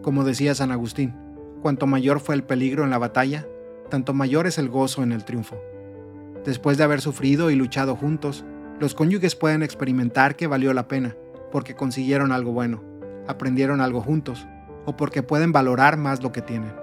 Como 0.02 0.24
decía 0.24 0.56
San 0.56 0.72
Agustín, 0.72 1.14
cuanto 1.62 1.86
mayor 1.86 2.22
fue 2.22 2.36
el 2.36 2.44
peligro 2.46 2.86
en 2.86 2.90
la 2.90 3.00
batalla, 3.00 3.46
tanto 3.90 4.14
mayor 4.14 4.48
es 4.48 4.58
el 4.58 4.70
gozo 4.70 5.04
en 5.04 5.12
el 5.12 5.26
triunfo. 5.26 5.62
Después 6.46 6.78
de 6.78 6.86
haber 6.86 7.02
sufrido 7.02 7.52
y 7.52 7.56
luchado 7.56 7.98
juntos, 7.98 8.46
los 8.80 8.96
cónyuges 8.96 9.36
pueden 9.36 9.62
experimentar 9.62 10.38
que 10.38 10.48
valió 10.48 10.74
la 10.74 10.88
pena, 10.88 11.18
porque 11.52 11.76
consiguieron 11.76 12.32
algo 12.32 12.54
bueno, 12.54 12.82
aprendieron 13.28 13.82
algo 13.82 14.00
juntos, 14.00 14.48
o 14.86 14.96
porque 14.96 15.22
pueden 15.22 15.52
valorar 15.52 15.98
más 15.98 16.24
lo 16.24 16.32
que 16.32 16.42
tienen. 16.42 16.74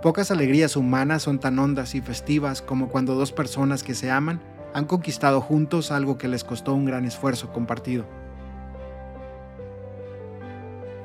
Pocas 0.00 0.30
alegrías 0.30 0.76
humanas 0.76 1.24
son 1.24 1.40
tan 1.40 1.58
hondas 1.58 1.96
y 1.96 2.00
festivas 2.00 2.62
como 2.62 2.88
cuando 2.88 3.16
dos 3.16 3.32
personas 3.32 3.82
que 3.82 3.96
se 3.96 4.12
aman 4.12 4.40
han 4.74 4.84
conquistado 4.84 5.40
juntos 5.40 5.90
algo 5.90 6.18
que 6.18 6.28
les 6.28 6.44
costó 6.44 6.72
un 6.72 6.84
gran 6.84 7.04
esfuerzo 7.04 7.52
compartido. 7.52 8.19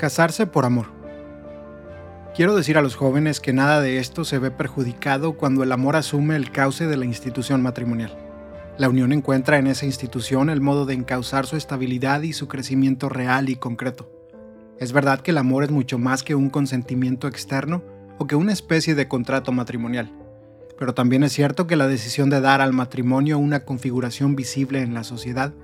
Casarse 0.06 0.46
por 0.46 0.66
amor. 0.66 0.86
Quiero 2.36 2.56
decir 2.56 2.78
a 2.78 2.84
los 2.84 2.94
jóvenes 2.96 3.40
que 3.40 3.54
nada 3.54 3.82
de 3.82 3.98
esto 3.98 4.24
se 4.24 4.38
ve 4.38 4.52
perjudicado 4.52 5.34
cuando 5.34 5.64
el 5.64 5.72
amor 5.72 5.96
asume 5.96 6.36
el 6.36 6.52
cauce 6.52 6.86
de 6.86 6.96
la 6.96 7.06
institución 7.06 7.64
matrimonial. 7.64 8.16
La 8.78 8.88
unión 8.88 9.14
encuentra 9.14 9.58
en 9.58 9.66
esa 9.66 9.88
institución 9.88 10.52
el 10.52 10.62
modo 10.62 10.86
de 10.86 10.94
encauzar 10.94 11.48
su 11.48 11.58
estabilidad 11.58 12.22
y 12.22 12.34
su 12.34 12.48
crecimiento 12.48 13.10
real 13.10 13.50
y 13.50 13.56
concreto. 13.56 14.08
Es 14.80 14.94
verdad 14.94 15.22
que 15.22 15.32
el 15.32 15.40
amor 15.40 15.64
es 15.64 15.72
mucho 15.72 15.98
más 15.98 16.22
que 16.22 16.36
un 16.36 16.52
consentimiento 16.52 17.28
externo, 17.28 17.82
o 18.20 18.28
que 18.28 18.36
una 18.36 18.54
especie 18.54 18.94
de 18.94 19.08
contrato 19.08 19.54
matrimonial. 19.54 20.14
Pero 20.78 20.94
también 20.94 21.24
es 21.24 21.34
cierto 21.34 21.66
que 21.66 21.78
la 21.78 21.88
decisión 21.88 22.30
de 22.30 22.42
dar 22.42 22.62
al 22.62 22.74
matrimonio 22.74 23.40
una 23.40 23.62
configuración 23.62 24.36
visible 24.36 24.84
en 24.84 24.94
la 24.94 25.04
sociedad, 25.04 25.56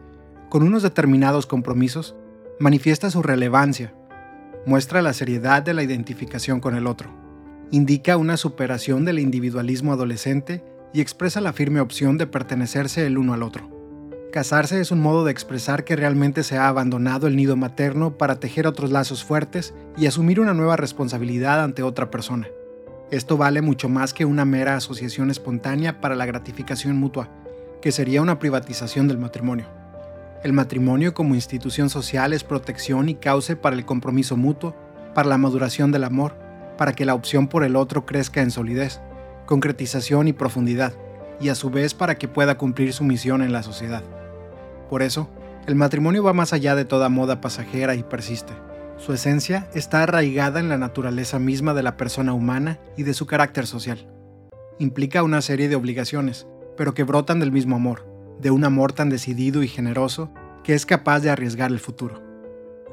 con 0.50 0.64
unos 0.64 0.82
determinados 0.82 1.46
compromisos, 1.46 2.16
manifiesta 2.60 3.12
su 3.12 3.22
relevancia, 3.22 3.94
muestra 4.66 5.02
la 5.02 5.14
seriedad 5.14 5.64
de 5.64 5.74
la 5.74 5.84
identificación 5.84 6.60
con 6.60 6.76
el 6.76 6.88
otro, 6.88 7.10
indica 7.72 8.18
una 8.18 8.38
superación 8.38 9.06
del 9.06 9.20
individualismo 9.20 9.94
adolescente 9.94 10.64
y 10.94 11.02
expresa 11.02 11.42
la 11.42 11.54
firme 11.54 11.80
opción 11.80 12.18
de 12.18 12.28
pertenecerse 12.28 13.06
el 13.06 13.18
uno 13.18 13.34
al 13.34 13.44
otro. 13.44 13.70
Casarse 14.32 14.80
es 14.80 14.92
un 14.92 15.02
modo 15.02 15.26
de 15.26 15.32
expresar 15.32 15.84
que 15.84 15.96
realmente 15.96 16.44
se 16.44 16.58
ha 16.58 16.68
abandonado 16.68 17.28
el 17.28 17.36
nido 17.36 17.56
materno 17.58 18.18
para 18.18 18.40
tejer 18.40 18.66
otros 18.68 18.92
lazos 18.92 19.24
fuertes 19.24 19.74
y 19.98 20.06
asumir 20.06 20.40
una 20.40 20.54
nueva 20.54 20.78
responsabilidad 20.78 21.62
ante 21.62 21.84
otra 21.84 22.10
persona. 22.10 22.48
Esto 23.10 23.36
vale 23.36 23.62
mucho 23.62 23.90
más 23.90 24.14
que 24.14 24.24
una 24.24 24.46
mera 24.46 24.78
asociación 24.78 25.32
espontánea 25.32 26.00
para 26.00 26.16
la 26.16 26.26
gratificación 26.26 26.96
mutua, 26.98 27.30
que 27.82 27.92
sería 27.92 28.22
una 28.22 28.40
privatización 28.40 29.10
del 29.10 29.18
matrimonio. 29.18 29.81
El 30.44 30.54
matrimonio 30.54 31.14
como 31.14 31.36
institución 31.36 31.92
social 31.92 32.34
es 32.34 32.44
protección 32.44 33.10
y 33.10 33.16
cauce 33.16 33.56
para 33.56 33.76
el 33.76 33.86
compromiso 33.86 34.38
mutuo, 34.38 34.76
para 35.14 35.30
la 35.30 35.38
maduración 35.38 35.92
del 35.92 36.04
amor, 36.04 36.36
para 36.80 36.94
que 36.94 37.06
la 37.06 37.14
opción 37.14 37.48
por 37.48 37.64
el 37.64 37.76
otro 37.76 38.08
crezca 38.08 38.42
en 38.42 38.50
solidez, 38.50 39.02
concretización 39.46 40.28
y 40.28 40.34
profundidad, 40.34 40.94
y 41.40 41.50
a 41.50 41.56
su 41.56 41.70
vez 41.70 41.94
para 41.94 42.16
que 42.16 42.28
pueda 42.28 42.58
cumplir 42.58 42.92
su 42.92 43.04
misión 43.04 43.44
en 43.44 43.52
la 43.52 43.62
sociedad. 43.62 44.02
Por 44.90 45.04
eso, 45.04 45.30
el 45.68 45.76
matrimonio 45.76 46.24
va 46.24 46.34
más 46.34 46.54
allá 46.54 46.74
de 46.76 46.86
toda 46.86 47.08
moda 47.08 47.40
pasajera 47.40 47.94
y 47.94 48.02
persiste. 48.02 48.54
Su 48.98 49.14
esencia 49.14 49.70
está 49.76 50.02
arraigada 50.02 50.60
en 50.60 50.70
la 50.70 50.80
naturaleza 50.80 51.38
misma 51.38 51.76
de 51.76 51.84
la 51.84 51.98
persona 51.98 52.34
humana 52.34 52.80
y 52.98 53.04
de 53.04 53.14
su 53.14 53.28
carácter 53.28 53.68
social. 53.68 54.08
Implica 54.80 55.22
una 55.22 55.44
serie 55.44 55.70
de 55.70 55.76
obligaciones, 55.76 56.48
pero 56.78 56.96
que 56.96 57.04
brotan 57.04 57.40
del 57.40 57.52
mismo 57.52 57.76
amor, 57.76 58.11
de 58.42 58.52
un 58.52 58.64
amor 58.64 58.94
tan 58.94 59.10
decidido 59.10 59.64
y 59.64 59.68
generoso 59.68 60.32
que 60.64 60.74
es 60.74 60.86
capaz 60.86 61.20
de 61.20 61.30
arriesgar 61.30 61.72
el 61.72 61.80
futuro. 61.80 62.22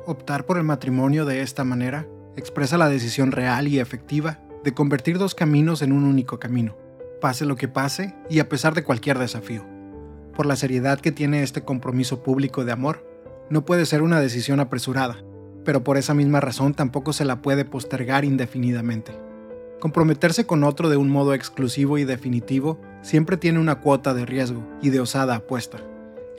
Optar 0.07 0.47
por 0.47 0.59
el 0.59 0.65
matrimonio 0.65 1.25
de 1.25 1.43
esta 1.43 1.65
manera 1.65 2.07
expresa 2.37 2.79
la 2.79 2.89
decisión 2.89 3.33
real 3.33 3.69
y 3.69 3.81
efectiva 3.81 4.41
de 4.65 4.73
convertir 4.73 5.19
dos 5.19 5.35
caminos 5.35 5.83
en 5.83 5.93
un 5.93 6.05
único 6.05 6.39
camino, 6.39 6.77
pase 7.21 7.45
lo 7.45 7.57
que 7.57 7.69
pase 7.69 8.15
y 8.31 8.39
a 8.39 8.49
pesar 8.49 8.75
de 8.75 8.85
cualquier 8.85 9.19
desafío 9.19 9.65
por 10.39 10.47
la 10.47 10.55
seriedad 10.55 11.01
que 11.01 11.11
tiene 11.11 11.43
este 11.43 11.63
compromiso 11.63 12.23
público 12.23 12.65
de 12.65 12.71
amor, 12.71 13.05
no 13.51 13.65
puede 13.65 13.87
ser 13.87 14.03
una 14.03 14.21
decisión 14.21 14.61
apresurada, 14.61 15.17
pero 15.65 15.83
por 15.83 15.97
esa 15.97 16.15
misma 16.15 16.39
razón 16.39 16.75
tampoco 16.75 17.13
se 17.13 17.25
la 17.25 17.43
puede 17.43 17.65
postergar 17.65 18.25
indefinidamente. 18.25 19.19
Comprometerse 19.81 20.47
con 20.47 20.65
otro 20.65 20.89
de 20.89 20.97
un 20.97 21.09
modo 21.09 21.35
exclusivo 21.35 21.99
y 21.99 22.05
definitivo 22.05 22.81
siempre 23.03 23.37
tiene 23.37 23.59
una 23.59 23.81
cuota 23.81 24.15
de 24.15 24.27
riesgo 24.27 24.63
y 24.83 24.91
de 24.91 25.01
osada 25.01 25.37
apuesta. 25.37 25.79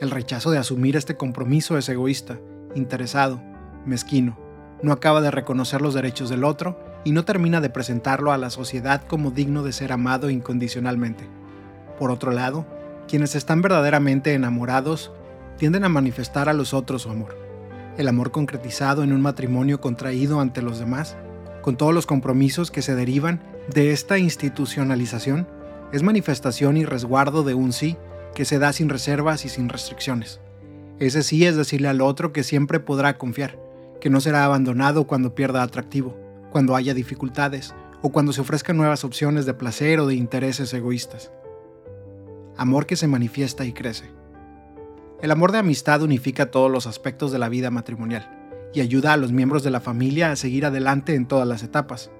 El 0.00 0.10
rechazo 0.10 0.50
de 0.50 0.58
asumir 0.58 0.96
este 0.96 1.16
compromiso 1.16 1.78
es 1.78 1.88
egoísta, 1.88 2.38
interesado, 2.74 3.40
mezquino 3.86 4.50
no 4.82 4.92
acaba 4.92 5.20
de 5.20 5.30
reconocer 5.30 5.82
los 5.82 5.94
derechos 5.94 6.30
del 6.30 6.44
otro 6.44 6.78
y 7.04 7.12
no 7.12 7.24
termina 7.24 7.60
de 7.60 7.70
presentarlo 7.70 8.32
a 8.32 8.38
la 8.38 8.50
sociedad 8.50 9.02
como 9.06 9.30
digno 9.30 9.62
de 9.62 9.72
ser 9.72 9.92
amado 9.92 10.30
incondicionalmente. 10.30 11.24
Por 11.98 12.10
otro 12.10 12.32
lado, 12.32 12.66
quienes 13.08 13.34
están 13.34 13.62
verdaderamente 13.62 14.34
enamorados 14.34 15.12
tienden 15.58 15.84
a 15.84 15.88
manifestar 15.88 16.48
a 16.48 16.54
los 16.54 16.72
otros 16.72 17.02
su 17.02 17.10
amor. 17.10 17.36
El 17.98 18.08
amor 18.08 18.30
concretizado 18.30 19.02
en 19.02 19.12
un 19.12 19.20
matrimonio 19.20 19.80
contraído 19.80 20.40
ante 20.40 20.62
los 20.62 20.78
demás, 20.78 21.16
con 21.62 21.76
todos 21.76 21.94
los 21.94 22.06
compromisos 22.06 22.70
que 22.70 22.82
se 22.82 22.94
derivan 22.94 23.42
de 23.72 23.92
esta 23.92 24.18
institucionalización, 24.18 25.46
es 25.92 26.02
manifestación 26.02 26.76
y 26.76 26.84
resguardo 26.84 27.42
de 27.42 27.54
un 27.54 27.72
sí 27.72 27.96
que 28.34 28.44
se 28.44 28.58
da 28.58 28.72
sin 28.72 28.88
reservas 28.88 29.44
y 29.44 29.48
sin 29.48 29.68
restricciones. 29.68 30.40
Ese 30.98 31.22
sí 31.22 31.44
es 31.44 31.56
decirle 31.56 31.88
al 31.88 32.00
otro 32.00 32.32
que 32.32 32.42
siempre 32.42 32.80
podrá 32.80 33.18
confiar, 33.18 33.58
que 34.00 34.10
no 34.10 34.20
será 34.20 34.44
abandonado 34.44 35.06
cuando 35.06 35.34
pierda 35.34 35.62
atractivo, 35.62 36.16
cuando 36.50 36.76
haya 36.76 36.94
dificultades 36.94 37.74
o 38.02 38.10
cuando 38.10 38.32
se 38.32 38.40
ofrezcan 38.40 38.76
nuevas 38.76 39.04
opciones 39.04 39.46
de 39.46 39.54
placer 39.54 40.00
o 40.00 40.06
de 40.06 40.14
intereses 40.14 40.72
egoístas. 40.72 41.32
Amor 42.56 42.86
que 42.86 42.96
se 42.96 43.08
manifiesta 43.08 43.64
y 43.64 43.72
crece. 43.72 44.10
El 45.22 45.30
amor 45.30 45.52
de 45.52 45.58
amistad 45.58 46.02
unifica 46.02 46.50
todos 46.50 46.70
los 46.70 46.86
aspectos 46.86 47.32
de 47.32 47.38
la 47.38 47.48
vida 47.48 47.70
matrimonial 47.70 48.39
y 48.72 48.80
ayuda 48.80 49.12
a 49.12 49.16
los 49.16 49.32
miembros 49.32 49.62
de 49.62 49.70
la 49.70 49.80
familia 49.80 50.30
a 50.30 50.36
seguir 50.36 50.66
adelante 50.66 51.14
en 51.14 51.26
todas 51.26 51.46
las 51.46 51.62
etapas. 51.62 52.10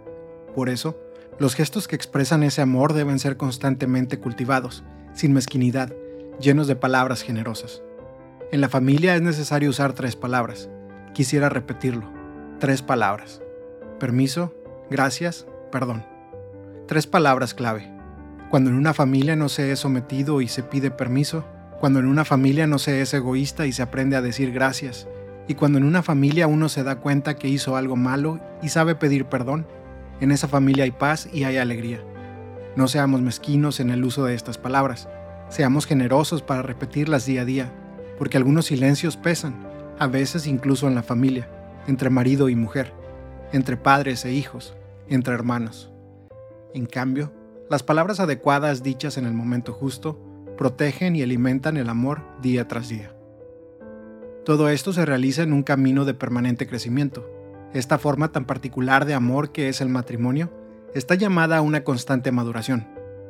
Por 0.55 0.69
eso, 0.69 0.99
los 1.39 1.55
gestos 1.55 1.89
que 1.89 1.97
expresan 1.97 2.43
ese 2.43 2.61
amor 2.61 2.93
deben 2.93 3.19
ser 3.19 3.37
constantemente 3.37 4.19
cultivados, 4.19 4.85
sin 5.15 5.33
mezquinidad, 5.33 5.93
llenos 6.41 6.67
de 6.67 6.77
palabras 6.77 7.23
generosas. 7.23 7.83
En 8.53 8.61
la 8.61 8.69
familia 8.69 9.15
es 9.15 9.23
necesario 9.23 9.71
usar 9.71 9.93
tres 9.93 10.17
palabras. 10.17 10.69
Quisiera 11.15 11.49
repetirlo. 11.49 12.11
Tres 12.59 12.83
palabras. 12.83 13.41
Permiso, 13.99 14.55
gracias, 14.91 15.47
perdón. 15.71 16.05
Tres 16.89 17.07
palabras 17.07 17.55
clave. 17.55 17.89
Cuando 18.51 18.71
en 18.71 18.77
una 18.77 18.93
familia 18.93 19.37
no 19.37 19.49
se 19.49 19.71
es 19.71 19.79
sometido 19.79 20.41
y 20.41 20.49
se 20.49 20.65
pide 20.65 20.91
permiso, 20.91 21.45
cuando 21.79 22.01
en 22.01 22.07
una 22.07 22.25
familia 22.25 22.67
no 22.67 22.79
se 22.79 23.01
es 23.01 23.15
egoísta 23.15 23.67
y 23.67 23.73
se 23.73 23.83
aprende 23.83 24.17
a 24.17 24.23
decir 24.23 24.53
gracias, 24.53 25.07
y 25.51 25.57
cuando 25.57 25.79
en 25.79 25.85
una 25.85 26.05
familia 26.05 26.47
uno 26.47 26.69
se 26.69 26.85
da 26.85 27.01
cuenta 27.01 27.35
que 27.35 27.49
hizo 27.49 27.75
algo 27.75 27.97
malo 27.97 28.39
y 28.63 28.69
sabe 28.69 28.95
pedir 28.95 29.25
perdón, 29.25 29.67
en 30.21 30.31
esa 30.31 30.47
familia 30.47 30.85
hay 30.85 30.93
paz 30.93 31.29
y 31.33 31.43
hay 31.43 31.57
alegría. 31.57 31.99
No 32.77 32.87
seamos 32.87 33.21
mezquinos 33.21 33.81
en 33.81 33.91
el 33.91 34.05
uso 34.05 34.25
de 34.25 34.37
estas 34.37 34.59
palabras, 34.59 35.09
seamos 35.49 35.87
generosos 35.87 36.41
para 36.41 36.63
repetirlas 36.63 37.27
día 37.27 37.43
a 37.43 37.45
día, 37.45 37.73
porque 38.17 38.37
algunos 38.37 38.67
silencios 38.67 39.17
pesan, 39.17 39.67
a 39.99 40.07
veces 40.07 40.47
incluso 40.47 40.87
en 40.87 40.95
la 40.95 41.03
familia, 41.03 41.49
entre 41.89 42.11
marido 42.11 42.49
y 42.49 42.55
mujer, 42.55 42.93
entre 43.53 43.77
padres 43.77 44.25
e 44.25 44.33
hijos, 44.33 44.77
entre 45.09 45.35
hermanos. 45.35 45.91
En 46.75 46.87
cambio, 46.87 47.33
las 47.69 47.83
palabras 47.83 48.21
adecuadas 48.21 48.85
dichas 48.85 49.19
en 49.19 49.27
el 49.27 49.33
momento 49.33 49.73
justo 49.73 50.17
protegen 50.57 51.17
y 51.17 51.23
alimentan 51.23 51.77
el 51.77 51.89
amor 51.89 52.23
día 52.41 52.69
tras 52.69 52.89
día. 52.89 53.11
Todo 54.51 54.69
esto 54.69 54.93
se 54.93 55.07
realiza 55.07 55.45
en 55.45 55.53
un 55.53 55.63
camino 55.63 56.05
de 56.05 56.13
permanente 56.13 56.67
crecimiento. 56.67 57.25
Esta 57.73 57.99
forma 57.99 58.33
tan 58.33 58.47
particular 58.47 59.05
de 59.05 59.15
amor 59.15 59.53
que 59.53 59.69
es 59.69 59.81
el 59.81 59.89
matrimonio 59.89 60.51
está 60.93 61.15
llamada 61.15 61.59
a 61.59 61.61
una 61.61 61.85
constante 61.85 62.33
maduración, 62.33 62.89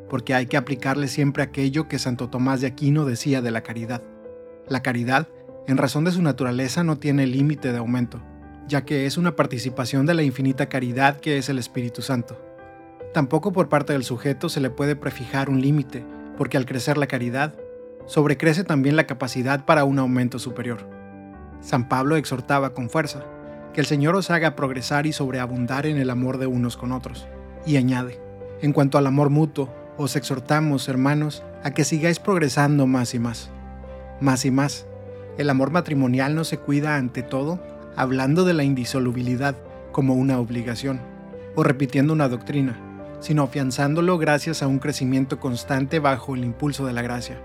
porque 0.08 0.32
hay 0.32 0.46
que 0.46 0.56
aplicarle 0.56 1.08
siempre 1.08 1.42
aquello 1.42 1.88
que 1.88 1.98
Santo 1.98 2.30
Tomás 2.30 2.62
de 2.62 2.68
Aquino 2.68 3.04
decía 3.04 3.42
de 3.42 3.50
la 3.50 3.60
caridad 3.60 4.00
la 4.66 4.82
caridad, 4.82 5.28
en 5.66 5.76
razón 5.76 6.04
de 6.04 6.12
su 6.12 6.22
naturaleza, 6.22 6.84
no 6.84 6.96
tiene 6.96 7.26
límite 7.26 7.70
de 7.70 7.76
aumento, 7.76 8.22
ya 8.66 8.86
que 8.86 9.04
es 9.04 9.18
una 9.18 9.36
participación 9.36 10.06
de 10.06 10.14
la 10.14 10.22
infinita 10.22 10.70
caridad 10.70 11.20
que 11.20 11.36
es 11.36 11.50
el 11.50 11.58
Espíritu 11.58 12.00
Santo. 12.00 12.40
Tampoco 13.12 13.52
por 13.52 13.68
parte 13.68 13.92
del 13.92 14.04
sujeto 14.04 14.48
se 14.48 14.62
le 14.62 14.70
puede 14.70 14.96
prefijar 14.96 15.50
un 15.50 15.60
límite, 15.60 16.02
porque 16.38 16.56
al 16.56 16.64
crecer 16.64 16.96
la 16.96 17.08
caridad, 17.08 17.56
sobrecrece 18.06 18.64
también 18.64 18.96
la 18.96 19.06
capacidad 19.06 19.66
para 19.66 19.84
un 19.84 19.98
aumento 19.98 20.38
superior. 20.38 20.99
San 21.60 21.88
Pablo 21.88 22.16
exhortaba 22.16 22.74
con 22.74 22.90
fuerza, 22.90 23.24
que 23.72 23.80
el 23.80 23.86
Señor 23.86 24.16
os 24.16 24.30
haga 24.30 24.56
progresar 24.56 25.06
y 25.06 25.12
sobreabundar 25.12 25.86
en 25.86 25.98
el 25.98 26.10
amor 26.10 26.38
de 26.38 26.46
unos 26.46 26.76
con 26.76 26.92
otros. 26.92 27.26
Y 27.66 27.76
añade, 27.76 28.20
en 28.62 28.72
cuanto 28.72 28.98
al 28.98 29.06
amor 29.06 29.30
mutuo, 29.30 29.68
os 29.96 30.16
exhortamos, 30.16 30.88
hermanos, 30.88 31.42
a 31.62 31.72
que 31.72 31.84
sigáis 31.84 32.18
progresando 32.18 32.86
más 32.86 33.14
y 33.14 33.18
más 33.18 33.50
más 34.20 34.44
y 34.44 34.50
más. 34.50 34.86
El 35.38 35.50
amor 35.50 35.70
matrimonial 35.70 36.34
no 36.34 36.44
se 36.44 36.58
cuida 36.58 36.96
ante 36.96 37.22
todo 37.22 37.58
hablando 37.96 38.44
de 38.44 38.54
la 38.54 38.62
indisolubilidad 38.62 39.56
como 39.92 40.14
una 40.14 40.38
obligación 40.38 41.00
o 41.56 41.64
repitiendo 41.64 42.12
una 42.12 42.28
doctrina, 42.28 42.78
sino 43.20 43.42
afianzándolo 43.42 44.18
gracias 44.18 44.62
a 44.62 44.68
un 44.68 44.78
crecimiento 44.78 45.40
constante 45.40 45.98
bajo 45.98 46.34
el 46.34 46.44
impulso 46.44 46.86
de 46.86 46.92
la 46.92 47.02
gracia. 47.02 47.40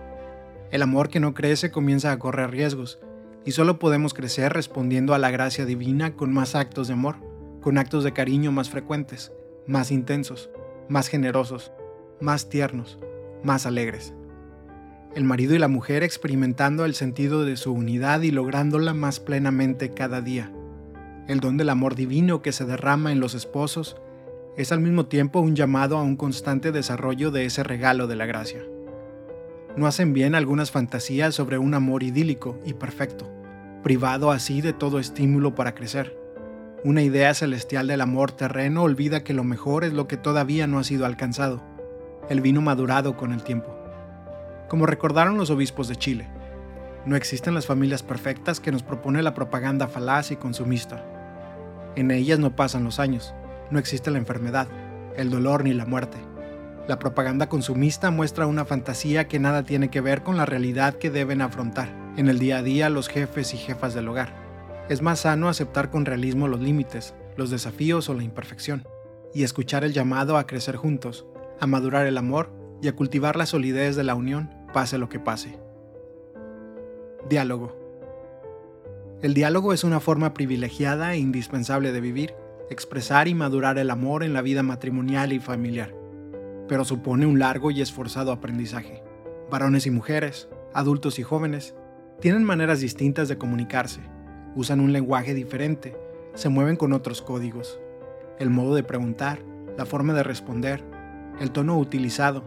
El 0.72 0.82
amor 0.82 1.10
que 1.10 1.20
no 1.20 1.34
crece 1.34 1.72
comienza 1.72 2.12
a 2.12 2.20
correr 2.20 2.52
riesgos, 2.52 3.00
y 3.46 3.52
solo 3.52 3.80
podemos 3.80 4.14
crecer 4.14 4.54
respondiendo 4.54 5.14
a 5.14 5.20
la 5.20 5.32
gracia 5.32 5.66
divina 5.66 6.16
con 6.16 6.34
más 6.34 6.56
actos 6.56 6.88
de 6.88 6.94
amor, 6.94 7.18
con 7.62 7.78
actos 7.78 8.04
de 8.04 8.14
cariño 8.14 8.52
más 8.52 8.70
frecuentes, 8.70 9.32
más 9.68 9.92
intensos, 9.92 10.50
más 10.90 11.08
generosos, 11.08 11.72
más 12.20 12.50
tiernos, 12.50 13.00
más 13.44 13.66
alegres 13.66 14.14
el 15.16 15.24
marido 15.24 15.56
y 15.56 15.60
la 15.60 15.70
mujer 15.70 16.04
experimentando 16.04 16.84
el 16.84 16.94
sentido 16.94 17.46
de 17.46 17.56
su 17.56 17.72
unidad 17.72 18.22
y 18.22 18.32
lográndola 18.32 18.94
más 18.94 19.22
plenamente 19.22 19.92
cada 19.92 20.20
día. 20.20 20.52
El 21.30 21.40
don 21.40 21.56
del 21.56 21.70
amor 21.70 21.96
divino 21.96 22.42
que 22.42 22.52
se 22.52 22.66
derrama 22.66 23.14
en 23.14 23.22
los 23.22 23.34
esposos 23.34 23.96
es 24.58 24.74
al 24.74 24.82
mismo 24.82 25.06
tiempo 25.06 25.40
un 25.40 25.56
llamado 25.56 25.98
a 25.98 26.04
un 26.04 26.18
constante 26.18 26.74
desarrollo 26.74 27.32
de 27.32 27.46
ese 27.46 27.64
regalo 27.64 28.08
de 28.08 28.18
la 28.18 28.26
gracia. 28.26 28.62
No 29.78 29.88
hacen 29.88 30.14
bien 30.14 30.36
algunas 30.36 30.72
fantasías 30.72 31.34
sobre 31.34 31.58
un 31.58 31.74
amor 31.74 32.04
idílico 32.04 32.60
y 32.66 32.74
perfecto, 32.74 33.32
privado 33.86 34.32
así 34.32 34.62
de 34.62 34.74
todo 34.74 34.98
estímulo 34.98 35.54
para 35.54 35.76
crecer. 35.76 36.18
Una 36.84 37.04
idea 37.04 37.36
celestial 37.36 37.86
del 37.86 38.02
amor 38.02 38.32
terreno 38.32 38.82
olvida 38.82 39.24
que 39.24 39.36
lo 39.36 39.44
mejor 39.44 39.84
es 39.84 39.94
lo 39.94 40.08
que 40.08 40.18
todavía 40.18 40.66
no 40.66 40.80
ha 40.80 40.84
sido 40.84 41.06
alcanzado, 41.06 41.62
el 42.28 42.42
vino 42.42 42.62
madurado 42.62 43.16
con 43.16 43.32
el 43.32 43.44
tiempo 43.44 43.76
como 44.70 44.88
recordaron 44.88 45.38
los 45.38 45.52
obispos 45.52 45.88
de 45.88 45.96
Chile. 45.96 46.28
No 47.06 47.16
existen 47.16 47.54
las 47.54 47.68
familias 47.68 48.02
perfectas 48.02 48.60
que 48.60 48.72
nos 48.72 48.82
propone 48.82 49.22
la 49.22 49.36
propaganda 49.36 49.88
falaz 49.88 50.32
y 50.32 50.36
consumista. 50.36 51.06
En 51.96 52.10
ellas 52.10 52.40
no 52.40 52.56
pasan 52.56 52.84
los 52.84 53.00
años, 53.00 53.36
no 53.70 53.78
existe 53.78 54.10
la 54.10 54.18
enfermedad, 54.18 54.68
el 55.16 55.30
dolor 55.30 55.64
ni 55.64 55.74
la 55.74 55.86
muerte. 55.86 56.18
La 56.88 56.98
propaganda 56.98 57.50
consumista 57.50 58.10
muestra 58.10 58.48
una 58.48 58.66
fantasía 58.66 59.28
que 59.28 59.38
nada 59.38 59.62
tiene 59.62 59.90
que 59.90 60.02
ver 60.02 60.24
con 60.24 60.38
la 60.38 60.48
realidad 60.48 60.96
que 60.96 61.12
deben 61.12 61.44
afrontar 61.44 62.05
en 62.18 62.30
el 62.30 62.40
día 62.40 62.60
a 62.60 62.64
día 62.64 62.90
los 62.90 63.08
jefes 63.08 63.54
y 63.54 63.58
jefas 63.58 63.94
del 63.94 64.08
hogar. 64.08 64.34
Es 64.90 65.02
más 65.02 65.22
sano 65.22 65.50
aceptar 65.50 65.90
con 65.90 66.06
realismo 66.06 66.48
los 66.48 66.60
límites, 66.60 67.14
los 67.38 67.50
desafíos 67.50 68.10
o 68.10 68.14
la 68.14 68.24
imperfección, 68.24 68.88
y 69.34 69.44
escuchar 69.44 69.84
el 69.84 69.94
llamado 69.94 70.38
a 70.38 70.48
crecer 70.48 70.76
juntos, 70.76 71.26
a 71.60 71.68
madurar 71.68 72.06
el 72.06 72.18
amor 72.18 72.52
y 72.82 72.88
a 72.88 72.96
cultivar 72.96 73.36
la 73.36 73.46
solidez 73.46 73.96
de 73.96 74.04
la 74.04 74.16
unión, 74.16 74.50
pase 74.74 74.98
lo 74.98 75.10
que 75.10 75.20
pase. 75.20 75.60
Diálogo. 77.30 77.76
El 79.22 79.34
diálogo 79.34 79.74
es 79.74 79.84
una 79.84 80.00
forma 80.00 80.34
privilegiada 80.34 81.14
e 81.14 81.18
indispensable 81.18 81.92
de 81.92 82.02
vivir, 82.02 82.36
expresar 82.70 83.28
y 83.28 83.34
madurar 83.34 83.78
el 83.78 83.90
amor 83.90 84.24
en 84.24 84.34
la 84.34 84.42
vida 84.42 84.64
matrimonial 84.64 85.34
y 85.34 85.40
familiar, 85.40 85.94
pero 86.68 86.86
supone 86.86 87.26
un 87.26 87.40
largo 87.40 87.72
y 87.72 87.82
esforzado 87.82 88.32
aprendizaje. 88.32 89.02
Varones 89.50 89.86
y 89.86 89.92
mujeres, 89.92 90.48
adultos 90.74 91.20
y 91.20 91.24
jóvenes, 91.24 91.76
tienen 92.22 92.44
maneras 92.44 92.80
distintas 92.80 93.28
de 93.28 93.38
comunicarse, 93.38 94.02
usan 94.56 94.80
un 94.80 94.94
lenguaje 94.94 95.34
diferente, 95.34 95.96
se 96.34 96.50
mueven 96.50 96.76
con 96.78 96.94
otros 96.94 97.22
códigos. 97.22 97.80
El 98.40 98.50
modo 98.50 98.76
de 98.76 98.84
preguntar, 98.84 99.40
la 99.78 99.86
forma 99.86 100.14
de 100.14 100.24
responder, 100.24 100.84
el 101.40 101.52
tono 101.52 101.78
utilizado, 101.78 102.44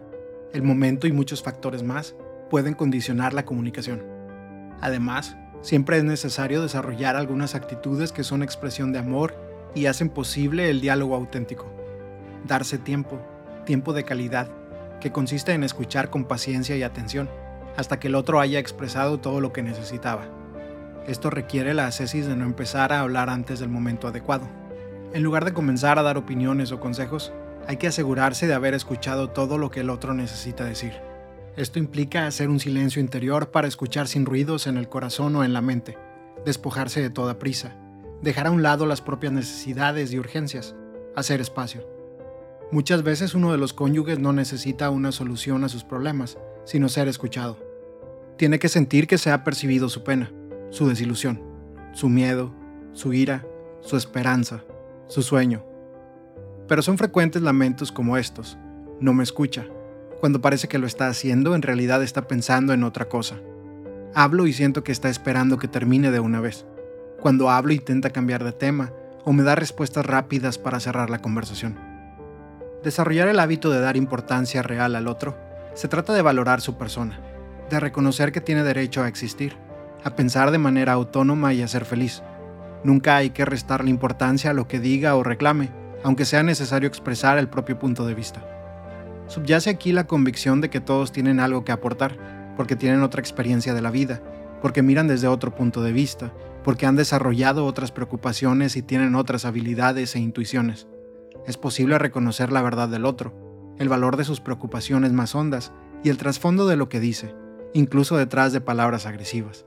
el 0.53 0.63
momento 0.63 1.07
y 1.07 1.13
muchos 1.13 1.43
factores 1.43 1.83
más 1.83 2.15
pueden 2.51 2.75
condicionar 2.75 3.35
la 3.35 3.45
comunicación. 3.45 4.03
Además, 4.81 5.37
siempre 5.61 5.99
es 5.99 6.05
necesario 6.05 6.63
desarrollar 6.63 7.17
algunas 7.17 7.55
actitudes 7.55 8.13
que 8.13 8.25
son 8.25 8.43
expresión 8.43 8.93
de 8.93 9.01
amor 9.01 9.35
y 9.75 9.87
hacen 9.87 10.09
posible 10.09 10.71
el 10.71 10.81
diálogo 10.81 11.15
auténtico. 11.15 11.67
Darse 12.47 12.79
tiempo, 12.79 13.21
tiempo 13.67 13.93
de 13.93 14.05
calidad, 14.05 14.49
que 15.01 15.13
consiste 15.13 15.53
en 15.53 15.63
escuchar 15.63 16.09
con 16.11 16.25
paciencia 16.25 16.77
y 16.77 16.83
atención, 16.83 17.29
hasta 17.79 18.01
que 18.01 18.09
el 18.09 18.17
otro 18.17 18.41
haya 18.41 18.59
expresado 18.59 19.21
todo 19.21 19.41
lo 19.41 19.53
que 19.53 19.63
necesitaba. 19.63 20.27
Esto 21.07 21.31
requiere 21.31 21.75
la 21.75 21.87
ascesis 21.87 22.27
de 22.27 22.35
no 22.35 22.45
empezar 22.45 22.93
a 22.93 22.99
hablar 22.99 23.31
antes 23.31 23.61
del 23.61 23.69
momento 23.69 24.09
adecuado. 24.09 24.49
En 25.13 25.23
lugar 25.23 25.45
de 25.45 25.53
comenzar 25.53 25.97
a 25.97 26.03
dar 26.03 26.19
opiniones 26.19 26.73
o 26.73 26.81
consejos, 26.81 27.33
hay 27.69 27.77
que 27.77 27.87
asegurarse 27.87 28.49
de 28.49 28.55
haber 28.55 28.75
escuchado 28.75 29.31
todo 29.31 29.59
lo 29.59 29.71
que 29.71 29.81
el 29.81 29.91
otro 29.91 30.13
necesita 30.13 30.65
decir. 30.65 30.95
Esto 31.57 31.79
implica 31.79 32.27
hacer 32.27 32.49
un 32.49 32.59
silencio 32.59 33.01
interior 33.01 33.53
para 33.53 33.69
escuchar 33.69 34.09
sin 34.09 34.27
ruidos 34.27 34.67
en 34.67 34.77
el 34.77 34.89
corazón 34.89 35.37
o 35.37 35.45
en 35.45 35.53
la 35.53 35.61
mente, 35.61 35.97
despojarse 36.45 37.01
de 37.01 37.11
toda 37.11 37.39
prisa, 37.39 37.77
dejar 38.23 38.49
a 38.49 38.51
un 38.51 38.65
lado 38.65 38.87
las 38.87 39.03
propias 39.03 39.33
necesidades 39.33 40.13
y 40.13 40.19
urgencias, 40.19 40.75
hacer 41.15 41.41
espacio. 41.41 41.89
Muchas 42.73 43.05
veces 43.05 43.35
uno 43.35 43.53
de 43.53 43.59
los 43.59 43.73
cónyuges 43.73 44.19
no 44.19 44.33
necesita 44.33 44.91
una 44.91 45.13
solución 45.13 45.63
a 45.63 45.69
sus 45.69 45.85
problemas, 45.85 46.39
sino 46.65 46.89
ser 46.89 47.07
escuchado. 47.07 47.68
Tiene 48.39 48.61
que 48.61 48.69
sentir 48.69 49.09
que 49.09 49.19
se 49.19 49.33
ha 49.33 49.43
percibido 49.43 49.89
su 49.89 50.05
pena, 50.05 50.31
su 50.71 50.89
desilusión, 50.89 51.43
su 51.93 52.09
miedo, 52.09 52.55
su 52.93 53.13
ira, 53.13 53.45
su 53.81 53.97
esperanza, 53.97 54.63
su 55.09 55.23
sueño. 55.23 55.65
Pero 56.69 56.83
son 56.83 56.99
frecuentes 56.99 57.43
lamentos 57.43 57.91
como 57.91 58.17
estos. 58.17 58.57
No 59.01 59.13
me 59.13 59.25
escucha. 59.25 59.67
Cuando 60.21 60.41
parece 60.41 60.69
que 60.69 60.79
lo 60.79 60.87
está 60.87 61.09
haciendo, 61.09 61.57
en 61.57 61.63
realidad 61.63 62.01
está 62.05 62.29
pensando 62.29 62.73
en 62.73 62.85
otra 62.85 63.09
cosa. 63.09 63.41
Hablo 64.15 64.47
y 64.47 64.53
siento 64.53 64.85
que 64.85 64.93
está 64.93 65.09
esperando 65.09 65.59
que 65.59 65.67
termine 65.67 66.13
de 66.13 66.21
una 66.21 66.41
vez. 66.41 66.65
Cuando 67.21 67.51
hablo 67.51 67.73
intenta 67.73 68.11
cambiar 68.11 68.45
de 68.45 68.53
tema 68.53 68.93
o 69.25 69.33
me 69.33 69.43
da 69.43 69.57
respuestas 69.57 70.07
rápidas 70.07 70.59
para 70.59 70.79
cerrar 70.79 71.11
la 71.11 71.21
conversación. 71.21 71.77
Desarrollar 72.85 73.27
el 73.27 73.41
hábito 73.41 73.71
de 73.71 73.81
dar 73.81 73.97
importancia 73.97 74.63
real 74.63 74.95
al 74.95 75.09
otro 75.09 75.37
se 75.75 75.89
trata 75.89 76.13
de 76.13 76.23
valorar 76.23 76.61
su 76.61 76.79
persona, 76.79 77.21
de 77.71 77.81
reconocer 77.81 78.33
que 78.33 78.41
tiene 78.41 78.63
derecho 78.63 79.03
a 79.03 79.09
existir, 79.09 79.57
a 80.05 80.17
pensar 80.17 80.51
de 80.51 80.59
manera 80.59 80.93
autónoma 80.93 81.53
y 81.55 81.63
a 81.63 81.69
ser 81.69 81.85
feliz. 81.85 82.23
Nunca 82.85 83.17
hay 83.17 83.31
que 83.31 83.45
restarle 83.45 83.91
importancia 83.91 84.51
a 84.51 84.55
lo 84.55 84.69
que 84.69 84.81
diga 84.81 85.17
o 85.17 85.23
reclame, 85.23 85.71
aunque 86.05 86.25
sea 86.25 86.43
necesario 86.43 86.89
expresar 86.89 87.39
el 87.39 87.49
propio 87.49 87.79
punto 87.79 88.07
de 88.07 88.15
vista. 88.15 88.45
Subyace 89.27 89.69
aquí 89.69 89.93
la 89.93 90.07
convicción 90.07 90.61
de 90.61 90.71
que 90.71 90.81
todos 90.81 91.13
tienen 91.13 91.41
algo 91.41 91.65
que 91.65 91.73
aportar, 91.73 92.55
porque 92.57 92.77
tienen 92.77 93.03
otra 93.03 93.21
experiencia 93.21 93.75
de 93.75 93.83
la 93.83 93.91
vida, 93.91 94.23
porque 94.63 94.83
miran 94.83 95.09
desde 95.09 95.29
otro 95.29 95.55
punto 95.55 95.83
de 95.83 95.93
vista, 95.93 96.33
porque 96.65 96.87
han 96.87 96.97
desarrollado 96.97 97.67
otras 97.67 97.93
preocupaciones 97.93 98.77
y 98.77 98.83
tienen 98.83 99.15
otras 99.15 99.45
habilidades 99.45 100.15
e 100.15 100.21
intuiciones. 100.21 100.87
Es 101.47 101.57
posible 101.57 101.99
reconocer 101.99 102.53
la 102.53 102.63
verdad 102.63 102.89
del 102.89 103.05
otro, 103.05 103.33
el 103.79 103.89
valor 103.89 104.17
de 104.17 104.25
sus 104.25 104.41
preocupaciones 104.41 105.13
más 105.13 105.35
hondas 105.35 105.73
y 106.03 106.11
el 106.11 106.17
trasfondo 106.17 106.67
de 106.67 106.77
lo 106.77 106.89
que 106.89 107.01
dice, 107.01 107.35
incluso 107.73 108.17
detrás 108.17 108.53
de 108.53 108.61
palabras 108.61 109.07
agresivas. 109.07 109.65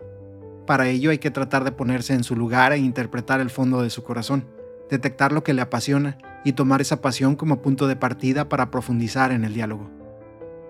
Para 0.65 0.87
ello 0.87 1.11
hay 1.11 1.17
que 1.17 1.31
tratar 1.31 1.63
de 1.63 1.71
ponerse 1.71 2.13
en 2.13 2.23
su 2.23 2.35
lugar 2.35 2.71
e 2.71 2.77
interpretar 2.77 3.41
el 3.41 3.49
fondo 3.49 3.81
de 3.81 3.89
su 3.89 4.03
corazón, 4.03 4.45
detectar 4.89 5.31
lo 5.31 5.43
que 5.43 5.53
le 5.53 5.61
apasiona 5.61 6.17
y 6.43 6.53
tomar 6.53 6.81
esa 6.81 7.01
pasión 7.01 7.35
como 7.35 7.61
punto 7.61 7.87
de 7.87 7.95
partida 7.95 8.49
para 8.49 8.71
profundizar 8.71 9.31
en 9.31 9.43
el 9.43 9.53
diálogo. 9.53 9.89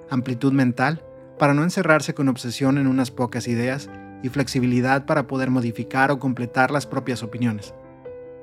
Amplitud 0.10 0.54
mental 0.54 1.04
para 1.38 1.54
no 1.54 1.64
encerrarse 1.64 2.14
con 2.14 2.30
obsesión 2.30 2.78
en 2.78 2.88
unas 2.88 3.12
pocas 3.12 3.48
ideas 3.48 3.90
y 4.24 4.30
flexibilidad 4.30 5.06
para 5.06 5.28
poder 5.28 5.50
modificar 5.50 6.12
o 6.12 6.20
completar 6.20 6.72
las 6.72 6.86
propias 6.86 7.24
opiniones. 7.24 7.74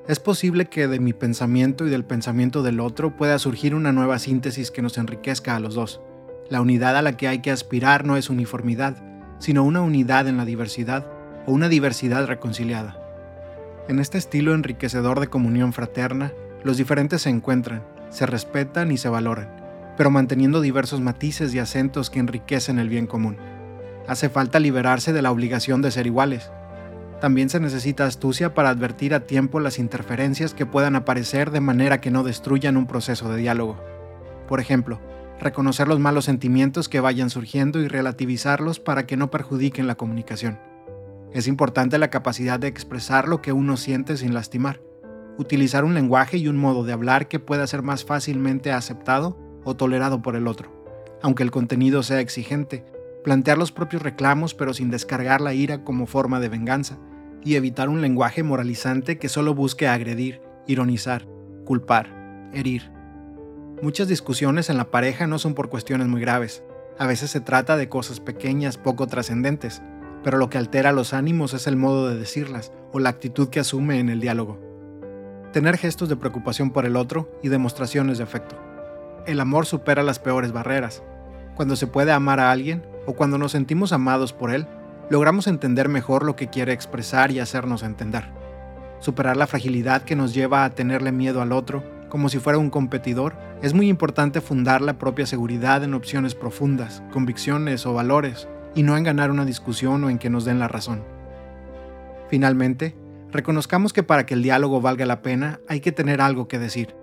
Es 0.07 0.19
posible 0.19 0.65
que 0.65 0.87
de 0.87 0.99
mi 0.99 1.13
pensamiento 1.13 1.85
y 1.85 1.89
del 1.89 2.03
pensamiento 2.03 2.63
del 2.63 2.79
otro 2.79 3.15
pueda 3.15 3.37
surgir 3.39 3.75
una 3.75 3.91
nueva 3.91 4.19
síntesis 4.19 4.71
que 4.71 4.81
nos 4.81 4.97
enriquezca 4.97 5.55
a 5.55 5.59
los 5.59 5.75
dos. 5.75 6.01
La 6.49 6.61
unidad 6.61 6.97
a 6.97 7.01
la 7.01 7.17
que 7.17 7.27
hay 7.27 7.39
que 7.39 7.51
aspirar 7.51 8.05
no 8.05 8.17
es 8.17 8.29
uniformidad, 8.29 8.97
sino 9.39 9.63
una 9.63 9.81
unidad 9.81 10.27
en 10.27 10.37
la 10.37 10.45
diversidad 10.45 11.05
o 11.45 11.51
una 11.51 11.69
diversidad 11.69 12.25
reconciliada. 12.27 12.97
En 13.87 13.99
este 13.99 14.17
estilo 14.17 14.53
enriquecedor 14.53 15.19
de 15.19 15.27
comunión 15.27 15.73
fraterna, 15.73 16.33
los 16.63 16.77
diferentes 16.77 17.21
se 17.23 17.29
encuentran, 17.29 17.83
se 18.09 18.25
respetan 18.25 18.91
y 18.91 18.97
se 18.97 19.09
valoran 19.09 19.59
pero 19.99 20.11
manteniendo 20.11 20.61
diversos 20.61 21.01
matices 21.01 21.53
y 21.53 21.59
acentos 21.59 22.09
que 22.09 22.19
enriquecen 22.19 22.79
el 22.79 22.87
bien 22.87 23.05
común. 23.05 23.35
Hace 24.07 24.29
falta 24.29 24.57
liberarse 24.57 25.11
de 25.11 25.21
la 25.21 25.29
obligación 25.29 25.81
de 25.81 25.91
ser 25.91 26.07
iguales. 26.07 26.53
También 27.19 27.49
se 27.49 27.59
necesita 27.59 28.05
astucia 28.05 28.53
para 28.53 28.69
advertir 28.69 29.13
a 29.13 29.25
tiempo 29.25 29.59
las 29.59 29.77
interferencias 29.77 30.53
que 30.53 30.65
puedan 30.65 30.95
aparecer 30.95 31.51
de 31.51 31.59
manera 31.59 31.99
que 31.99 32.11
no 32.11 32.23
destruyan 32.23 32.77
un 32.77 32.87
proceso 32.87 33.29
de 33.29 33.39
diálogo. 33.39 33.75
Por 34.47 34.61
ejemplo, 34.61 35.01
reconocer 35.39 35.87
los 35.87 35.99
malos 35.99 36.25
sentimientos 36.25 36.89
que 36.89 36.99
vayan 36.99 37.29
surgiendo 37.29 37.79
y 37.79 37.87
relativizarlos 37.87 38.79
para 38.79 39.05
que 39.05 39.17
no 39.17 39.31
perjudiquen 39.31 39.87
la 39.87 39.95
comunicación. 39.95 40.59
Es 41.33 41.47
importante 41.47 41.97
la 41.97 42.09
capacidad 42.09 42.59
de 42.59 42.67
expresar 42.67 43.27
lo 43.27 43.41
que 43.41 43.53
uno 43.53 43.77
siente 43.77 44.17
sin 44.17 44.33
lastimar, 44.33 44.81
utilizar 45.37 45.85
un 45.85 45.93
lenguaje 45.93 46.37
y 46.37 46.47
un 46.47 46.57
modo 46.57 46.83
de 46.83 46.93
hablar 46.93 47.27
que 47.27 47.39
pueda 47.39 47.67
ser 47.67 47.83
más 47.83 48.03
fácilmente 48.03 48.71
aceptado 48.71 49.37
o 49.63 49.75
tolerado 49.75 50.21
por 50.21 50.35
el 50.35 50.47
otro, 50.47 50.85
aunque 51.21 51.43
el 51.43 51.51
contenido 51.51 52.03
sea 52.03 52.19
exigente, 52.19 52.83
plantear 53.23 53.57
los 53.57 53.71
propios 53.71 54.01
reclamos 54.01 54.53
pero 54.53 54.73
sin 54.73 54.89
descargar 54.89 55.41
la 55.41 55.53
ira 55.53 55.83
como 55.83 56.07
forma 56.07 56.39
de 56.39 56.49
venganza, 56.49 56.97
y 57.43 57.55
evitar 57.55 57.89
un 57.89 58.01
lenguaje 58.01 58.43
moralizante 58.43 59.17
que 59.17 59.29
solo 59.29 59.53
busque 59.53 59.87
agredir, 59.87 60.41
ironizar, 60.67 61.25
culpar, 61.65 62.49
herir. 62.53 62.91
Muchas 63.81 64.07
discusiones 64.07 64.69
en 64.69 64.77
la 64.77 64.91
pareja 64.91 65.27
no 65.27 65.39
son 65.39 65.53
por 65.53 65.69
cuestiones 65.69 66.07
muy 66.07 66.21
graves, 66.21 66.63
a 66.97 67.07
veces 67.07 67.31
se 67.31 67.39
trata 67.39 67.77
de 67.77 67.87
cosas 67.87 68.19
pequeñas 68.19 68.77
poco 68.77 69.07
trascendentes, 69.07 69.81
pero 70.23 70.37
lo 70.37 70.49
que 70.49 70.57
altera 70.57 70.91
los 70.91 71.13
ánimos 71.13 71.53
es 71.53 71.65
el 71.65 71.77
modo 71.77 72.09
de 72.09 72.17
decirlas 72.17 72.73
o 72.91 72.99
la 72.99 73.09
actitud 73.09 73.49
que 73.49 73.61
asume 73.61 73.99
en 73.99 74.09
el 74.09 74.19
diálogo. 74.19 74.59
Tener 75.53 75.77
gestos 75.77 76.09
de 76.09 76.17
preocupación 76.17 76.71
por 76.71 76.85
el 76.85 76.97
otro 76.97 77.31
y 77.41 77.47
demostraciones 77.47 78.17
de 78.17 78.25
afecto 78.25 78.57
el 79.25 79.39
amor 79.39 79.65
supera 79.65 80.01
las 80.01 80.19
peores 80.19 80.51
barreras. 80.51 81.03
Cuando 81.55 81.75
se 81.75 81.87
puede 81.87 82.11
amar 82.11 82.39
a 82.39 82.51
alguien 82.51 82.83
o 83.05 83.13
cuando 83.13 83.37
nos 83.37 83.51
sentimos 83.51 83.93
amados 83.93 84.33
por 84.33 84.51
él, 84.51 84.65
logramos 85.09 85.47
entender 85.47 85.89
mejor 85.89 86.23
lo 86.23 86.35
que 86.35 86.49
quiere 86.49 86.73
expresar 86.73 87.31
y 87.31 87.39
hacernos 87.39 87.83
entender. 87.83 88.25
Superar 88.99 89.37
la 89.37 89.47
fragilidad 89.47 90.01
que 90.01 90.15
nos 90.15 90.33
lleva 90.33 90.65
a 90.65 90.71
tenerle 90.71 91.11
miedo 91.11 91.41
al 91.41 91.51
otro, 91.51 91.83
como 92.09 92.29
si 92.29 92.39
fuera 92.39 92.59
un 92.59 92.69
competidor, 92.69 93.35
es 93.61 93.73
muy 93.73 93.87
importante 93.87 94.41
fundar 94.41 94.81
la 94.81 94.97
propia 94.97 95.25
seguridad 95.25 95.83
en 95.83 95.93
opciones 95.93 96.35
profundas, 96.35 97.03
convicciones 97.11 97.85
o 97.85 97.93
valores, 97.93 98.47
y 98.75 98.83
no 98.83 98.97
en 98.97 99.03
ganar 99.03 99.31
una 99.31 99.45
discusión 99.45 100.03
o 100.03 100.09
en 100.09 100.19
que 100.19 100.29
nos 100.29 100.45
den 100.45 100.59
la 100.59 100.67
razón. 100.67 101.03
Finalmente, 102.29 102.95
reconozcamos 103.31 103.93
que 103.93 104.03
para 104.03 104.25
que 104.25 104.33
el 104.33 104.43
diálogo 104.43 104.81
valga 104.81 105.05
la 105.05 105.21
pena 105.21 105.59
hay 105.67 105.79
que 105.79 105.91
tener 105.91 106.21
algo 106.21 106.47
que 106.47 106.59
decir 106.59 106.95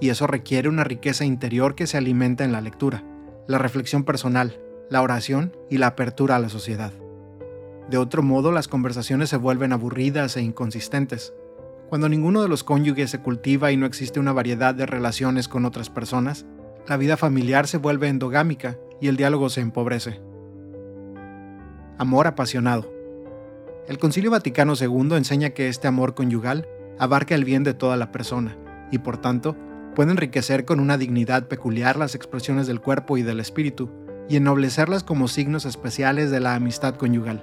y 0.00 0.08
eso 0.08 0.26
requiere 0.26 0.68
una 0.68 0.84
riqueza 0.84 1.24
interior 1.24 1.74
que 1.74 1.86
se 1.86 1.98
alimenta 1.98 2.44
en 2.44 2.52
la 2.52 2.60
lectura, 2.60 3.04
la 3.46 3.58
reflexión 3.58 4.04
personal, 4.04 4.58
la 4.88 5.02
oración 5.02 5.56
y 5.68 5.78
la 5.78 5.88
apertura 5.88 6.36
a 6.36 6.38
la 6.38 6.48
sociedad. 6.48 6.92
De 7.88 7.98
otro 7.98 8.22
modo, 8.22 8.52
las 8.52 8.68
conversaciones 8.68 9.28
se 9.28 9.36
vuelven 9.36 9.72
aburridas 9.72 10.36
e 10.36 10.42
inconsistentes. 10.42 11.34
Cuando 11.90 12.08
ninguno 12.08 12.40
de 12.40 12.48
los 12.48 12.62
cónyuges 12.62 13.10
se 13.10 13.18
cultiva 13.18 13.72
y 13.72 13.76
no 13.76 13.84
existe 13.84 14.20
una 14.20 14.32
variedad 14.32 14.76
de 14.76 14.86
relaciones 14.86 15.48
con 15.48 15.64
otras 15.64 15.90
personas, 15.90 16.46
la 16.86 16.96
vida 16.96 17.16
familiar 17.16 17.66
se 17.66 17.78
vuelve 17.78 18.06
endogámica 18.06 18.78
y 19.00 19.08
el 19.08 19.16
diálogo 19.16 19.50
se 19.50 19.60
empobrece. 19.60 20.20
Amor 21.98 22.28
apasionado. 22.28 22.88
El 23.88 23.98
Concilio 23.98 24.30
Vaticano 24.30 24.74
II 24.80 25.16
enseña 25.16 25.50
que 25.50 25.66
este 25.66 25.88
amor 25.88 26.14
conyugal 26.14 26.68
abarca 27.00 27.34
el 27.34 27.44
bien 27.44 27.64
de 27.64 27.74
toda 27.74 27.96
la 27.96 28.12
persona 28.12 28.56
y 28.92 28.98
por 28.98 29.18
tanto 29.18 29.56
puede 29.96 30.12
enriquecer 30.12 30.64
con 30.64 30.78
una 30.78 30.96
dignidad 30.96 31.48
peculiar 31.48 31.96
las 31.96 32.14
expresiones 32.14 32.68
del 32.68 32.80
cuerpo 32.80 33.18
y 33.18 33.22
del 33.22 33.40
espíritu, 33.40 33.90
y 34.28 34.36
ennoblecerlas 34.36 35.02
como 35.02 35.26
signos 35.26 35.64
especiales 35.64 36.30
de 36.30 36.38
la 36.38 36.54
amistad 36.54 36.94
conyugal. 36.94 37.42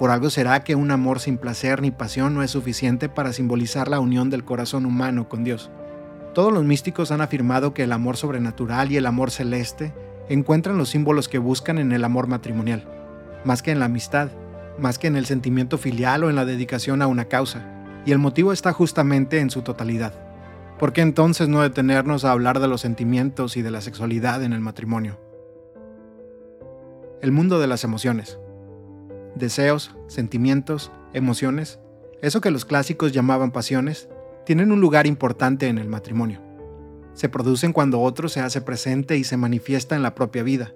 Por 0.00 0.10
algo 0.10 0.30
será 0.30 0.64
que 0.64 0.74
un 0.74 0.90
amor 0.92 1.20
sin 1.20 1.36
placer 1.36 1.82
ni 1.82 1.90
pasión 1.90 2.32
no 2.32 2.42
es 2.42 2.52
suficiente 2.52 3.10
para 3.10 3.34
simbolizar 3.34 3.86
la 3.86 4.00
unión 4.00 4.30
del 4.30 4.46
corazón 4.46 4.86
humano 4.86 5.28
con 5.28 5.44
Dios. 5.44 5.70
Todos 6.32 6.54
los 6.54 6.64
místicos 6.64 7.12
han 7.12 7.20
afirmado 7.20 7.74
que 7.74 7.82
el 7.82 7.92
amor 7.92 8.16
sobrenatural 8.16 8.90
y 8.90 8.96
el 8.96 9.04
amor 9.04 9.30
celeste 9.30 9.92
encuentran 10.30 10.78
los 10.78 10.88
símbolos 10.88 11.28
que 11.28 11.36
buscan 11.36 11.76
en 11.76 11.92
el 11.92 12.02
amor 12.02 12.28
matrimonial, 12.28 12.88
más 13.44 13.60
que 13.60 13.72
en 13.72 13.78
la 13.78 13.84
amistad, 13.84 14.30
más 14.78 14.98
que 14.98 15.06
en 15.06 15.16
el 15.16 15.26
sentimiento 15.26 15.76
filial 15.76 16.24
o 16.24 16.30
en 16.30 16.36
la 16.36 16.46
dedicación 16.46 17.02
a 17.02 17.06
una 17.06 17.26
causa, 17.26 17.62
y 18.06 18.12
el 18.12 18.18
motivo 18.18 18.54
está 18.54 18.72
justamente 18.72 19.40
en 19.40 19.50
su 19.50 19.60
totalidad. 19.60 20.14
¿Por 20.78 20.94
qué 20.94 21.02
entonces 21.02 21.50
no 21.50 21.60
detenernos 21.60 22.24
a 22.24 22.32
hablar 22.32 22.58
de 22.58 22.68
los 22.68 22.80
sentimientos 22.80 23.58
y 23.58 23.60
de 23.60 23.70
la 23.70 23.82
sexualidad 23.82 24.42
en 24.44 24.54
el 24.54 24.60
matrimonio? 24.60 25.20
El 27.20 27.32
mundo 27.32 27.60
de 27.60 27.66
las 27.66 27.84
emociones. 27.84 28.39
Deseos, 29.34 29.94
sentimientos, 30.08 30.90
emociones, 31.12 31.78
eso 32.22 32.40
que 32.40 32.50
los 32.50 32.64
clásicos 32.64 33.12
llamaban 33.12 33.50
pasiones, 33.50 34.08
tienen 34.44 34.72
un 34.72 34.80
lugar 34.80 35.06
importante 35.06 35.68
en 35.68 35.78
el 35.78 35.88
matrimonio. 35.88 36.40
Se 37.14 37.28
producen 37.28 37.72
cuando 37.72 38.00
otro 38.00 38.28
se 38.28 38.40
hace 38.40 38.60
presente 38.60 39.16
y 39.16 39.24
se 39.24 39.36
manifiesta 39.36 39.96
en 39.96 40.02
la 40.02 40.14
propia 40.14 40.42
vida. 40.42 40.72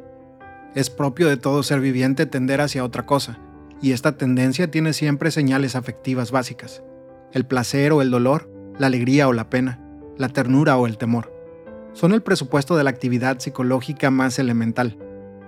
Es 0.74 0.90
propio 0.90 1.28
de 1.28 1.36
todo 1.36 1.62
ser 1.62 1.80
viviente 1.80 2.26
tender 2.26 2.60
hacia 2.60 2.84
otra 2.84 3.06
cosa, 3.06 3.38
y 3.80 3.92
esta 3.92 4.16
tendencia 4.16 4.70
tiene 4.70 4.92
siempre 4.92 5.30
señales 5.30 5.76
afectivas 5.76 6.30
básicas. 6.30 6.82
El 7.32 7.46
placer 7.46 7.92
o 7.92 8.02
el 8.02 8.10
dolor, 8.10 8.50
la 8.78 8.86
alegría 8.86 9.28
o 9.28 9.32
la 9.32 9.50
pena, 9.50 9.80
la 10.16 10.28
ternura 10.28 10.76
o 10.76 10.86
el 10.86 10.98
temor. 10.98 11.32
Son 11.92 12.12
el 12.12 12.22
presupuesto 12.22 12.76
de 12.76 12.84
la 12.84 12.90
actividad 12.90 13.38
psicológica 13.38 14.10
más 14.10 14.38
elemental. 14.38 14.98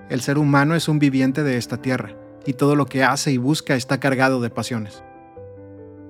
El 0.09 0.21
ser 0.21 0.39
humano 0.39 0.75
es 0.75 0.89
un 0.89 0.99
viviente 0.99 1.43
de 1.43 1.57
esta 1.57 1.83
tierra, 1.83 2.17
y 2.47 2.55
todo 2.55 2.77
lo 2.77 2.87
que 2.87 3.05
hace 3.05 3.33
y 3.33 3.37
busca 3.37 3.75
está 3.75 3.99
cargado 4.01 4.41
de 4.41 4.51
pasiones. 4.51 5.03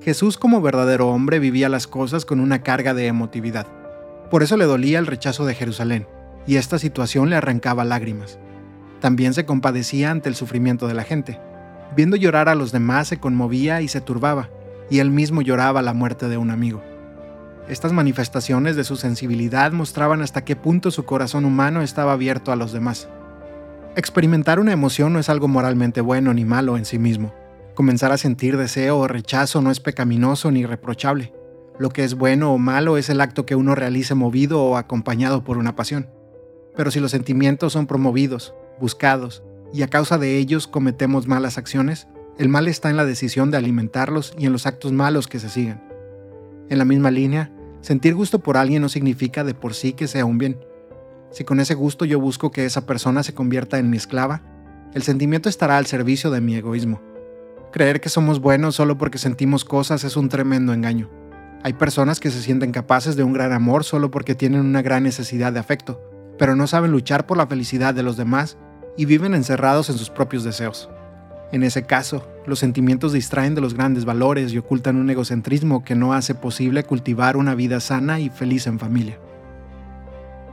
Jesús 0.02 0.38
como 0.38 0.60
verdadero 0.60 1.08
hombre 1.08 1.38
vivía 1.38 1.68
las 1.68 1.86
cosas 1.86 2.24
con 2.24 2.38
una 2.38 2.62
carga 2.62 2.94
de 2.94 3.06
emotividad. 3.06 3.66
Por 4.30 4.42
eso 4.42 4.56
le 4.56 4.64
dolía 4.64 4.98
el 4.98 5.06
rechazo 5.06 5.44
de 5.46 5.54
Jerusalén, 5.54 6.06
y 6.46 6.56
esta 6.56 6.78
situación 6.78 7.30
le 7.30 7.36
arrancaba 7.36 7.84
lágrimas. 7.84 8.38
También 9.00 9.34
se 9.34 9.44
compadecía 9.46 10.10
ante 10.10 10.28
el 10.28 10.36
sufrimiento 10.36 10.86
de 10.86 10.94
la 10.94 11.02
gente. 11.02 11.40
Viendo 11.96 12.16
llorar 12.16 12.48
a 12.48 12.54
los 12.54 12.72
demás 12.72 13.08
se 13.08 13.18
conmovía 13.18 13.80
y 13.82 13.88
se 13.88 14.00
turbaba, 14.00 14.50
y 14.90 15.00
él 15.00 15.10
mismo 15.10 15.42
lloraba 15.42 15.82
la 15.82 15.92
muerte 15.92 16.28
de 16.28 16.36
un 16.36 16.50
amigo. 16.50 16.82
Estas 17.68 17.92
manifestaciones 17.92 18.76
de 18.76 18.84
su 18.84 18.96
sensibilidad 18.96 19.72
mostraban 19.72 20.22
hasta 20.22 20.44
qué 20.44 20.54
punto 20.54 20.92
su 20.92 21.04
corazón 21.04 21.44
humano 21.44 21.82
estaba 21.82 22.12
abierto 22.12 22.52
a 22.52 22.56
los 22.56 22.72
demás. 22.72 23.08
Experimentar 23.96 24.60
una 24.60 24.72
emoción 24.72 25.14
no 25.14 25.18
es 25.20 25.30
algo 25.30 25.48
moralmente 25.48 26.02
bueno 26.02 26.34
ni 26.34 26.44
malo 26.44 26.76
en 26.76 26.84
sí 26.84 26.98
mismo. 26.98 27.32
Comenzar 27.74 28.12
a 28.12 28.18
sentir 28.18 28.58
deseo 28.58 28.98
o 28.98 29.08
rechazo 29.08 29.62
no 29.62 29.70
es 29.70 29.80
pecaminoso 29.80 30.50
ni 30.50 30.66
reprochable. 30.66 31.32
Lo 31.78 31.88
que 31.88 32.04
es 32.04 32.14
bueno 32.14 32.52
o 32.52 32.58
malo 32.58 32.98
es 32.98 33.08
el 33.08 33.22
acto 33.22 33.46
que 33.46 33.56
uno 33.56 33.74
realice 33.74 34.14
movido 34.14 34.62
o 34.62 34.76
acompañado 34.76 35.44
por 35.44 35.56
una 35.56 35.76
pasión. 35.76 36.10
Pero 36.76 36.90
si 36.90 37.00
los 37.00 37.10
sentimientos 37.10 37.72
son 37.72 37.86
promovidos, 37.86 38.52
buscados, 38.78 39.42
y 39.72 39.80
a 39.80 39.88
causa 39.88 40.18
de 40.18 40.36
ellos 40.36 40.66
cometemos 40.66 41.26
malas 41.26 41.56
acciones, 41.56 42.06
el 42.36 42.50
mal 42.50 42.68
está 42.68 42.90
en 42.90 42.98
la 42.98 43.06
decisión 43.06 43.50
de 43.50 43.56
alimentarlos 43.56 44.34
y 44.38 44.44
en 44.44 44.52
los 44.52 44.66
actos 44.66 44.92
malos 44.92 45.26
que 45.26 45.38
se 45.38 45.48
siguen. 45.48 45.80
En 46.68 46.76
la 46.76 46.84
misma 46.84 47.10
línea, 47.10 47.50
sentir 47.80 48.14
gusto 48.14 48.40
por 48.40 48.58
alguien 48.58 48.82
no 48.82 48.90
significa 48.90 49.42
de 49.42 49.54
por 49.54 49.72
sí 49.72 49.94
que 49.94 50.06
sea 50.06 50.26
un 50.26 50.36
bien. 50.36 50.58
Si 51.36 51.44
con 51.44 51.60
ese 51.60 51.74
gusto 51.74 52.06
yo 52.06 52.18
busco 52.18 52.50
que 52.50 52.64
esa 52.64 52.86
persona 52.86 53.22
se 53.22 53.34
convierta 53.34 53.78
en 53.78 53.90
mi 53.90 53.98
esclava, 53.98 54.40
el 54.94 55.02
sentimiento 55.02 55.50
estará 55.50 55.76
al 55.76 55.84
servicio 55.84 56.30
de 56.30 56.40
mi 56.40 56.54
egoísmo. 56.54 57.02
Creer 57.72 58.00
que 58.00 58.08
somos 58.08 58.40
buenos 58.40 58.76
solo 58.76 58.96
porque 58.96 59.18
sentimos 59.18 59.62
cosas 59.66 60.02
es 60.04 60.16
un 60.16 60.30
tremendo 60.30 60.72
engaño. 60.72 61.10
Hay 61.62 61.74
personas 61.74 62.20
que 62.20 62.30
se 62.30 62.40
sienten 62.40 62.72
capaces 62.72 63.16
de 63.16 63.22
un 63.22 63.34
gran 63.34 63.52
amor 63.52 63.84
solo 63.84 64.10
porque 64.10 64.34
tienen 64.34 64.62
una 64.62 64.80
gran 64.80 65.02
necesidad 65.02 65.52
de 65.52 65.60
afecto, 65.60 66.00
pero 66.38 66.56
no 66.56 66.66
saben 66.66 66.90
luchar 66.90 67.26
por 67.26 67.36
la 67.36 67.46
felicidad 67.46 67.92
de 67.92 68.02
los 68.02 68.16
demás 68.16 68.56
y 68.96 69.04
viven 69.04 69.34
encerrados 69.34 69.90
en 69.90 69.98
sus 69.98 70.08
propios 70.08 70.42
deseos. 70.42 70.88
En 71.52 71.64
ese 71.64 71.82
caso, 71.82 72.26
los 72.46 72.60
sentimientos 72.60 73.12
distraen 73.12 73.54
de 73.54 73.60
los 73.60 73.74
grandes 73.74 74.06
valores 74.06 74.54
y 74.54 74.58
ocultan 74.58 74.96
un 74.96 75.10
egocentrismo 75.10 75.84
que 75.84 75.96
no 75.96 76.14
hace 76.14 76.34
posible 76.34 76.82
cultivar 76.84 77.36
una 77.36 77.54
vida 77.54 77.80
sana 77.80 78.20
y 78.20 78.30
feliz 78.30 78.66
en 78.66 78.78
familia. 78.78 79.18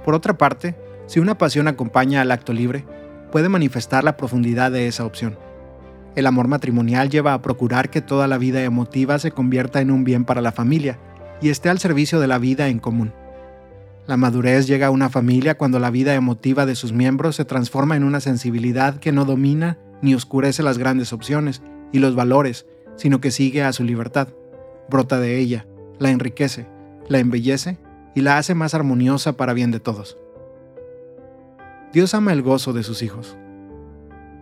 Por 0.03 0.15
otra 0.15 0.37
parte, 0.37 0.75
si 1.05 1.19
una 1.19 1.37
pasión 1.37 1.67
acompaña 1.67 2.21
al 2.21 2.31
acto 2.31 2.53
libre, 2.53 2.85
puede 3.31 3.49
manifestar 3.49 4.03
la 4.03 4.17
profundidad 4.17 4.71
de 4.71 4.87
esa 4.87 5.05
opción. 5.05 5.37
El 6.15 6.27
amor 6.27 6.47
matrimonial 6.47 7.09
lleva 7.09 7.33
a 7.33 7.41
procurar 7.41 7.89
que 7.89 8.01
toda 8.01 8.27
la 8.27 8.37
vida 8.37 8.63
emotiva 8.63 9.17
se 9.17 9.31
convierta 9.31 9.81
en 9.81 9.89
un 9.89 10.03
bien 10.03 10.25
para 10.25 10.41
la 10.41 10.51
familia 10.51 10.99
y 11.41 11.49
esté 11.49 11.69
al 11.69 11.79
servicio 11.79 12.19
de 12.19 12.27
la 12.27 12.37
vida 12.37 12.67
en 12.67 12.79
común. 12.79 13.13
La 14.05 14.17
madurez 14.17 14.67
llega 14.67 14.87
a 14.87 14.91
una 14.91 15.09
familia 15.09 15.57
cuando 15.57 15.79
la 15.79 15.89
vida 15.89 16.13
emotiva 16.13 16.65
de 16.65 16.75
sus 16.75 16.91
miembros 16.91 17.37
se 17.37 17.45
transforma 17.45 17.95
en 17.95 18.03
una 18.03 18.19
sensibilidad 18.19 18.97
que 18.97 19.11
no 19.11 19.25
domina 19.25 19.77
ni 20.01 20.13
oscurece 20.13 20.61
las 20.61 20.77
grandes 20.77 21.13
opciones 21.13 21.61
y 21.91 21.99
los 21.99 22.13
valores, 22.13 22.65
sino 22.97 23.21
que 23.21 23.31
sigue 23.31 23.63
a 23.63 23.73
su 23.73 23.83
libertad, 23.83 24.27
brota 24.89 25.19
de 25.19 25.39
ella, 25.39 25.65
la 25.99 26.09
enriquece, 26.09 26.67
la 27.07 27.19
embellece 27.19 27.77
y 28.15 28.21
la 28.21 28.37
hace 28.37 28.55
más 28.55 28.73
armoniosa 28.73 29.33
para 29.33 29.53
bien 29.53 29.71
de 29.71 29.79
todos. 29.79 30.17
Dios 31.93 32.13
ama 32.13 32.33
el 32.33 32.41
gozo 32.41 32.73
de 32.73 32.83
sus 32.83 33.01
hijos. 33.03 33.37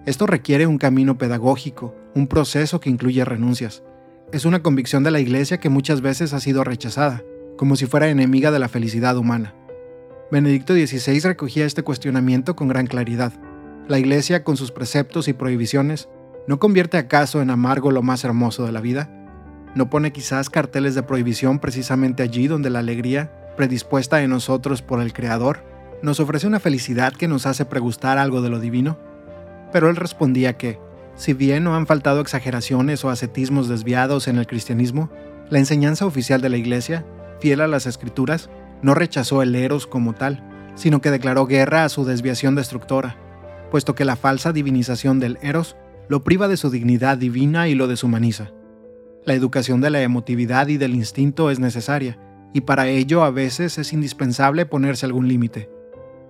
Esto 0.05 0.25
requiere 0.25 0.67
un 0.67 0.77
camino 0.77 1.17
pedagógico, 1.17 1.93
un 2.15 2.27
proceso 2.27 2.79
que 2.79 2.89
incluye 2.89 3.23
renuncias. 3.25 3.83
Es 4.31 4.45
una 4.45 4.63
convicción 4.63 5.03
de 5.03 5.11
la 5.11 5.19
Iglesia 5.19 5.59
que 5.59 5.69
muchas 5.69 6.01
veces 6.01 6.33
ha 6.33 6.39
sido 6.39 6.63
rechazada, 6.63 7.23
como 7.57 7.75
si 7.75 7.85
fuera 7.85 8.09
enemiga 8.09 8.51
de 8.51 8.59
la 8.59 8.69
felicidad 8.69 9.17
humana. 9.17 9.53
Benedicto 10.31 10.73
XVI 10.73 11.19
recogía 11.19 11.65
este 11.65 11.83
cuestionamiento 11.83 12.55
con 12.55 12.69
gran 12.69 12.87
claridad. 12.87 13.33
La 13.89 13.99
Iglesia, 13.99 14.45
con 14.45 14.55
sus 14.55 14.71
preceptos 14.71 15.27
y 15.27 15.33
prohibiciones, 15.33 16.07
¿no 16.47 16.57
convierte 16.57 16.97
acaso 16.97 17.41
en 17.41 17.49
amargo 17.49 17.91
lo 17.91 18.01
más 18.01 18.23
hermoso 18.23 18.65
de 18.65 18.71
la 18.71 18.79
vida? 18.79 19.09
¿No 19.75 19.89
pone 19.89 20.13
quizás 20.13 20.49
carteles 20.49 20.95
de 20.95 21.03
prohibición 21.03 21.59
precisamente 21.59 22.23
allí 22.23 22.47
donde 22.47 22.69
la 22.69 22.79
alegría, 22.79 23.31
predispuesta 23.61 24.23
en 24.23 24.31
nosotros 24.31 24.81
por 24.81 25.01
el 25.01 25.13
Creador, 25.13 25.59
nos 26.01 26.19
ofrece 26.19 26.47
una 26.47 26.59
felicidad 26.59 27.13
que 27.13 27.27
nos 27.27 27.45
hace 27.45 27.63
pregustar 27.63 28.17
algo 28.17 28.41
de 28.41 28.49
lo 28.49 28.59
divino? 28.59 28.97
Pero 29.71 29.87
él 29.87 29.97
respondía 29.97 30.57
que, 30.57 30.79
si 31.13 31.33
bien 31.33 31.63
no 31.63 31.75
han 31.75 31.85
faltado 31.85 32.21
exageraciones 32.21 33.05
o 33.05 33.11
ascetismos 33.11 33.67
desviados 33.67 34.27
en 34.27 34.39
el 34.39 34.47
cristianismo, 34.47 35.11
la 35.51 35.59
enseñanza 35.59 36.07
oficial 36.07 36.41
de 36.41 36.49
la 36.49 36.57
Iglesia 36.57 37.05
fiel 37.39 37.61
a 37.61 37.67
las 37.67 37.85
escrituras, 37.85 38.49
no 38.81 38.95
rechazó 38.95 39.43
el 39.43 39.53
eros 39.53 39.85
como 39.85 40.13
tal, 40.13 40.43
sino 40.73 40.99
que 40.99 41.11
declaró 41.11 41.45
guerra 41.45 41.85
a 41.85 41.89
su 41.89 42.03
desviación 42.03 42.55
destructora, 42.55 43.17
puesto 43.69 43.93
que 43.93 44.05
la 44.05 44.15
falsa 44.15 44.53
divinización 44.53 45.19
del 45.19 45.37
eros 45.43 45.75
lo 46.09 46.23
priva 46.23 46.47
de 46.47 46.57
su 46.57 46.71
dignidad 46.71 47.19
divina 47.19 47.67
y 47.67 47.75
lo 47.75 47.87
deshumaniza. 47.87 48.49
La 49.23 49.35
educación 49.35 49.81
de 49.81 49.91
la 49.91 50.01
emotividad 50.01 50.67
y 50.67 50.77
del 50.77 50.95
instinto 50.95 51.51
es 51.51 51.59
necesaria, 51.59 52.17
y 52.53 52.61
para 52.61 52.87
ello 52.87 53.23
a 53.23 53.31
veces 53.31 53.77
es 53.77 53.93
indispensable 53.93 54.65
ponerse 54.65 55.05
algún 55.05 55.27
límite. 55.27 55.69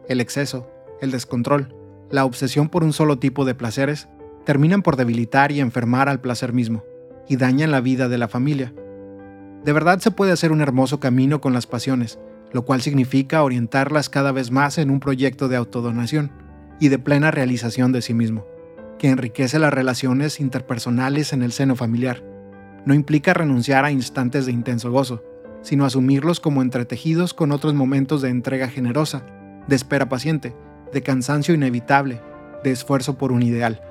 El 0.07 0.21
exceso, 0.21 0.69
el 1.01 1.11
descontrol, 1.11 1.75
la 2.09 2.25
obsesión 2.25 2.69
por 2.69 2.83
un 2.83 2.93
solo 2.93 3.19
tipo 3.19 3.45
de 3.45 3.55
placeres, 3.55 4.07
terminan 4.45 4.81
por 4.81 4.95
debilitar 4.95 5.51
y 5.51 5.59
enfermar 5.59 6.09
al 6.09 6.21
placer 6.21 6.53
mismo, 6.53 6.83
y 7.27 7.37
dañan 7.37 7.71
la 7.71 7.81
vida 7.81 8.09
de 8.09 8.17
la 8.17 8.27
familia, 8.27 8.73
de 9.63 9.73
verdad 9.73 9.99
se 9.99 10.09
puede 10.09 10.31
hacer 10.31 10.51
un 10.51 10.61
hermoso 10.61 10.99
camino 10.99 11.39
con 11.39 11.53
las 11.53 11.67
pasiones, 11.67 12.17
lo 12.51 12.65
cual 12.65 12.81
significa 12.81 13.43
orientarlas 13.43 14.09
cada 14.09 14.31
vez 14.31 14.49
más 14.49 14.79
en 14.79 14.89
un 14.89 14.99
proyecto 14.99 15.49
de 15.49 15.55
autodonación 15.55 16.31
y 16.79 16.89
de 16.89 16.97
plena 16.97 17.29
realización 17.29 17.91
de 17.91 18.01
sí 18.01 18.15
mismo, 18.15 18.47
que 18.97 19.09
enriquece 19.09 19.59
las 19.59 19.71
relaciones 19.71 20.39
interpersonales 20.39 21.31
en 21.31 21.43
el 21.43 21.51
seno 21.51 21.75
familiar. 21.75 22.23
No 22.85 22.95
implica 22.95 23.35
renunciar 23.35 23.85
a 23.85 23.91
instantes 23.91 24.47
de 24.47 24.51
intenso 24.51 24.91
gozo, 24.91 25.23
sino 25.61 25.85
asumirlos 25.85 26.39
como 26.39 26.61
entretejidos 26.61 27.33
con 27.33 27.51
otros 27.51 27.73
momentos 27.73 28.21
de 28.21 28.29
entrega 28.29 28.67
generosa, 28.67 29.23
de 29.67 29.75
espera 29.75 30.09
paciente, 30.09 30.55
de 30.91 31.01
cansancio 31.01 31.53
inevitable, 31.53 32.21
de 32.63 32.71
esfuerzo 32.71 33.17
por 33.17 33.31
un 33.31 33.43
ideal. 33.43 33.81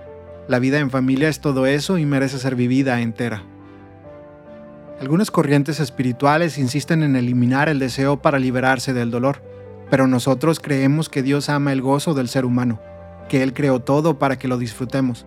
La 0.49 0.59
vida 0.59 0.79
en 0.79 0.91
familia 0.91 1.29
es 1.29 1.41
todo 1.41 1.66
eso 1.66 1.99
y 1.99 2.07
merece 2.07 2.39
ser 2.39 2.57
vivida 2.57 3.01
entera. 3.01 3.45
Algunas 5.01 5.31
corrientes 5.31 5.81
espirituales 5.81 6.59
insisten 6.59 7.03
en 7.03 7.16
eliminar 7.16 7.68
el 7.68 7.79
deseo 7.79 8.21
para 8.21 8.39
liberarse 8.39 8.93
del 8.93 9.11
dolor, 9.11 9.43
pero 9.91 10.07
nosotros 10.07 10.61
creemos 10.61 11.09
que 11.09 11.23
Dios 11.23 11.49
ama 11.49 11.73
el 11.73 11.81
gozo 11.81 12.14
del 12.14 12.29
ser 12.29 12.45
humano, 12.45 12.81
que 13.29 13.43
Él 13.43 13.55
creó 13.55 13.81
todo 13.81 14.18
para 14.18 14.39
que 14.39 14.49
lo 14.49 14.59
disfrutemos. 14.59 15.25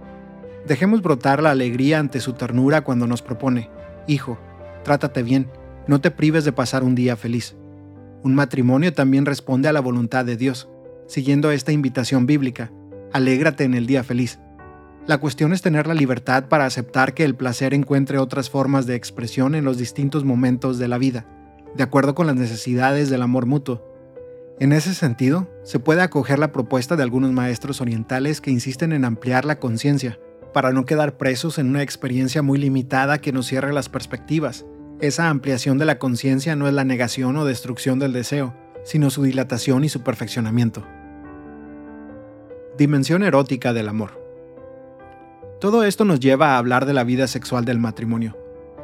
Dejemos 0.67 1.01
brotar 1.01 1.41
la 1.41 1.51
alegría 1.51 1.99
ante 1.99 2.19
su 2.19 2.33
ternura 2.33 2.81
cuando 2.81 3.07
nos 3.07 3.21
propone, 3.21 3.69
Hijo, 4.05 4.37
trátate 4.83 5.23
bien, 5.23 5.49
no 5.87 6.01
te 6.01 6.11
prives 6.11 6.45
de 6.45 6.51
pasar 6.51 6.83
un 6.83 6.95
día 6.95 7.15
feliz. 7.15 7.55
Un 8.23 8.35
matrimonio 8.35 8.93
también 8.93 9.25
responde 9.25 9.67
a 9.67 9.73
la 9.73 9.81
voluntad 9.81 10.25
de 10.25 10.37
Dios, 10.37 10.69
siguiendo 11.07 11.51
esta 11.51 11.71
invitación 11.71 12.25
bíblica, 12.25 12.71
alégrate 13.11 13.63
en 13.63 13.73
el 13.73 13.85
día 13.85 14.03
feliz. 14.03 14.39
La 15.05 15.17
cuestión 15.17 15.51
es 15.51 15.61
tener 15.61 15.85
la 15.85 15.93
libertad 15.93 16.45
para 16.47 16.65
aceptar 16.65 17.13
que 17.13 17.25
el 17.25 17.35
placer 17.35 17.73
encuentre 17.73 18.17
otras 18.17 18.49
formas 18.49 18.85
de 18.85 18.95
expresión 18.95 19.53
en 19.53 19.65
los 19.65 19.77
distintos 19.77 20.23
momentos 20.23 20.79
de 20.79 20.87
la 20.87 20.97
vida, 20.97 21.25
de 21.75 21.83
acuerdo 21.83 22.15
con 22.15 22.27
las 22.27 22.37
necesidades 22.37 23.09
del 23.09 23.21
amor 23.21 23.45
mutuo. 23.45 23.93
En 24.59 24.71
ese 24.71 24.93
sentido, 24.93 25.49
se 25.63 25.79
puede 25.79 26.01
acoger 26.01 26.39
la 26.39 26.53
propuesta 26.53 26.95
de 26.95 27.03
algunos 27.03 27.33
maestros 27.33 27.81
orientales 27.81 28.39
que 28.39 28.51
insisten 28.51 28.93
en 28.93 29.03
ampliar 29.03 29.43
la 29.43 29.59
conciencia, 29.59 30.19
para 30.53 30.71
no 30.71 30.85
quedar 30.85 31.17
presos 31.17 31.57
en 31.57 31.67
una 31.67 31.81
experiencia 31.81 32.41
muy 32.41 32.59
limitada 32.59 33.19
que 33.19 33.33
nos 33.33 33.47
cierre 33.47 33.73
las 33.73 33.89
perspectivas. 33.89 34.65
Esa 35.03 35.27
ampliación 35.27 35.77
de 35.79 35.83
la 35.83 35.99
conciencia 35.99 36.55
no 36.55 36.65
es 36.65 36.73
la 36.73 36.85
negación 36.85 37.35
o 37.35 37.43
destrucción 37.43 37.99
del 37.99 38.13
deseo, 38.13 38.53
sino 38.85 39.09
su 39.09 39.23
dilatación 39.23 39.83
y 39.83 39.89
su 39.89 40.01
perfeccionamiento. 40.01 40.87
Dimensión 42.77 43.21
erótica 43.21 43.73
del 43.73 43.89
amor. 43.89 44.23
Todo 45.59 45.83
esto 45.83 46.05
nos 46.05 46.21
lleva 46.21 46.51
a 46.51 46.57
hablar 46.57 46.85
de 46.85 46.93
la 46.93 47.03
vida 47.03 47.27
sexual 47.27 47.65
del 47.65 47.79
matrimonio. 47.79 48.37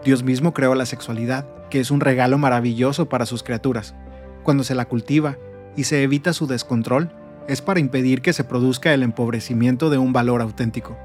Dios 0.03 0.23
mismo 0.23 0.53
creó 0.53 0.75
la 0.75 0.85
sexualidad, 0.85 1.47
que 1.69 1.79
es 1.79 1.89
un 1.89 2.01
regalo 2.01 2.37
maravilloso 2.37 3.07
para 3.07 3.25
sus 3.25 3.41
criaturas. 3.41 3.95
Cuando 4.43 4.65
se 4.65 4.75
la 4.75 4.89
cultiva 4.89 5.37
y 5.77 5.85
se 5.85 6.03
evita 6.03 6.33
su 6.33 6.47
descontrol, 6.47 7.13
es 7.47 7.61
para 7.61 7.79
impedir 7.79 8.21
que 8.21 8.33
se 8.33 8.43
produzca 8.43 8.93
el 8.93 9.03
empobrecimiento 9.03 9.89
de 9.89 9.99
un 9.99 10.11
valor 10.11 10.41
auténtico. 10.41 10.97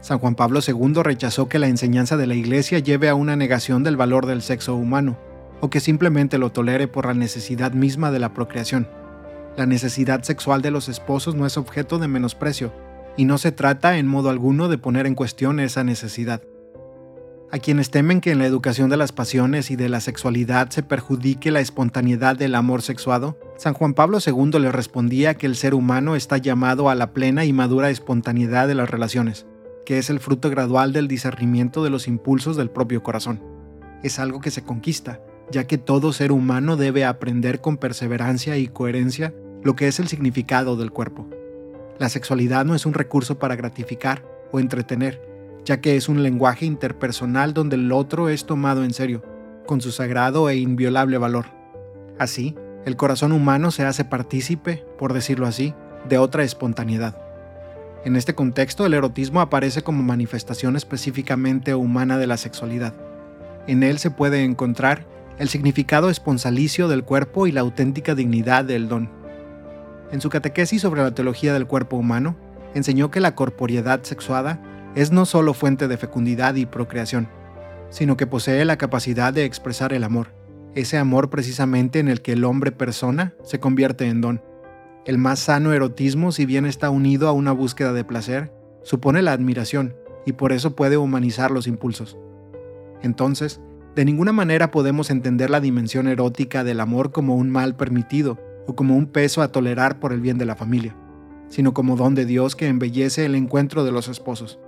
San 0.00 0.18
Juan 0.18 0.34
Pablo 0.34 0.60
II 0.66 0.94
rechazó 1.02 1.48
que 1.48 1.58
la 1.58 1.68
enseñanza 1.68 2.16
de 2.16 2.26
la 2.26 2.34
Iglesia 2.34 2.78
lleve 2.78 3.08
a 3.08 3.14
una 3.14 3.36
negación 3.36 3.84
del 3.84 3.96
valor 3.96 4.26
del 4.26 4.40
sexo 4.40 4.74
humano, 4.74 5.18
o 5.60 5.68
que 5.68 5.80
simplemente 5.80 6.38
lo 6.38 6.50
tolere 6.52 6.88
por 6.88 7.06
la 7.06 7.14
necesidad 7.14 7.72
misma 7.72 8.10
de 8.10 8.18
la 8.18 8.32
procreación. 8.32 8.88
La 9.56 9.66
necesidad 9.66 10.22
sexual 10.22 10.62
de 10.62 10.70
los 10.70 10.88
esposos 10.88 11.34
no 11.34 11.44
es 11.44 11.58
objeto 11.58 11.98
de 11.98 12.08
menosprecio, 12.08 12.72
y 13.16 13.26
no 13.26 13.36
se 13.36 13.52
trata 13.52 13.98
en 13.98 14.06
modo 14.06 14.30
alguno 14.30 14.68
de 14.68 14.78
poner 14.78 15.06
en 15.06 15.14
cuestión 15.14 15.60
esa 15.60 15.84
necesidad. 15.84 16.42
A 17.52 17.58
quienes 17.58 17.90
temen 17.90 18.20
que 18.20 18.30
en 18.30 18.38
la 18.38 18.46
educación 18.46 18.90
de 18.90 18.96
las 18.96 19.10
pasiones 19.10 19.72
y 19.72 19.76
de 19.76 19.88
la 19.88 20.00
sexualidad 20.00 20.70
se 20.70 20.84
perjudique 20.84 21.50
la 21.50 21.60
espontaneidad 21.60 22.36
del 22.36 22.54
amor 22.54 22.80
sexuado, 22.80 23.36
San 23.56 23.74
Juan 23.74 23.92
Pablo 23.92 24.18
II 24.24 24.60
le 24.60 24.70
respondía 24.70 25.34
que 25.34 25.46
el 25.46 25.56
ser 25.56 25.74
humano 25.74 26.14
está 26.14 26.38
llamado 26.38 26.88
a 26.88 26.94
la 26.94 27.12
plena 27.12 27.44
y 27.44 27.52
madura 27.52 27.90
espontaneidad 27.90 28.68
de 28.68 28.76
las 28.76 28.88
relaciones, 28.88 29.46
que 29.90 29.98
es 29.98 30.08
el 30.08 30.20
fruto 30.20 30.50
gradual 30.50 30.92
del 30.92 31.08
discernimiento 31.08 31.82
de 31.82 31.90
los 31.90 32.06
impulsos 32.06 32.54
del 32.54 32.70
propio 32.70 33.02
corazón. 33.02 33.42
Es 34.04 34.20
algo 34.20 34.38
que 34.38 34.52
se 34.52 34.62
conquista, 34.62 35.20
ya 35.50 35.66
que 35.66 35.78
todo 35.78 36.12
ser 36.12 36.30
humano 36.30 36.76
debe 36.76 37.04
aprender 37.04 37.60
con 37.60 37.76
perseverancia 37.76 38.56
y 38.56 38.68
coherencia 38.68 39.34
lo 39.64 39.74
que 39.74 39.88
es 39.88 39.98
el 39.98 40.06
significado 40.06 40.76
del 40.76 40.92
cuerpo. 40.92 41.28
La 41.98 42.08
sexualidad 42.08 42.64
no 42.64 42.76
es 42.76 42.86
un 42.86 42.94
recurso 42.94 43.40
para 43.40 43.56
gratificar 43.56 44.24
o 44.52 44.60
entretener, 44.60 45.20
ya 45.64 45.80
que 45.80 45.96
es 45.96 46.08
un 46.08 46.22
lenguaje 46.22 46.66
interpersonal 46.66 47.52
donde 47.52 47.74
el 47.74 47.90
otro 47.90 48.28
es 48.28 48.46
tomado 48.46 48.84
en 48.84 48.92
serio, 48.92 49.24
con 49.66 49.80
su 49.80 49.90
sagrado 49.90 50.48
e 50.50 50.54
inviolable 50.54 51.18
valor. 51.18 51.46
Así, 52.16 52.54
el 52.84 52.94
corazón 52.94 53.32
humano 53.32 53.72
se 53.72 53.84
hace 53.84 54.04
partícipe, 54.04 54.84
por 55.00 55.14
decirlo 55.14 55.48
así, 55.48 55.74
de 56.08 56.18
otra 56.18 56.44
espontaneidad. 56.44 57.29
En 58.04 58.16
este 58.16 58.34
contexto, 58.34 58.86
el 58.86 58.94
erotismo 58.94 59.40
aparece 59.40 59.82
como 59.82 60.02
manifestación 60.02 60.74
específicamente 60.76 61.74
humana 61.74 62.16
de 62.16 62.26
la 62.26 62.38
sexualidad. 62.38 62.94
En 63.66 63.82
él 63.82 63.98
se 63.98 64.10
puede 64.10 64.42
encontrar 64.44 65.06
el 65.38 65.48
significado 65.48 66.08
esponsalicio 66.08 66.88
del 66.88 67.04
cuerpo 67.04 67.46
y 67.46 67.52
la 67.52 67.60
auténtica 67.60 68.14
dignidad 68.14 68.64
del 68.64 68.88
don. 68.88 69.10
En 70.12 70.20
su 70.20 70.30
catequesis 70.30 70.80
sobre 70.82 71.02
la 71.02 71.14
teología 71.14 71.52
del 71.52 71.66
cuerpo 71.66 71.96
humano, 71.96 72.36
enseñó 72.74 73.10
que 73.10 73.20
la 73.20 73.34
corporeidad 73.34 74.02
sexuada 74.02 74.60
es 74.94 75.12
no 75.12 75.26
solo 75.26 75.54
fuente 75.54 75.86
de 75.86 75.96
fecundidad 75.96 76.54
y 76.54 76.66
procreación, 76.66 77.28
sino 77.90 78.16
que 78.16 78.26
posee 78.26 78.64
la 78.64 78.78
capacidad 78.78 79.32
de 79.32 79.44
expresar 79.44 79.92
el 79.92 80.04
amor, 80.04 80.28
ese 80.74 80.96
amor 80.98 81.30
precisamente 81.30 81.98
en 81.98 82.08
el 82.08 82.22
que 82.22 82.32
el 82.32 82.44
hombre 82.44 82.72
persona 82.72 83.34
se 83.44 83.60
convierte 83.60 84.06
en 84.06 84.20
don. 84.20 84.49
El 85.10 85.18
más 85.18 85.40
sano 85.40 85.72
erotismo, 85.72 86.30
si 86.30 86.46
bien 86.46 86.66
está 86.66 86.88
unido 86.88 87.26
a 87.26 87.32
una 87.32 87.50
búsqueda 87.50 87.92
de 87.92 88.04
placer, 88.04 88.52
supone 88.84 89.22
la 89.22 89.32
admiración 89.32 89.96
y 90.24 90.34
por 90.34 90.52
eso 90.52 90.76
puede 90.76 90.98
humanizar 90.98 91.50
los 91.50 91.66
impulsos. 91.66 92.16
Entonces, 93.02 93.60
de 93.96 94.04
ninguna 94.04 94.30
manera 94.30 94.70
podemos 94.70 95.10
entender 95.10 95.50
la 95.50 95.58
dimensión 95.58 96.06
erótica 96.06 96.62
del 96.62 96.78
amor 96.78 97.10
como 97.10 97.34
un 97.34 97.50
mal 97.50 97.74
permitido, 97.74 98.38
o 98.68 98.76
como 98.76 98.96
un 98.96 99.06
peso 99.06 99.42
a 99.42 99.50
tolerar 99.50 99.98
por 99.98 100.12
el 100.12 100.20
bien 100.20 100.38
de 100.38 100.46
la 100.46 100.54
familia, 100.54 100.94
sino 101.48 101.74
como 101.74 101.96
don 101.96 102.14
de 102.14 102.24
Dios 102.24 102.54
que 102.54 102.68
embellece 102.68 103.26
el 103.26 103.34
encuentro 103.34 103.82
de 103.82 103.90
los 103.90 104.06
esposos. 104.06 104.60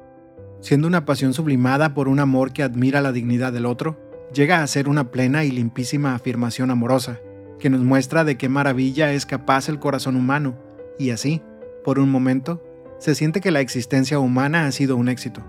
Siendo 0.59 0.89
una 0.89 1.05
pasión 1.05 1.35
sublimada 1.35 1.95
por 1.95 2.09
un 2.09 2.19
amor 2.19 2.53
que 2.53 2.65
admira 2.65 3.01
la 3.01 3.13
dignidad 3.13 3.53
del 3.53 3.65
otro, 3.65 3.97
llega 4.35 4.61
a 4.61 4.67
ser 4.67 4.89
una 4.89 5.13
plena 5.13 5.45
y 5.45 5.53
limpísima 5.53 6.17
afirmación 6.17 6.73
amorosa, 6.73 7.21
que 7.63 7.71
nos 7.71 7.83
muestra 7.83 8.25
de 8.25 8.37
qué 8.37 8.49
maravilla 8.49 9.13
es 9.13 9.25
capaz 9.25 9.69
el 9.69 9.79
corazón 9.79 10.17
humano, 10.17 10.57
y 10.99 11.11
así, 11.11 11.41
por 11.85 12.01
un 12.01 12.11
momento, 12.11 12.61
se 12.99 13.15
siente 13.15 13.41
que 13.41 13.53
la 13.53 13.61
existencia 13.61 14.19
humana 14.19 14.67
ha 14.67 14.73
sido 14.73 14.97
un 14.97 15.09
éxito. 15.09 15.43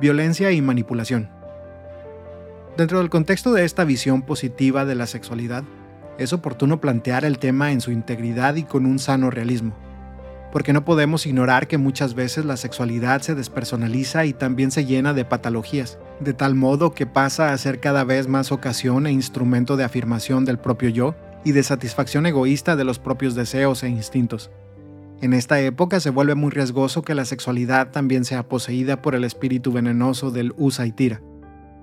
Violencia 0.00 0.50
y 0.50 0.60
manipulación. 0.60 1.30
Dentro 2.76 2.98
del 2.98 3.08
contexto 3.08 3.52
de 3.52 3.64
esta 3.64 3.84
visión 3.84 4.22
positiva 4.22 4.84
de 4.84 4.96
la 4.96 5.06
sexualidad, 5.06 5.62
es 6.18 6.32
oportuno 6.32 6.80
plantear 6.80 7.24
el 7.24 7.38
tema 7.38 7.70
en 7.70 7.80
su 7.80 7.92
integridad 7.92 8.56
y 8.56 8.64
con 8.64 8.86
un 8.86 8.98
sano 8.98 9.30
realismo, 9.30 9.74
porque 10.54 10.72
no 10.72 10.84
podemos 10.84 11.26
ignorar 11.26 11.66
que 11.66 11.78
muchas 11.78 12.14
veces 12.14 12.44
la 12.44 12.56
sexualidad 12.56 13.22
se 13.22 13.34
despersonaliza 13.34 14.24
y 14.24 14.32
también 14.32 14.70
se 14.70 14.86
llena 14.86 15.12
de 15.12 15.24
patologías, 15.24 15.98
de 16.20 16.32
tal 16.32 16.54
modo 16.54 16.94
que 16.94 17.06
pasa 17.06 17.52
a 17.52 17.58
ser 17.58 17.80
cada 17.80 18.04
vez 18.04 18.28
más 18.28 18.52
ocasión 18.52 19.08
e 19.08 19.10
instrumento 19.10 19.76
de 19.76 19.82
afirmación 19.82 20.44
del 20.44 20.60
propio 20.60 20.90
yo 20.90 21.16
y 21.44 21.50
de 21.50 21.64
satisfacción 21.64 22.24
egoísta 22.26 22.76
de 22.76 22.84
los 22.84 23.00
propios 23.00 23.34
deseos 23.34 23.82
e 23.82 23.88
instintos. 23.88 24.52
En 25.20 25.32
esta 25.32 25.58
época 25.58 25.98
se 25.98 26.10
vuelve 26.10 26.36
muy 26.36 26.52
riesgoso 26.52 27.02
que 27.02 27.16
la 27.16 27.24
sexualidad 27.24 27.90
también 27.90 28.24
sea 28.24 28.48
poseída 28.48 29.02
por 29.02 29.16
el 29.16 29.24
espíritu 29.24 29.72
venenoso 29.72 30.30
del 30.30 30.54
usa 30.56 30.86
y 30.86 30.92
tira. 30.92 31.20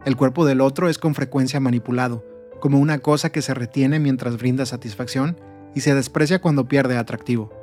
El 0.05 0.15
cuerpo 0.15 0.45
del 0.45 0.61
otro 0.61 0.87
es 0.87 0.97
con 0.97 1.13
frecuencia 1.13 1.59
manipulado, 1.59 2.23
como 2.61 2.79
una 2.79 2.99
cosa 2.99 3.33
que 3.33 3.41
se 3.41 3.53
retiene 3.53 3.99
mientras 3.99 4.37
brinda 4.37 4.65
satisfacción 4.65 5.37
y 5.75 5.81
se 5.81 5.93
desprecia 5.93 6.39
cuando 6.39 6.69
pierde 6.69 6.95
atractivo. 6.95 7.60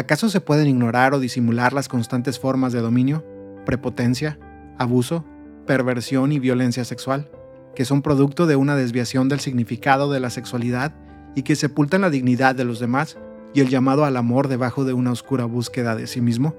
¿Acaso 0.00 0.30
se 0.30 0.40
pueden 0.40 0.66
ignorar 0.66 1.12
o 1.12 1.20
disimular 1.20 1.74
las 1.74 1.86
constantes 1.86 2.38
formas 2.38 2.72
de 2.72 2.80
dominio, 2.80 3.22
prepotencia, 3.66 4.38
abuso, 4.78 5.26
perversión 5.66 6.32
y 6.32 6.38
violencia 6.38 6.86
sexual, 6.86 7.30
que 7.74 7.84
son 7.84 8.00
producto 8.00 8.46
de 8.46 8.56
una 8.56 8.76
desviación 8.76 9.28
del 9.28 9.40
significado 9.40 10.10
de 10.10 10.18
la 10.18 10.30
sexualidad 10.30 10.94
y 11.34 11.42
que 11.42 11.54
sepultan 11.54 12.00
la 12.00 12.08
dignidad 12.08 12.54
de 12.54 12.64
los 12.64 12.80
demás 12.80 13.18
y 13.52 13.60
el 13.60 13.68
llamado 13.68 14.06
al 14.06 14.16
amor 14.16 14.48
debajo 14.48 14.86
de 14.86 14.94
una 14.94 15.12
oscura 15.12 15.44
búsqueda 15.44 15.94
de 15.94 16.06
sí 16.06 16.22
mismo? 16.22 16.56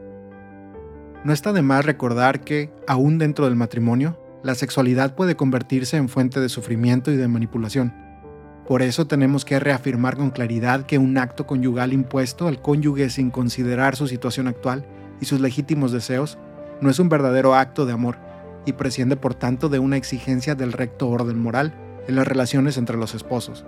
No 1.23 1.33
está 1.33 1.51
de 1.51 1.63
más 1.63 1.83
recordar 1.83 2.41
que, 2.41 2.71
aún 2.87 3.17
dentro 3.17 3.45
del 3.45 3.55
matrimonio, 3.55 4.19
la 4.43 4.53
sexualidad 4.53 5.15
puede 5.15 5.35
convertirse 5.35 5.97
en 5.97 6.09
fuente 6.09 6.39
de 6.39 6.49
sufrimiento 6.49 7.09
y 7.09 7.17
de 7.17 7.27
manipulación. 7.27 7.91
Por 8.71 8.83
eso 8.83 9.05
tenemos 9.05 9.43
que 9.43 9.59
reafirmar 9.59 10.15
con 10.15 10.29
claridad 10.29 10.85
que 10.85 10.97
un 10.97 11.17
acto 11.17 11.45
conyugal 11.45 11.91
impuesto 11.91 12.47
al 12.47 12.61
cónyuge 12.61 13.09
sin 13.09 13.29
considerar 13.29 13.97
su 13.97 14.07
situación 14.07 14.47
actual 14.47 14.85
y 15.19 15.25
sus 15.25 15.41
legítimos 15.41 15.91
deseos 15.91 16.37
no 16.79 16.89
es 16.89 16.97
un 16.97 17.09
verdadero 17.09 17.53
acto 17.53 17.85
de 17.85 17.91
amor 17.91 18.15
y 18.65 18.71
presciende 18.71 19.17
por 19.17 19.35
tanto 19.35 19.67
de 19.67 19.79
una 19.79 19.97
exigencia 19.97 20.55
del 20.55 20.71
recto 20.71 21.09
orden 21.09 21.37
moral 21.37 21.73
en 22.07 22.15
las 22.15 22.25
relaciones 22.25 22.77
entre 22.77 22.95
los 22.95 23.13
esposos. 23.13 23.65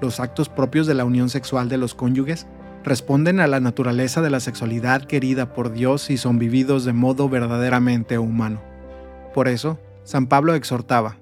Los 0.00 0.18
actos 0.18 0.48
propios 0.48 0.86
de 0.86 0.94
la 0.94 1.04
unión 1.04 1.28
sexual 1.28 1.68
de 1.68 1.76
los 1.76 1.94
cónyuges 1.94 2.46
responden 2.84 3.38
a 3.38 3.46
la 3.46 3.60
naturaleza 3.60 4.22
de 4.22 4.30
la 4.30 4.40
sexualidad 4.40 5.04
querida 5.04 5.52
por 5.52 5.74
Dios 5.74 6.08
y 6.08 6.16
son 6.16 6.38
vividos 6.38 6.86
de 6.86 6.94
modo 6.94 7.28
verdaderamente 7.28 8.16
humano. 8.16 8.62
Por 9.34 9.48
eso, 9.48 9.78
San 10.04 10.26
Pablo 10.26 10.54
exhortaba, 10.54 11.18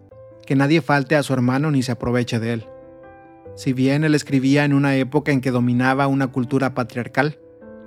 que 0.46 0.54
nadie 0.54 0.80
falte 0.80 1.16
a 1.16 1.24
su 1.24 1.32
hermano 1.32 1.72
ni 1.72 1.82
se 1.82 1.90
aproveche 1.90 2.38
de 2.38 2.52
él. 2.52 2.66
Si 3.60 3.74
bien 3.74 4.04
él 4.04 4.14
escribía 4.14 4.64
en 4.64 4.72
una 4.72 4.96
época 4.96 5.32
en 5.32 5.42
que 5.42 5.50
dominaba 5.50 6.06
una 6.06 6.28
cultura 6.28 6.72
patriarcal, 6.72 7.38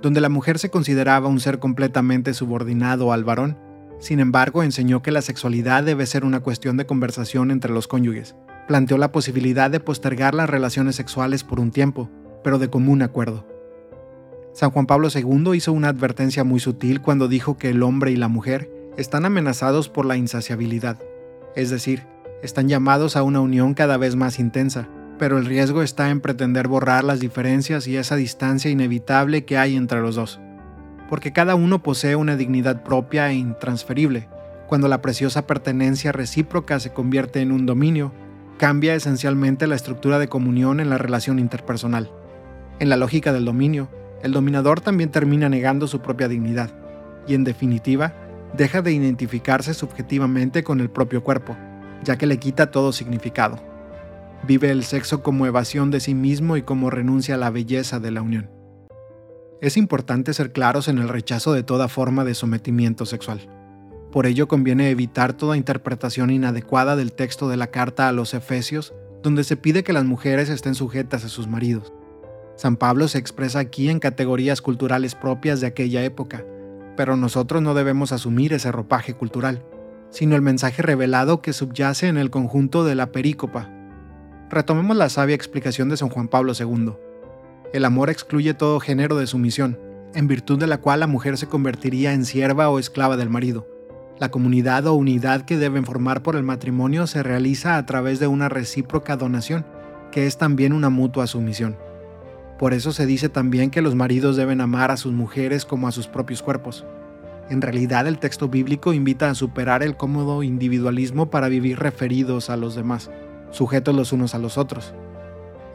donde 0.02 0.20
la 0.20 0.28
mujer 0.28 0.60
se 0.60 0.70
consideraba 0.70 1.26
un 1.28 1.40
ser 1.40 1.58
completamente 1.58 2.32
subordinado 2.32 3.12
al 3.12 3.24
varón, 3.24 3.58
sin 3.98 4.20
embargo 4.20 4.62
enseñó 4.62 5.02
que 5.02 5.10
la 5.10 5.20
sexualidad 5.20 5.82
debe 5.82 6.06
ser 6.06 6.24
una 6.24 6.38
cuestión 6.38 6.76
de 6.76 6.86
conversación 6.86 7.50
entre 7.50 7.72
los 7.72 7.88
cónyuges. 7.88 8.36
Planteó 8.68 8.98
la 8.98 9.10
posibilidad 9.10 9.68
de 9.68 9.80
postergar 9.80 10.32
las 10.32 10.48
relaciones 10.48 10.94
sexuales 10.94 11.42
por 11.42 11.58
un 11.58 11.72
tiempo, 11.72 12.08
pero 12.44 12.60
de 12.60 12.70
común 12.70 13.02
acuerdo. 13.02 13.44
San 14.52 14.70
Juan 14.70 14.86
Pablo 14.86 15.08
II 15.12 15.56
hizo 15.56 15.72
una 15.72 15.88
advertencia 15.88 16.44
muy 16.44 16.60
sutil 16.60 17.00
cuando 17.00 17.26
dijo 17.26 17.58
que 17.58 17.70
el 17.70 17.82
hombre 17.82 18.12
y 18.12 18.16
la 18.16 18.28
mujer 18.28 18.70
están 18.96 19.24
amenazados 19.24 19.88
por 19.88 20.06
la 20.06 20.16
insaciabilidad, 20.16 21.02
es 21.56 21.70
decir, 21.70 22.06
están 22.44 22.68
llamados 22.68 23.16
a 23.16 23.24
una 23.24 23.40
unión 23.40 23.74
cada 23.74 23.96
vez 23.96 24.14
más 24.14 24.38
intensa, 24.38 24.88
pero 25.18 25.38
el 25.38 25.46
riesgo 25.46 25.82
está 25.82 26.10
en 26.10 26.20
pretender 26.20 26.68
borrar 26.68 27.04
las 27.04 27.20
diferencias 27.20 27.86
y 27.86 27.96
esa 27.96 28.16
distancia 28.16 28.70
inevitable 28.70 29.44
que 29.44 29.58
hay 29.58 29.76
entre 29.76 30.00
los 30.00 30.16
dos, 30.16 30.40
porque 31.08 31.32
cada 31.32 31.54
uno 31.54 31.82
posee 31.82 32.16
una 32.16 32.36
dignidad 32.36 32.82
propia 32.82 33.30
e 33.30 33.34
intransferible. 33.34 34.28
Cuando 34.66 34.88
la 34.88 35.02
preciosa 35.02 35.46
pertenencia 35.46 36.10
recíproca 36.12 36.80
se 36.80 36.92
convierte 36.92 37.40
en 37.40 37.52
un 37.52 37.66
dominio, 37.66 38.12
cambia 38.58 38.94
esencialmente 38.94 39.66
la 39.66 39.74
estructura 39.74 40.18
de 40.18 40.28
comunión 40.28 40.80
en 40.80 40.90
la 40.90 40.98
relación 40.98 41.38
interpersonal. 41.38 42.10
En 42.78 42.88
la 42.88 42.96
lógica 42.96 43.32
del 43.32 43.44
dominio, 43.44 43.88
el 44.22 44.32
dominador 44.32 44.80
también 44.80 45.10
termina 45.10 45.48
negando 45.48 45.86
su 45.86 46.00
propia 46.00 46.28
dignidad, 46.28 46.70
y 47.28 47.34
en 47.34 47.44
definitiva, 47.44 48.14
deja 48.56 48.82
de 48.82 48.92
identificarse 48.92 49.74
subjetivamente 49.74 50.64
con 50.64 50.80
el 50.80 50.90
propio 50.90 51.22
cuerpo, 51.22 51.56
ya 52.02 52.16
que 52.16 52.26
le 52.26 52.38
quita 52.38 52.70
todo 52.70 52.92
significado. 52.92 53.73
Vive 54.46 54.70
el 54.70 54.84
sexo 54.84 55.22
como 55.22 55.46
evasión 55.46 55.90
de 55.90 56.00
sí 56.00 56.14
mismo 56.14 56.58
y 56.58 56.62
como 56.62 56.90
renuncia 56.90 57.36
a 57.36 57.38
la 57.38 57.50
belleza 57.50 57.98
de 57.98 58.10
la 58.10 58.20
unión. 58.20 58.50
Es 59.62 59.78
importante 59.78 60.34
ser 60.34 60.52
claros 60.52 60.88
en 60.88 60.98
el 60.98 61.08
rechazo 61.08 61.54
de 61.54 61.62
toda 61.62 61.88
forma 61.88 62.24
de 62.24 62.34
sometimiento 62.34 63.06
sexual. 63.06 63.48
Por 64.12 64.26
ello 64.26 64.46
conviene 64.46 64.90
evitar 64.90 65.32
toda 65.32 65.56
interpretación 65.56 66.30
inadecuada 66.30 66.94
del 66.94 67.14
texto 67.14 67.48
de 67.48 67.56
la 67.56 67.68
carta 67.68 68.06
a 68.06 68.12
los 68.12 68.34
Efesios, 68.34 68.92
donde 69.22 69.44
se 69.44 69.56
pide 69.56 69.82
que 69.82 69.94
las 69.94 70.04
mujeres 70.04 70.50
estén 70.50 70.74
sujetas 70.74 71.24
a 71.24 71.30
sus 71.30 71.48
maridos. 71.48 71.94
San 72.54 72.76
Pablo 72.76 73.08
se 73.08 73.18
expresa 73.18 73.60
aquí 73.60 73.88
en 73.88 73.98
categorías 73.98 74.60
culturales 74.60 75.14
propias 75.14 75.62
de 75.62 75.68
aquella 75.68 76.04
época, 76.04 76.44
pero 76.98 77.16
nosotros 77.16 77.62
no 77.62 77.72
debemos 77.72 78.12
asumir 78.12 78.52
ese 78.52 78.70
ropaje 78.70 79.14
cultural, 79.14 79.64
sino 80.10 80.36
el 80.36 80.42
mensaje 80.42 80.82
revelado 80.82 81.40
que 81.40 81.54
subyace 81.54 82.08
en 82.08 82.18
el 82.18 82.30
conjunto 82.30 82.84
de 82.84 82.94
la 82.94 83.10
perícopa. 83.10 83.70
Retomemos 84.54 84.96
la 84.96 85.08
sabia 85.08 85.34
explicación 85.34 85.88
de 85.88 85.96
San 85.96 86.10
Juan 86.10 86.28
Pablo 86.28 86.52
II. 86.56 86.92
El 87.72 87.84
amor 87.84 88.08
excluye 88.08 88.54
todo 88.54 88.78
género 88.78 89.16
de 89.16 89.26
sumisión, 89.26 89.80
en 90.14 90.28
virtud 90.28 90.60
de 90.60 90.68
la 90.68 90.78
cual 90.78 91.00
la 91.00 91.08
mujer 91.08 91.36
se 91.38 91.48
convertiría 91.48 92.12
en 92.12 92.24
sierva 92.24 92.68
o 92.68 92.78
esclava 92.78 93.16
del 93.16 93.28
marido. 93.28 93.66
La 94.20 94.30
comunidad 94.30 94.86
o 94.86 94.94
unidad 94.94 95.42
que 95.42 95.56
deben 95.56 95.84
formar 95.84 96.22
por 96.22 96.36
el 96.36 96.44
matrimonio 96.44 97.08
se 97.08 97.24
realiza 97.24 97.76
a 97.76 97.84
través 97.84 98.20
de 98.20 98.28
una 98.28 98.48
recíproca 98.48 99.16
donación, 99.16 99.66
que 100.12 100.28
es 100.28 100.38
también 100.38 100.72
una 100.72 100.88
mutua 100.88 101.26
sumisión. 101.26 101.76
Por 102.56 102.74
eso 102.74 102.92
se 102.92 103.06
dice 103.06 103.28
también 103.28 103.72
que 103.72 103.82
los 103.82 103.96
maridos 103.96 104.36
deben 104.36 104.60
amar 104.60 104.92
a 104.92 104.96
sus 104.96 105.12
mujeres 105.12 105.64
como 105.64 105.88
a 105.88 105.92
sus 105.92 106.06
propios 106.06 106.44
cuerpos. 106.44 106.84
En 107.50 107.60
realidad 107.60 108.06
el 108.06 108.20
texto 108.20 108.48
bíblico 108.48 108.92
invita 108.92 109.30
a 109.30 109.34
superar 109.34 109.82
el 109.82 109.96
cómodo 109.96 110.44
individualismo 110.44 111.28
para 111.28 111.48
vivir 111.48 111.80
referidos 111.80 112.50
a 112.50 112.56
los 112.56 112.76
demás, 112.76 113.10
sujetos 113.54 113.94
los 113.94 114.12
unos 114.12 114.34
a 114.34 114.38
los 114.38 114.58
otros. 114.58 114.94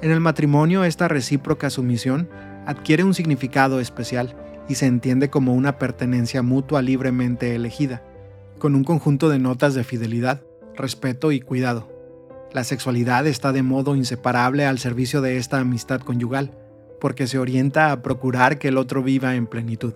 En 0.02 0.12
el 0.12 0.20
matrimonio 0.20 0.84
esta 0.84 1.08
recíproca 1.08 1.70
sumisión 1.70 2.30
adquiere 2.66 3.04
un 3.04 3.14
significado 3.14 3.80
especial 3.80 4.36
y 4.68 4.76
se 4.76 4.86
entiende 4.86 5.30
como 5.30 5.54
una 5.54 5.78
pertenencia 5.78 6.44
mutua 6.44 6.82
libremente 6.82 7.56
elegida, 7.56 8.04
con 8.60 8.76
un 8.76 8.84
conjunto 8.84 9.30
de 9.30 9.40
notas 9.40 9.74
de 9.74 9.84
fidelidad, 9.84 10.42
respeto 10.76 11.32
y 11.32 11.40
cuidado. 11.40 11.90
La 12.52 12.64
sexualidad 12.64 13.26
está 13.28 13.52
de 13.52 13.64
modo 13.64 13.96
inseparable 13.96 14.66
al 14.66 14.80
servicio 14.80 15.22
de 15.22 15.38
esta 15.38 15.60
amistad 15.60 16.02
conyugal, 16.02 16.52
porque 17.00 17.28
se 17.28 17.40
orienta 17.40 17.92
a 17.92 18.02
procurar 18.02 18.60
que 18.60 18.68
el 18.68 18.78
otro 18.78 19.04
viva 19.04 19.36
en 19.36 19.48
plenitud. 19.48 19.94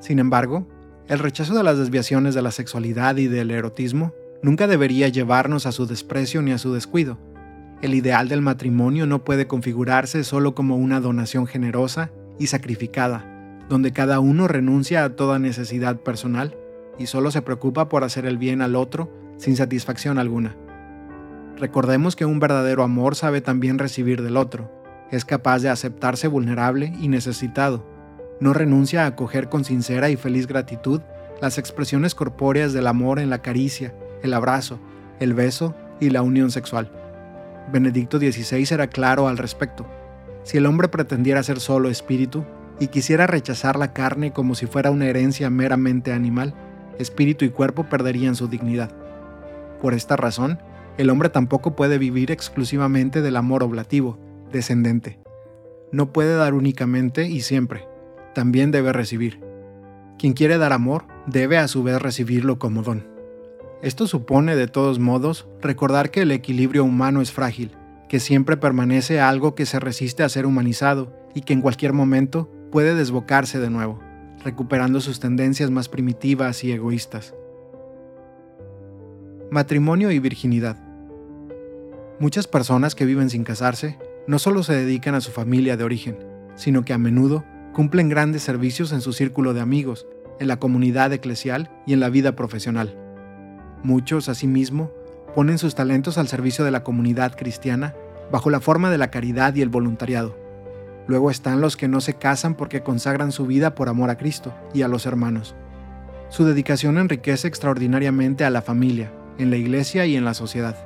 Sin 0.00 0.18
embargo, 0.18 0.66
el 1.08 1.18
rechazo 1.18 1.54
de 1.54 1.62
las 1.62 1.78
desviaciones 1.78 2.34
de 2.34 2.42
la 2.42 2.50
sexualidad 2.50 3.16
y 3.16 3.28
del 3.28 3.50
erotismo 3.50 4.12
nunca 4.42 4.66
debería 4.66 5.08
llevarnos 5.08 5.66
a 5.66 5.72
su 5.72 5.86
desprecio 5.86 6.42
ni 6.42 6.52
a 6.52 6.58
su 6.58 6.72
descuido. 6.72 7.18
El 7.82 7.94
ideal 7.94 8.28
del 8.28 8.42
matrimonio 8.42 9.06
no 9.06 9.24
puede 9.24 9.46
configurarse 9.46 10.24
solo 10.24 10.54
como 10.54 10.76
una 10.76 11.00
donación 11.00 11.46
generosa 11.46 12.10
y 12.38 12.48
sacrificada, 12.48 13.24
donde 13.68 13.92
cada 13.92 14.20
uno 14.20 14.48
renuncia 14.48 15.04
a 15.04 15.16
toda 15.16 15.38
necesidad 15.38 16.00
personal 16.00 16.56
y 16.98 17.06
solo 17.06 17.30
se 17.30 17.42
preocupa 17.42 17.88
por 17.88 18.04
hacer 18.04 18.26
el 18.26 18.36
bien 18.36 18.60
al 18.60 18.76
otro 18.76 19.10
sin 19.38 19.56
satisfacción 19.56 20.18
alguna. 20.18 20.56
Recordemos 21.56 22.16
que 22.16 22.24
un 22.24 22.40
verdadero 22.40 22.82
amor 22.82 23.16
sabe 23.16 23.40
también 23.40 23.78
recibir 23.78 24.22
del 24.22 24.36
otro, 24.36 24.70
es 25.10 25.24
capaz 25.24 25.60
de 25.60 25.68
aceptarse 25.68 26.28
vulnerable 26.28 26.92
y 27.00 27.08
necesitado, 27.08 27.84
no 28.40 28.52
renuncia 28.54 29.04
a 29.04 29.08
acoger 29.08 29.48
con 29.48 29.64
sincera 29.64 30.08
y 30.08 30.16
feliz 30.16 30.46
gratitud 30.46 31.00
las 31.40 31.58
expresiones 31.58 32.14
corpóreas 32.14 32.72
del 32.72 32.86
amor 32.86 33.18
en 33.18 33.30
la 33.30 33.42
caricia, 33.42 33.94
el 34.22 34.34
abrazo, 34.34 34.78
el 35.18 35.34
beso 35.34 35.74
y 36.00 36.10
la 36.10 36.22
unión 36.22 36.50
sexual. 36.50 36.90
Benedicto 37.72 38.18
XVI 38.18 38.66
era 38.72 38.88
claro 38.88 39.28
al 39.28 39.38
respecto. 39.38 39.86
Si 40.42 40.56
el 40.56 40.66
hombre 40.66 40.88
pretendiera 40.88 41.42
ser 41.42 41.60
solo 41.60 41.88
espíritu 41.88 42.44
y 42.78 42.88
quisiera 42.88 43.26
rechazar 43.26 43.78
la 43.78 43.92
carne 43.92 44.32
como 44.32 44.54
si 44.54 44.66
fuera 44.66 44.90
una 44.90 45.06
herencia 45.06 45.50
meramente 45.50 46.12
animal, 46.12 46.54
espíritu 46.98 47.44
y 47.44 47.50
cuerpo 47.50 47.88
perderían 47.88 48.34
su 48.34 48.48
dignidad. 48.48 48.90
Por 49.80 49.94
esta 49.94 50.16
razón, 50.16 50.58
el 50.98 51.10
hombre 51.10 51.28
tampoco 51.28 51.76
puede 51.76 51.98
vivir 51.98 52.30
exclusivamente 52.30 53.22
del 53.22 53.36
amor 53.36 53.62
oblativo, 53.62 54.18
descendente. 54.52 55.18
No 55.92 56.12
puede 56.12 56.34
dar 56.34 56.54
únicamente 56.54 57.26
y 57.26 57.40
siempre 57.40 57.86
también 58.34 58.70
debe 58.70 58.92
recibir. 58.92 59.40
Quien 60.18 60.34
quiere 60.34 60.58
dar 60.58 60.72
amor 60.72 61.04
debe 61.26 61.58
a 61.58 61.68
su 61.68 61.82
vez 61.82 62.00
recibirlo 62.00 62.58
como 62.58 62.82
don. 62.82 63.09
Esto 63.82 64.06
supone, 64.06 64.56
de 64.56 64.68
todos 64.68 64.98
modos, 64.98 65.48
recordar 65.62 66.10
que 66.10 66.22
el 66.22 66.32
equilibrio 66.32 66.84
humano 66.84 67.22
es 67.22 67.32
frágil, 67.32 67.72
que 68.10 68.20
siempre 68.20 68.58
permanece 68.58 69.20
algo 69.20 69.54
que 69.54 69.64
se 69.64 69.80
resiste 69.80 70.22
a 70.22 70.28
ser 70.28 70.44
humanizado 70.44 71.16
y 71.34 71.40
que 71.42 71.54
en 71.54 71.62
cualquier 71.62 71.94
momento 71.94 72.50
puede 72.70 72.94
desbocarse 72.94 73.58
de 73.58 73.70
nuevo, 73.70 73.98
recuperando 74.44 75.00
sus 75.00 75.18
tendencias 75.18 75.70
más 75.70 75.88
primitivas 75.88 76.62
y 76.62 76.72
egoístas. 76.72 77.34
Matrimonio 79.50 80.10
y 80.10 80.18
virginidad. 80.18 80.76
Muchas 82.18 82.46
personas 82.46 82.94
que 82.94 83.06
viven 83.06 83.30
sin 83.30 83.44
casarse 83.44 83.98
no 84.26 84.38
solo 84.38 84.62
se 84.62 84.74
dedican 84.74 85.14
a 85.14 85.22
su 85.22 85.30
familia 85.30 85.78
de 85.78 85.84
origen, 85.84 86.18
sino 86.54 86.84
que 86.84 86.92
a 86.92 86.98
menudo 86.98 87.44
cumplen 87.72 88.10
grandes 88.10 88.42
servicios 88.42 88.92
en 88.92 89.00
su 89.00 89.14
círculo 89.14 89.54
de 89.54 89.60
amigos, 89.62 90.06
en 90.38 90.48
la 90.48 90.58
comunidad 90.58 91.14
eclesial 91.14 91.70
y 91.86 91.94
en 91.94 92.00
la 92.00 92.10
vida 92.10 92.36
profesional. 92.36 92.94
Muchos, 93.82 94.28
asimismo, 94.28 94.90
ponen 95.34 95.58
sus 95.58 95.74
talentos 95.74 96.18
al 96.18 96.28
servicio 96.28 96.64
de 96.64 96.70
la 96.70 96.84
comunidad 96.84 97.34
cristiana 97.36 97.94
bajo 98.30 98.50
la 98.50 98.60
forma 98.60 98.90
de 98.90 98.98
la 98.98 99.10
caridad 99.10 99.54
y 99.54 99.62
el 99.62 99.68
voluntariado. 99.68 100.36
Luego 101.06 101.30
están 101.30 101.60
los 101.60 101.76
que 101.76 101.88
no 101.88 102.00
se 102.00 102.14
casan 102.14 102.54
porque 102.54 102.82
consagran 102.82 103.32
su 103.32 103.46
vida 103.46 103.74
por 103.74 103.88
amor 103.88 104.10
a 104.10 104.16
Cristo 104.16 104.54
y 104.74 104.82
a 104.82 104.88
los 104.88 105.06
hermanos. 105.06 105.54
Su 106.28 106.44
dedicación 106.44 106.98
enriquece 106.98 107.48
extraordinariamente 107.48 108.44
a 108.44 108.50
la 108.50 108.62
familia, 108.62 109.10
en 109.38 109.50
la 109.50 109.56
iglesia 109.56 110.06
y 110.06 110.16
en 110.16 110.24
la 110.24 110.34
sociedad. 110.34 110.76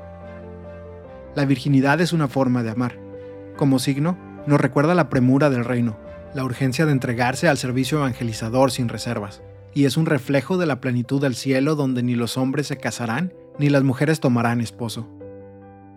La 1.35 1.45
virginidad 1.45 2.01
es 2.01 2.13
una 2.13 2.29
forma 2.29 2.63
de 2.63 2.71
amar. 2.71 2.97
Como 3.57 3.79
signo, 3.79 4.17
nos 4.47 4.61
recuerda 4.61 4.95
la 4.95 5.09
premura 5.09 5.51
del 5.51 5.65
reino, 5.65 5.97
la 6.33 6.45
urgencia 6.45 6.87
de 6.87 6.93
entregarse 6.93 7.49
al 7.49 7.59
servicio 7.59 7.99
evangelizador 7.99 8.71
sin 8.71 8.89
reservas, 8.89 9.43
y 9.75 9.85
es 9.85 9.97
un 9.97 10.07
reflejo 10.07 10.57
de 10.57 10.67
la 10.67 10.81
plenitud 10.81 11.21
del 11.21 11.35
cielo 11.35 11.75
donde 11.75 12.03
ni 12.03 12.15
los 12.15 12.37
hombres 12.37 12.69
se 12.69 12.77
casarán 12.77 13.35
ni 13.59 13.69
las 13.69 13.83
mujeres 13.83 14.21
tomarán 14.21 14.61
esposo. 14.61 15.09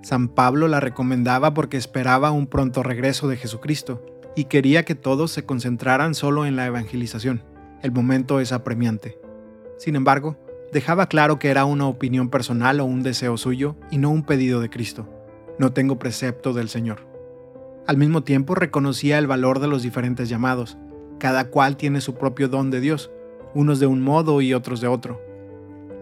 San 0.02 0.30
Pablo 0.30 0.68
la 0.68 0.80
recomendaba 0.80 1.54
porque 1.54 1.78
esperaba 1.78 2.32
un 2.32 2.48
pronto 2.48 2.84
regreso 2.84 3.28
de 3.28 3.38
Jesucristo 3.38 4.04
y 4.36 4.46
quería 4.46 4.84
que 4.84 4.96
todos 4.96 5.32
se 5.32 5.46
concentraran 5.46 6.14
solo 6.14 6.46
en 6.46 6.56
la 6.56 6.66
evangelización. 6.66 7.44
El 7.82 7.92
momento 7.92 8.40
es 8.40 8.52
apremiante. 8.52 9.18
Sin 9.78 9.96
embargo, 9.96 10.38
dejaba 10.72 11.08
claro 11.08 11.40
que 11.40 11.50
era 11.50 11.66
una 11.66 11.88
opinión 11.88 12.30
personal 12.30 12.80
o 12.80 12.86
un 12.86 13.04
deseo 13.04 13.38
suyo 13.38 13.76
y 13.92 13.98
no 13.98 14.10
un 14.10 14.24
pedido 14.24 14.62
de 14.62 14.70
Cristo. 14.70 15.10
No 15.60 15.74
tengo 15.74 15.98
precepto 15.98 16.54
del 16.54 16.70
Señor. 16.70 17.08
Al 17.88 17.98
mismo 17.98 18.24
tiempo 18.24 18.54
reconocía 18.54 19.18
el 19.18 19.28
valor 19.28 19.60
de 19.60 19.68
los 19.68 19.82
diferentes 19.82 20.30
llamados. 20.30 20.78
Cada 21.20 21.50
cual 21.50 21.78
tiene 21.78 22.02
su 22.02 22.14
propio 22.14 22.48
don 22.48 22.70
de 22.70 22.80
Dios, 22.80 23.10
unos 23.54 23.80
de 23.80 23.88
un 23.88 24.02
modo 24.02 24.42
y 24.42 24.54
otros 24.54 24.82
de 24.82 24.88
otro. 24.88 25.22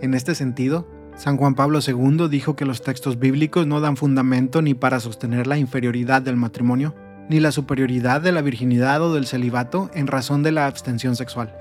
En 0.01 0.13
este 0.13 0.35
sentido, 0.35 0.87
San 1.15 1.37
Juan 1.37 1.55
Pablo 1.55 1.79
II 1.85 2.27
dijo 2.29 2.55
que 2.55 2.65
los 2.65 2.81
textos 2.81 3.19
bíblicos 3.19 3.65
no 3.65 3.79
dan 3.79 3.97
fundamento 3.97 4.61
ni 4.61 4.73
para 4.73 4.99
sostener 4.99 5.47
la 5.47 5.57
inferioridad 5.57 6.21
del 6.21 6.35
matrimonio, 6.35 6.93
ni 7.29 7.39
la 7.39 7.51
superioridad 7.51 8.21
de 8.21 8.31
la 8.31 8.41
virginidad 8.41 9.01
o 9.01 9.13
del 9.13 9.25
celibato 9.25 9.89
en 9.93 10.07
razón 10.07 10.43
de 10.43 10.51
la 10.51 10.67
abstención 10.67 11.15
sexual. 11.15 11.55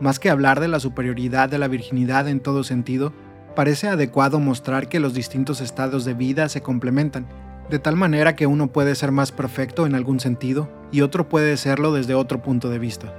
Más 0.00 0.18
que 0.18 0.30
hablar 0.30 0.60
de 0.60 0.68
la 0.68 0.80
superioridad 0.80 1.48
de 1.48 1.58
la 1.58 1.68
virginidad 1.68 2.28
en 2.28 2.40
todo 2.40 2.64
sentido, 2.64 3.12
parece 3.56 3.88
adecuado 3.88 4.40
mostrar 4.40 4.88
que 4.88 5.00
los 5.00 5.14
distintos 5.14 5.60
estados 5.60 6.04
de 6.04 6.14
vida 6.14 6.48
se 6.48 6.60
complementan 6.60 7.26
de 7.70 7.78
tal 7.78 7.96
manera 7.96 8.36
que 8.36 8.46
uno 8.46 8.68
puede 8.68 8.94
ser 8.94 9.12
más 9.12 9.32
perfecto 9.32 9.86
en 9.86 9.94
algún 9.94 10.20
sentido 10.20 10.68
y 10.90 11.00
otro 11.00 11.28
puede 11.30 11.56
serlo 11.56 11.92
desde 11.92 12.14
otro 12.14 12.42
punto 12.42 12.68
de 12.68 12.78
vista. 12.78 13.14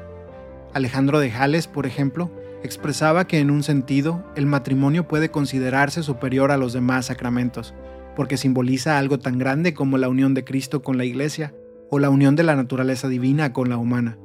Alejandro 0.74 1.19
de 1.19 1.30
Jales, 1.30 1.67
por 1.67 1.86
ejemplo, 1.86 2.32
expresaba 2.63 3.28
que 3.28 3.39
en 3.39 3.51
un 3.51 3.61
sentido 3.61 4.24
el 4.36 4.45
matrimonio 4.45 5.07
puede 5.07 5.30
considerarse 5.30 6.01
superior 6.01 6.51
a 6.51 6.57
los 6.57 6.74
demás 6.74 7.07
sacramentos, 7.07 7.74
porque 8.15 8.38
simboliza 8.38 8.97
algo 8.97 9.19
tan 9.19 9.38
grande 9.38 9.74
como 9.74 9.97
la 9.97 10.09
unión 10.09 10.34
de 10.34 10.43
Cristo 10.43 10.82
con 10.82 10.97
la 10.97 11.05
Iglesia 11.05 11.53
o 11.89 11.99
la 11.99 12.09
unión 12.09 12.36
de 12.36 12.43
la 12.43 12.55
naturaleza 12.55 13.07
divina 13.07 13.53
con 13.53 13.69
la 13.69 13.78
humana. 13.78 14.17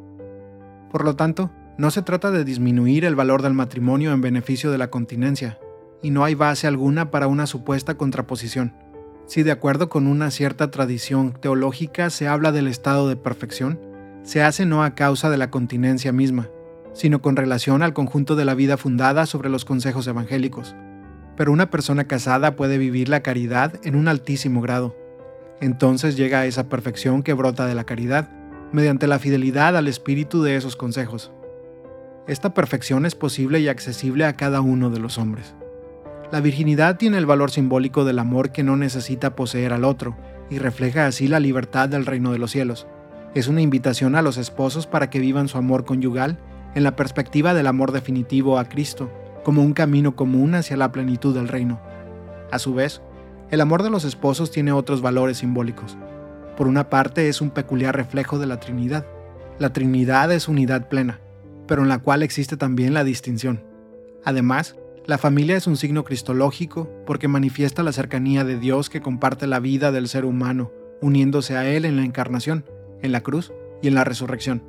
Por 0.91 1.05
lo 1.05 1.17
tanto, 1.17 1.51
no 1.77 1.91
se 1.91 2.03
trata 2.03 2.31
de 2.31 2.45
disminuir 2.45 3.05
el 3.05 3.15
valor 3.15 3.43
del 3.43 3.55
matrimonio 3.55 4.13
en 4.13 4.21
beneficio 4.21 4.71
de 4.71 4.79
la 4.79 4.89
continencia, 4.89 5.59
y 6.03 6.11
no 6.11 6.25
hay 6.25 6.35
base 6.35 6.67
alguna 6.67 7.11
para 7.11 7.27
una 7.27 7.47
supuesta 7.47 7.97
contraposición. 7.97 8.75
Si 9.27 9.43
de 9.43 9.51
acuerdo 9.51 9.89
con 9.89 10.07
una 10.07 10.31
cierta 10.31 10.71
tradición 10.71 11.33
teológica 11.33 12.09
se 12.09 12.27
habla 12.27 12.53
del 12.53 12.69
estado 12.69 13.09
de 13.09 13.17
perfección, 13.17 13.79
se 14.29 14.43
hace 14.43 14.67
no 14.67 14.85
a 14.85 14.95
causa 14.95 15.31
de 15.31 15.39
la 15.39 15.51
continencia 15.51 16.13
misma, 16.13 16.51
sino 16.93 17.23
con 17.23 17.35
relación 17.35 17.83
al 17.83 17.95
conjunto 17.95 18.37
de 18.37 18.45
la 18.45 18.55
vida 18.55 18.77
fundada 18.77 19.25
sobre 19.25 19.49
los 19.49 19.65
consejos 19.65 20.07
evangélicos. 20.07 20.77
Pero 21.35 21.51
una 21.51 21.71
persona 21.71 22.05
casada 22.05 22.55
puede 22.55 22.77
vivir 22.77 23.09
la 23.09 23.23
caridad 23.23 23.81
en 23.85 23.97
un 23.97 24.07
altísimo 24.07 24.61
grado. 24.61 24.95
Entonces 25.63 26.15
llega 26.15 26.41
a 26.41 26.45
esa 26.45 26.69
perfección 26.69 27.23
que 27.23 27.33
brota 27.33 27.65
de 27.65 27.75
la 27.75 27.85
caridad, 27.85 28.29
mediante 28.71 29.07
la 29.07 29.19
fidelidad 29.19 29.75
al 29.79 29.89
espíritu 29.89 30.43
de 30.43 30.57
esos 30.57 30.77
consejos. 30.77 31.33
Esta 32.27 32.53
perfección 32.53 33.07
es 33.07 33.15
posible 33.15 33.61
y 33.61 33.69
accesible 33.69 34.27
a 34.27 34.35
cada 34.35 34.61
uno 34.61 34.91
de 34.91 35.01
los 35.01 35.17
hombres. 35.17 35.55
La 36.31 36.43
virginidad 36.43 36.99
tiene 36.99 37.17
el 37.17 37.25
valor 37.25 37.51
simbólico 37.51 38.05
del 38.05 38.19
amor 38.19 38.53
que 38.53 38.63
no 38.63 38.77
necesita 38.77 39.35
poseer 39.35 39.73
al 39.73 39.85
otro, 39.85 40.19
y 40.51 40.59
refleja 40.59 41.07
así 41.07 41.29
la 41.29 41.41
libertad 41.41 41.89
del 41.89 42.05
reino 42.05 42.31
de 42.31 42.39
los 42.39 42.51
cielos. 42.51 42.87
Es 43.35 43.47
una 43.47 43.61
invitación 43.61 44.15
a 44.15 44.23
los 44.23 44.39
esposos 44.39 44.87
para 44.87 45.11
que 45.11 45.21
vivan 45.21 45.49
su 45.49 45.59
amor 45.59 45.85
conyugal 45.85 46.39
en 46.75 46.83
la 46.83 46.97
perspectiva 46.97 47.55
del 47.55 47.67
amor 47.67 47.93
definitivo 47.93 48.59
a 48.59 48.65
Cristo, 48.65 49.11
como 49.45 49.63
un 49.63 49.75
camino 49.75 50.17
común 50.17 50.55
hacia 50.55 50.77
la 50.77 50.93
plenitud 50.93 51.35
del 51.35 51.49
reino. 51.49 51.81
A 52.51 52.59
su 52.59 52.75
vez, 52.75 53.03
el 53.51 53.61
amor 53.61 53.83
de 53.83 53.91
los 53.91 54.05
esposos 54.05 54.51
tiene 54.51 54.73
otros 54.73 55.03
valores 55.03 55.39
simbólicos. 55.39 55.97
Por 56.57 56.67
una 56.67 56.91
parte 56.91 57.29
es 57.29 57.41
un 57.41 57.51
peculiar 57.51 57.97
reflejo 57.97 58.39
de 58.39 58.47
la 58.47 58.61
Trinidad. 58.61 59.07
La 59.59 59.73
Trinidad 59.73 60.33
es 60.33 60.49
unidad 60.49 60.89
plena, 60.89 61.21
pero 61.67 61.83
en 61.83 61.89
la 61.89 61.99
cual 61.99 62.23
existe 62.23 62.57
también 62.57 62.95
la 62.95 63.05
distinción. 63.05 63.63
Además, 64.25 64.77
la 65.07 65.19
familia 65.19 65.57
es 65.57 65.67
un 65.67 65.77
signo 65.77 66.05
cristológico 66.05 66.91
porque 67.07 67.29
manifiesta 67.29 67.83
la 67.83 67.93
cercanía 67.93 68.45
de 68.45 68.59
Dios 68.59 68.91
que 68.91 69.01
comparte 69.01 69.47
la 69.47 69.61
vida 69.61 69.93
del 69.93 70.09
ser 70.09 70.25
humano, 70.25 70.71
uniéndose 71.01 71.57
a 71.57 71.67
Él 71.69 71.85
en 71.85 71.97
la 71.97 72.05
encarnación, 72.05 72.65
en 73.03 73.13
la 73.13 73.23
cruz 73.23 73.53
y 73.83 73.89
en 73.89 73.95
la 73.95 74.05
resurrección. 74.05 74.63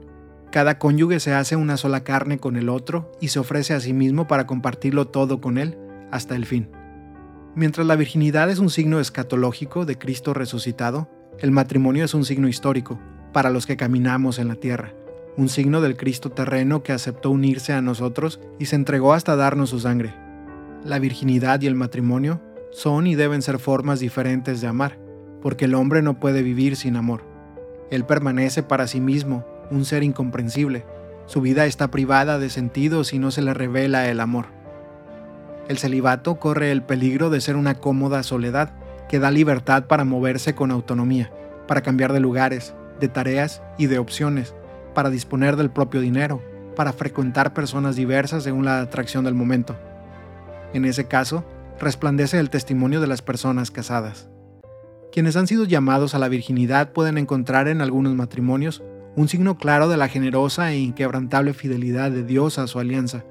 Cada 0.51 0.79
cónyuge 0.79 1.19
se 1.19 1.33
hace 1.33 1.55
una 1.55 1.77
sola 1.77 2.03
carne 2.03 2.39
con 2.39 2.55
el 2.55 2.69
otro 2.69 3.11
y 3.21 3.27
se 3.27 3.39
ofrece 3.39 3.73
a 3.73 3.79
sí 3.79 3.93
mismo 3.93 4.27
para 4.27 4.47
compartirlo 4.47 5.07
todo 5.07 5.41
con 5.41 5.57
Él 5.57 5.77
hasta 6.11 6.35
el 6.35 6.45
fin. 6.45 6.69
Mientras 7.55 7.85
la 7.85 7.95
virginidad 7.95 8.49
es 8.49 8.59
un 8.59 8.69
signo 8.69 8.99
escatológico 8.99 9.85
de 9.85 9.97
Cristo 9.97 10.33
resucitado, 10.33 11.09
el 11.39 11.51
matrimonio 11.51 12.03
es 12.03 12.13
un 12.13 12.25
signo 12.25 12.47
histórico 12.47 12.99
para 13.31 13.49
los 13.49 13.65
que 13.65 13.77
caminamos 13.77 14.39
en 14.39 14.47
la 14.47 14.55
tierra, 14.55 14.93
un 15.37 15.49
signo 15.49 15.81
del 15.81 15.95
Cristo 15.95 16.31
terreno 16.31 16.83
que 16.83 16.93
aceptó 16.93 17.29
unirse 17.29 17.73
a 17.73 17.81
nosotros 17.81 18.39
y 18.57 18.65
se 18.65 18.75
entregó 18.75 19.13
hasta 19.13 19.35
darnos 19.35 19.69
su 19.69 19.79
sangre. 19.79 20.13
La 20.83 20.99
virginidad 20.99 21.61
y 21.61 21.67
el 21.67 21.75
matrimonio 21.75 22.41
son 22.71 23.07
y 23.07 23.15
deben 23.15 23.41
ser 23.41 23.59
formas 23.59 23.99
diferentes 23.99 24.61
de 24.61 24.67
amar, 24.67 24.99
porque 25.41 25.65
el 25.65 25.75
hombre 25.75 26.01
no 26.01 26.19
puede 26.19 26.41
vivir 26.41 26.75
sin 26.75 26.95
amor. 26.95 27.28
Él 27.91 28.05
permanece 28.05 28.63
para 28.63 28.87
sí 28.87 28.99
mismo, 28.99 29.45
un 29.71 29.85
ser 29.85 30.03
incomprensible. 30.03 30.85
Su 31.25 31.41
vida 31.41 31.65
está 31.65 31.89
privada 31.89 32.39
de 32.39 32.49
sentido 32.49 33.03
si 33.03 33.19
no 33.19 33.31
se 33.31 33.41
le 33.41 33.53
revela 33.53 34.09
el 34.09 34.19
amor. 34.19 34.47
El 35.67 35.77
celibato 35.77 36.39
corre 36.39 36.71
el 36.71 36.81
peligro 36.81 37.29
de 37.29 37.41
ser 37.41 37.55
una 37.55 37.75
cómoda 37.75 38.23
soledad 38.23 38.71
que 39.07 39.19
da 39.19 39.31
libertad 39.31 39.85
para 39.85 40.05
moverse 40.05 40.55
con 40.55 40.71
autonomía, 40.71 41.31
para 41.67 41.81
cambiar 41.81 42.13
de 42.13 42.19
lugares, 42.19 42.73
de 42.99 43.07
tareas 43.09 43.61
y 43.77 43.87
de 43.87 43.99
opciones, 43.99 44.55
para 44.93 45.09
disponer 45.09 45.55
del 45.55 45.69
propio 45.69 46.01
dinero, 46.01 46.41
para 46.75 46.93
frecuentar 46.93 47.53
personas 47.53 47.95
diversas 47.95 48.43
según 48.43 48.65
la 48.65 48.81
atracción 48.81 49.25
del 49.25 49.35
momento. 49.35 49.75
En 50.73 50.85
ese 50.85 51.07
caso, 51.07 51.43
resplandece 51.79 52.39
el 52.39 52.49
testimonio 52.49 53.01
de 53.01 53.07
las 53.07 53.21
personas 53.21 53.71
casadas. 53.71 54.28
Quienes 55.11 55.35
han 55.35 55.47
sido 55.47 55.65
llamados 55.65 56.13
a 56.13 56.19
la 56.19 56.29
virginidad 56.29 56.91
pueden 56.91 57.17
encontrar 57.17 57.67
en 57.67 57.81
algunos 57.81 58.13
matrimonios 58.15 58.83
un 59.15 59.27
signo 59.27 59.57
claro 59.57 59.89
de 59.89 59.97
la 59.97 60.07
generosa 60.07 60.71
e 60.71 60.79
inquebrantable 60.79 61.53
fidelidad 61.53 62.11
de 62.11 62.23
Dios 62.23 62.59
a 62.59 62.67
su 62.67 62.79
alianza, 62.79 63.25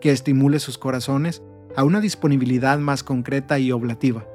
que 0.00 0.10
estimule 0.10 0.60
sus 0.60 0.78
corazones 0.78 1.42
a 1.76 1.82
una 1.82 2.00
disponibilidad 2.00 2.78
más 2.78 3.02
concreta 3.02 3.58
y 3.58 3.72
oblativa. 3.72 4.26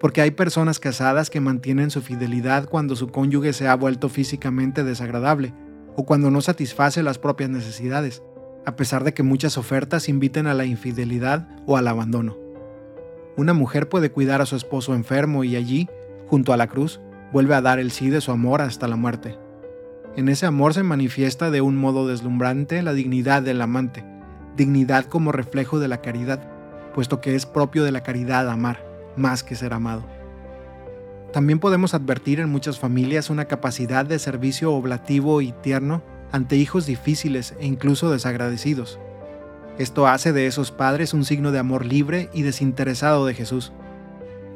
Porque 0.00 0.20
hay 0.20 0.32
personas 0.32 0.80
casadas 0.80 1.30
que 1.30 1.40
mantienen 1.40 1.90
su 1.90 2.02
fidelidad 2.02 2.68
cuando 2.68 2.96
su 2.96 3.08
cónyuge 3.08 3.52
se 3.52 3.68
ha 3.68 3.76
vuelto 3.76 4.08
físicamente 4.08 4.82
desagradable 4.82 5.54
o 5.96 6.04
cuando 6.04 6.30
no 6.30 6.40
satisface 6.40 7.02
las 7.02 7.18
propias 7.18 7.48
necesidades, 7.48 8.22
a 8.66 8.76
pesar 8.76 9.04
de 9.04 9.14
que 9.14 9.22
muchas 9.22 9.56
ofertas 9.56 10.08
inviten 10.08 10.46
a 10.46 10.54
la 10.54 10.64
infidelidad 10.64 11.48
o 11.66 11.76
al 11.76 11.86
abandono. 11.86 12.36
Una 13.36 13.52
mujer 13.52 13.88
puede 13.88 14.10
cuidar 14.10 14.40
a 14.40 14.46
su 14.46 14.56
esposo 14.56 14.94
enfermo 14.94 15.44
y 15.44 15.56
allí, 15.56 15.88
junto 16.26 16.52
a 16.52 16.56
la 16.56 16.66
cruz, 16.66 17.00
vuelve 17.32 17.54
a 17.54 17.60
dar 17.60 17.78
el 17.78 17.90
sí 17.90 18.10
de 18.10 18.20
su 18.20 18.30
amor 18.30 18.60
hasta 18.62 18.88
la 18.88 18.96
muerte. 18.96 19.38
En 20.16 20.28
ese 20.28 20.46
amor 20.46 20.74
se 20.74 20.82
manifiesta 20.82 21.50
de 21.50 21.60
un 21.60 21.76
modo 21.76 22.06
deslumbrante 22.06 22.82
la 22.82 22.92
dignidad 22.92 23.42
del 23.42 23.60
amante, 23.60 24.04
dignidad 24.56 25.06
como 25.06 25.32
reflejo 25.32 25.80
de 25.80 25.88
la 25.88 26.00
caridad, 26.00 26.48
puesto 26.94 27.20
que 27.20 27.34
es 27.34 27.46
propio 27.46 27.82
de 27.82 27.90
la 27.90 28.02
caridad 28.02 28.48
amar, 28.48 28.84
más 29.16 29.42
que 29.42 29.56
ser 29.56 29.72
amado. 29.72 30.04
También 31.32 31.58
podemos 31.58 31.94
advertir 31.94 32.38
en 32.38 32.48
muchas 32.48 32.78
familias 32.78 33.28
una 33.28 33.46
capacidad 33.46 34.06
de 34.06 34.20
servicio 34.20 34.72
oblativo 34.72 35.40
y 35.40 35.50
tierno 35.50 36.02
ante 36.30 36.54
hijos 36.54 36.86
difíciles 36.86 37.54
e 37.58 37.66
incluso 37.66 38.10
desagradecidos. 38.12 39.00
Esto 39.78 40.06
hace 40.06 40.32
de 40.32 40.46
esos 40.46 40.70
padres 40.70 41.12
un 41.12 41.24
signo 41.24 41.50
de 41.50 41.58
amor 41.58 41.84
libre 41.84 42.30
y 42.32 42.42
desinteresado 42.42 43.26
de 43.26 43.34
Jesús. 43.34 43.72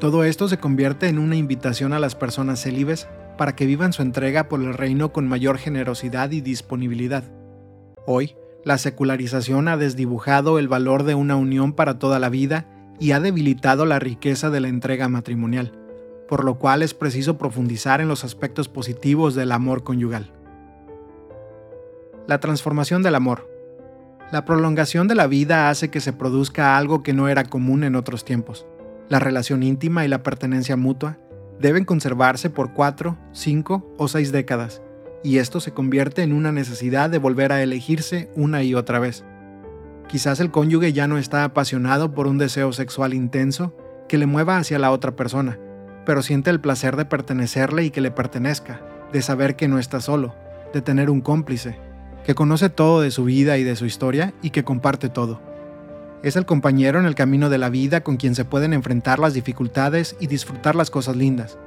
Todo 0.01 0.23
esto 0.23 0.47
se 0.47 0.59
convierte 0.59 1.09
en 1.09 1.19
una 1.19 1.35
invitación 1.35 1.93
a 1.93 1.99
las 1.99 2.15
personas 2.15 2.63
célibes 2.63 3.09
para 3.37 3.57
que 3.57 3.67
vivan 3.67 3.93
su 3.93 4.03
entrega 4.03 4.49
por 4.49 4.61
el 4.61 4.75
reino 4.75 5.13
con 5.13 5.27
mayor 5.27 5.59
generosidad 5.59 6.31
y 6.31 6.41
disponibilidad. 6.41 7.25
Hoy, 8.07 8.37
la 8.65 8.79
secularización 8.79 9.67
ha 9.67 9.77
desdibujado 9.77 10.61
el 10.61 10.69
valor 10.69 11.03
de 11.03 11.17
una 11.17 11.35
unión 11.35 11.73
para 11.73 11.99
toda 11.99 12.21
la 12.21 12.29
vida 12.29 12.67
y 13.01 13.11
ha 13.11 13.19
debilitado 13.19 13.87
la 13.87 13.99
riqueza 13.99 14.51
de 14.51 14.61
la 14.61 14.69
entrega 14.69 15.09
matrimonial, 15.09 15.73
por 16.29 16.45
lo 16.45 16.61
cual 16.61 16.83
es 16.83 16.95
preciso 16.95 17.37
profundizar 17.37 18.01
en 18.01 18.07
los 18.07 18.23
aspectos 18.23 18.69
positivos 18.69 19.35
del 19.35 19.51
amor 19.51 19.83
conyugal. 19.83 20.31
La 22.29 22.39
transformación 22.39 23.03
del 23.03 23.17
amor. 23.17 23.51
La 24.31 24.45
prolongación 24.45 25.09
de 25.09 25.17
la 25.17 25.27
vida 25.27 25.71
hace 25.71 25.91
que 25.91 26.01
se 26.01 26.13
produzca 26.13 26.77
algo 26.77 27.03
que 27.03 27.15
no 27.15 27.29
era 27.29 27.45
común 27.45 27.83
en 27.83 27.97
otros 27.97 28.25
tiempos. 28.25 28.65
La 29.09 29.19
relación 29.19 29.63
íntima 29.63 30.05
y 30.05 30.09
la 30.09 30.23
pertenencia 30.23 30.77
mutua 30.77 31.19
deben 31.59 31.85
conservarse 31.85 32.51
por 32.51 32.75
cuatro, 32.75 33.19
cinco 33.33 33.95
o 33.97 34.07
seis 34.07 34.33
décadas, 34.33 34.83
y 35.25 35.39
esto 35.39 35.61
se 35.61 35.73
convierte 35.73 36.23
en 36.23 36.33
una 36.33 36.53
necesidad 36.53 37.09
de 37.09 37.19
volver 37.19 37.53
a 37.53 37.63
elegirse 37.63 38.31
una 38.37 38.63
y 38.63 38.75
otra 38.75 38.99
vez. 38.99 39.25
Quizás 40.09 40.41
el 40.41 40.51
cónyuge 40.51 40.93
ya 40.93 41.07
no 41.07 41.19
está 41.19 41.45
apasionado 41.45 42.13
por 42.13 42.27
un 42.27 42.39
deseo 42.39 42.73
sexual 42.73 43.15
intenso 43.15 43.75
que 44.09 44.19
le 44.19 44.27
mueva 44.27 44.59
hacia 44.59 44.79
la 44.79 44.91
otra 44.91 45.17
persona, 45.17 45.59
pero 46.07 46.23
siente 46.23 46.51
el 46.51 46.61
placer 46.61 46.97
de 46.97 47.05
pertenecerle 47.05 47.85
y 47.85 47.91
que 47.91 48.01
le 48.01 48.11
pertenezca, 48.11 48.81
de 49.13 49.23
saber 49.23 49.57
que 49.57 49.69
no 49.69 49.79
está 49.79 50.01
solo, 50.01 50.35
de 50.73 50.83
tener 50.83 51.11
un 51.11 51.23
cómplice, 51.23 51.79
que 52.25 52.35
conoce 52.35 52.69
todo 52.69 53.01
de 53.01 53.11
su 53.11 53.25
vida 53.25 53.57
y 53.59 53.65
de 53.65 53.77
su 53.77 53.87
historia 53.87 54.35
y 54.43 54.51
que 54.51 54.65
comparte 54.65 55.09
todo. 55.09 55.48
Es 56.21 56.35
el 56.35 56.47
compañero 56.47 56.99
en 56.99 57.07
el 57.07 57.15
camino 57.15 57.49
de 57.49 57.59
la 57.59 57.71
vida 57.71 58.03
con 58.03 58.17
quien 58.17 58.35
se 58.35 58.45
pueden 58.45 58.73
enfrentar 58.73 59.21
las 59.21 59.35
dificultades 59.35 60.17
y 60.19 60.27
disfrutar 60.27 60.75
las 60.75 60.91
cosas 60.91 61.17
lindas. 61.17 61.59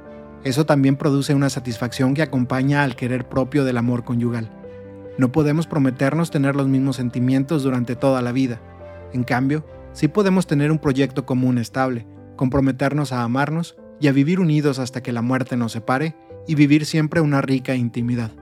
Eso 0.44 0.66
también 0.66 0.96
produce 0.96 1.34
una 1.34 1.48
satisfacción 1.48 2.12
que 2.12 2.20
acompaña 2.20 2.82
al 2.82 2.94
querer 2.94 3.26
propio 3.26 3.64
del 3.64 3.78
amor 3.78 4.04
conyugal. 4.04 4.50
No 5.16 5.32
podemos 5.32 5.66
prometernos 5.66 6.30
tener 6.30 6.54
los 6.54 6.68
mismos 6.68 6.96
sentimientos 6.96 7.62
durante 7.62 7.96
toda 7.96 8.20
la 8.20 8.32
vida. 8.32 8.60
En 9.14 9.24
cambio, 9.24 9.64
sí 9.94 10.08
podemos 10.08 10.46
tener 10.46 10.70
un 10.70 10.78
proyecto 10.78 11.24
común 11.24 11.56
estable, 11.56 12.06
comprometernos 12.36 13.12
a 13.12 13.22
amarnos 13.22 13.76
y 14.00 14.08
a 14.08 14.12
vivir 14.12 14.38
unidos 14.38 14.78
hasta 14.78 15.02
que 15.02 15.12
la 15.12 15.22
muerte 15.22 15.56
nos 15.56 15.72
separe 15.72 16.14
y 16.46 16.56
vivir 16.56 16.84
siempre 16.84 17.22
una 17.22 17.40
rica 17.40 17.74
intimidad. 17.74 18.32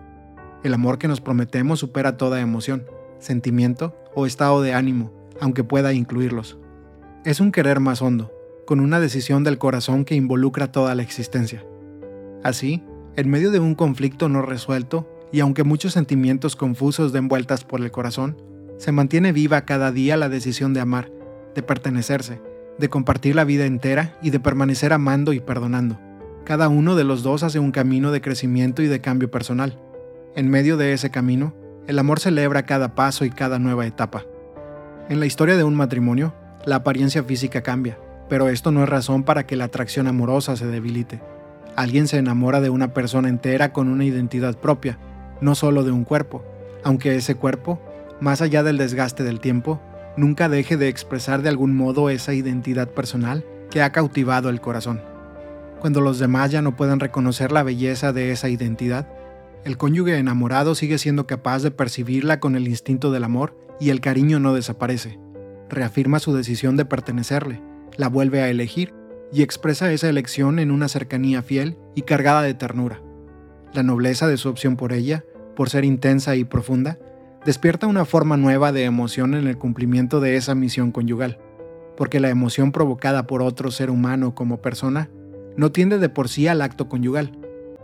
El 0.64 0.74
amor 0.74 0.98
que 0.98 1.06
nos 1.06 1.20
prometemos 1.20 1.78
supera 1.78 2.16
toda 2.16 2.40
emoción, 2.40 2.84
sentimiento 3.20 3.96
o 4.14 4.26
estado 4.26 4.60
de 4.62 4.74
ánimo, 4.74 5.19
aunque 5.40 5.64
pueda 5.64 5.92
incluirlos. 5.92 6.58
Es 7.24 7.40
un 7.40 7.52
querer 7.52 7.80
más 7.80 8.02
hondo, 8.02 8.32
con 8.66 8.80
una 8.80 9.00
decisión 9.00 9.44
del 9.44 9.58
corazón 9.58 10.04
que 10.04 10.14
involucra 10.14 10.72
toda 10.72 10.94
la 10.94 11.02
existencia. 11.02 11.64
Así, 12.42 12.82
en 13.16 13.28
medio 13.28 13.50
de 13.50 13.60
un 13.60 13.74
conflicto 13.74 14.28
no 14.28 14.42
resuelto, 14.42 15.08
y 15.32 15.40
aunque 15.40 15.64
muchos 15.64 15.92
sentimientos 15.92 16.56
confusos 16.56 17.12
den 17.12 17.28
vueltas 17.28 17.64
por 17.64 17.80
el 17.80 17.90
corazón, 17.90 18.36
se 18.78 18.92
mantiene 18.92 19.32
viva 19.32 19.64
cada 19.64 19.92
día 19.92 20.16
la 20.16 20.28
decisión 20.28 20.74
de 20.74 20.80
amar, 20.80 21.10
de 21.54 21.62
pertenecerse, 21.62 22.40
de 22.78 22.88
compartir 22.88 23.34
la 23.34 23.44
vida 23.44 23.66
entera 23.66 24.18
y 24.22 24.30
de 24.30 24.40
permanecer 24.40 24.92
amando 24.92 25.32
y 25.32 25.40
perdonando. 25.40 26.00
Cada 26.44 26.68
uno 26.68 26.96
de 26.96 27.04
los 27.04 27.22
dos 27.22 27.42
hace 27.42 27.58
un 27.58 27.70
camino 27.70 28.10
de 28.10 28.20
crecimiento 28.20 28.82
y 28.82 28.86
de 28.86 29.00
cambio 29.00 29.30
personal 29.30 29.78
en 30.36 30.48
medio 30.48 30.76
de 30.76 30.92
ese 30.92 31.10
camino, 31.10 31.54
el 31.86 31.98
amor 31.98 32.20
celebra 32.20 32.64
cada 32.64 32.94
paso 32.94 33.24
y 33.24 33.30
cada 33.30 33.58
nueva 33.58 33.86
etapa. 33.86 34.24
En 35.10 35.18
la 35.18 35.26
historia 35.26 35.56
de 35.56 35.64
un 35.64 35.74
matrimonio, 35.74 36.32
la 36.64 36.76
apariencia 36.76 37.24
física 37.24 37.62
cambia, 37.62 37.98
pero 38.28 38.48
esto 38.48 38.70
no 38.70 38.84
es 38.84 38.88
razón 38.88 39.24
para 39.24 39.44
que 39.44 39.56
la 39.56 39.64
atracción 39.64 40.06
amorosa 40.06 40.56
se 40.56 40.68
debilite. 40.68 41.20
Alguien 41.74 42.06
se 42.06 42.18
enamora 42.18 42.60
de 42.60 42.70
una 42.70 42.94
persona 42.94 43.28
entera 43.28 43.72
con 43.72 43.88
una 43.88 44.04
identidad 44.04 44.56
propia, 44.56 45.00
no 45.40 45.56
solo 45.56 45.82
de 45.82 45.90
un 45.90 46.04
cuerpo, 46.04 46.44
aunque 46.84 47.16
ese 47.16 47.34
cuerpo, 47.34 47.80
más 48.20 48.40
allá 48.40 48.62
del 48.62 48.78
desgaste 48.78 49.24
del 49.24 49.40
tiempo, 49.40 49.80
nunca 50.16 50.48
deje 50.48 50.76
de 50.76 50.86
expresar 50.86 51.42
de 51.42 51.48
algún 51.48 51.74
modo 51.74 52.08
esa 52.08 52.32
identidad 52.32 52.88
personal 52.88 53.44
que 53.68 53.82
ha 53.82 53.90
cautivado 53.90 54.48
el 54.48 54.60
corazón. 54.60 55.00
Cuando 55.80 56.00
los 56.00 56.20
demás 56.20 56.52
ya 56.52 56.62
no 56.62 56.76
pueden 56.76 57.00
reconocer 57.00 57.50
la 57.50 57.64
belleza 57.64 58.12
de 58.12 58.30
esa 58.30 58.48
identidad, 58.48 59.08
el 59.64 59.76
cónyuge 59.76 60.16
enamorado 60.18 60.76
sigue 60.76 60.98
siendo 60.98 61.26
capaz 61.26 61.64
de 61.64 61.72
percibirla 61.72 62.38
con 62.38 62.54
el 62.54 62.68
instinto 62.68 63.10
del 63.10 63.24
amor 63.24 63.69
y 63.80 63.90
el 63.90 64.00
cariño 64.00 64.38
no 64.38 64.54
desaparece. 64.54 65.18
Reafirma 65.68 66.20
su 66.20 66.34
decisión 66.34 66.76
de 66.76 66.84
pertenecerle, 66.84 67.60
la 67.96 68.08
vuelve 68.08 68.42
a 68.42 68.48
elegir 68.48 68.94
y 69.32 69.42
expresa 69.42 69.92
esa 69.92 70.08
elección 70.08 70.58
en 70.58 70.70
una 70.70 70.88
cercanía 70.88 71.42
fiel 71.42 71.76
y 71.94 72.02
cargada 72.02 72.42
de 72.42 72.54
ternura. 72.54 73.00
La 73.72 73.82
nobleza 73.82 74.28
de 74.28 74.36
su 74.36 74.48
opción 74.48 74.76
por 74.76 74.92
ella, 74.92 75.24
por 75.56 75.70
ser 75.70 75.84
intensa 75.84 76.36
y 76.36 76.44
profunda, 76.44 76.98
despierta 77.44 77.86
una 77.86 78.04
forma 78.04 78.36
nueva 78.36 78.72
de 78.72 78.84
emoción 78.84 79.34
en 79.34 79.46
el 79.46 79.56
cumplimiento 79.56 80.20
de 80.20 80.36
esa 80.36 80.54
misión 80.54 80.92
conyugal, 80.92 81.38
porque 81.96 82.20
la 82.20 82.30
emoción 82.30 82.72
provocada 82.72 83.26
por 83.26 83.42
otro 83.42 83.70
ser 83.70 83.90
humano 83.90 84.34
como 84.34 84.60
persona 84.60 85.08
no 85.56 85.72
tiende 85.72 85.98
de 85.98 86.08
por 86.08 86.28
sí 86.28 86.48
al 86.48 86.62
acto 86.62 86.88
conyugal, 86.88 87.32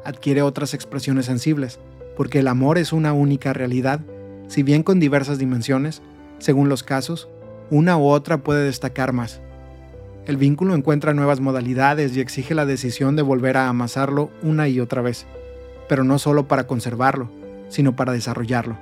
adquiere 0.05 0.43
otras 0.43 0.74
expresiones 0.74 1.27
sensibles, 1.27 1.78
porque 2.16 2.40
el 2.40 2.48
amor 2.48 2.78
es 2.78 2.93
una 2.93 3.12
única 3.12 3.52
realidad, 3.52 4.01
si 4.48 4.62
bien 4.62 4.82
con 4.82 5.01
diversas 5.01 5.39
dimensiones, 5.39 6.02
según 6.39 6.68
los 6.68 6.82
casos, 6.82 7.28
una 7.70 7.97
u 7.97 8.06
otra 8.06 8.39
puede 8.39 8.64
destacar 8.64 9.12
más. 9.12 9.40
El 10.27 10.36
vínculo 10.36 10.74
encuentra 10.74 11.14
nuevas 11.14 11.40
modalidades 11.40 12.16
y 12.16 12.20
exige 12.20 12.55
la 12.55 12.66
decisión 12.66 13.16
de 13.16 13.23
volver 13.23 13.56
a 13.56 13.68
amasarlo 13.68 14.31
una 14.43 14.68
y 14.68 14.81
otra 14.81 15.02
vez, 15.02 15.27
pero 15.89 16.05
no 16.05 16.18
solo 16.18 16.48
para 16.48 16.66
conservarlo, 16.66 17.31
sino 17.68 17.94
para 17.94 18.12
desarrollarlo. 18.12 18.77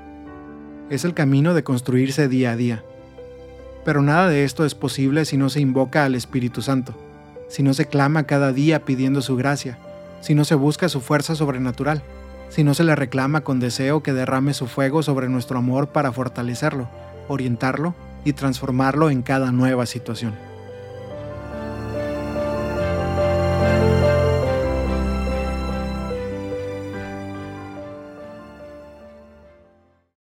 Es 0.90 1.04
el 1.04 1.14
camino 1.14 1.54
de 1.54 1.64
construirse 1.64 2.28
día 2.28 2.52
a 2.52 2.56
día. 2.56 2.84
Pero 3.84 4.02
nada 4.02 4.28
de 4.28 4.44
esto 4.44 4.64
es 4.64 4.74
posible 4.74 5.24
si 5.26 5.36
no 5.36 5.50
se 5.50 5.60
invoca 5.60 6.04
al 6.04 6.14
Espíritu 6.14 6.62
Santo, 6.62 6.94
si 7.48 7.62
no 7.62 7.74
se 7.74 7.86
clama 7.86 8.24
cada 8.24 8.52
día 8.52 8.84
pidiendo 8.84 9.20
su 9.20 9.36
gracia, 9.36 9.78
si 10.20 10.34
no 10.34 10.44
se 10.44 10.54
busca 10.54 10.88
su 10.88 11.00
fuerza 11.00 11.34
sobrenatural, 11.34 12.02
si 12.54 12.62
no 12.62 12.72
se 12.72 12.84
le 12.84 12.94
reclama 12.94 13.40
con 13.40 13.58
deseo 13.58 14.04
que 14.04 14.12
derrame 14.12 14.54
su 14.54 14.68
fuego 14.68 15.02
sobre 15.02 15.28
nuestro 15.28 15.58
amor 15.58 15.88
para 15.88 16.12
fortalecerlo, 16.12 16.88
orientarlo 17.26 17.96
y 18.24 18.32
transformarlo 18.32 19.10
en 19.10 19.22
cada 19.22 19.50
nueva 19.50 19.86
situación. 19.86 20.53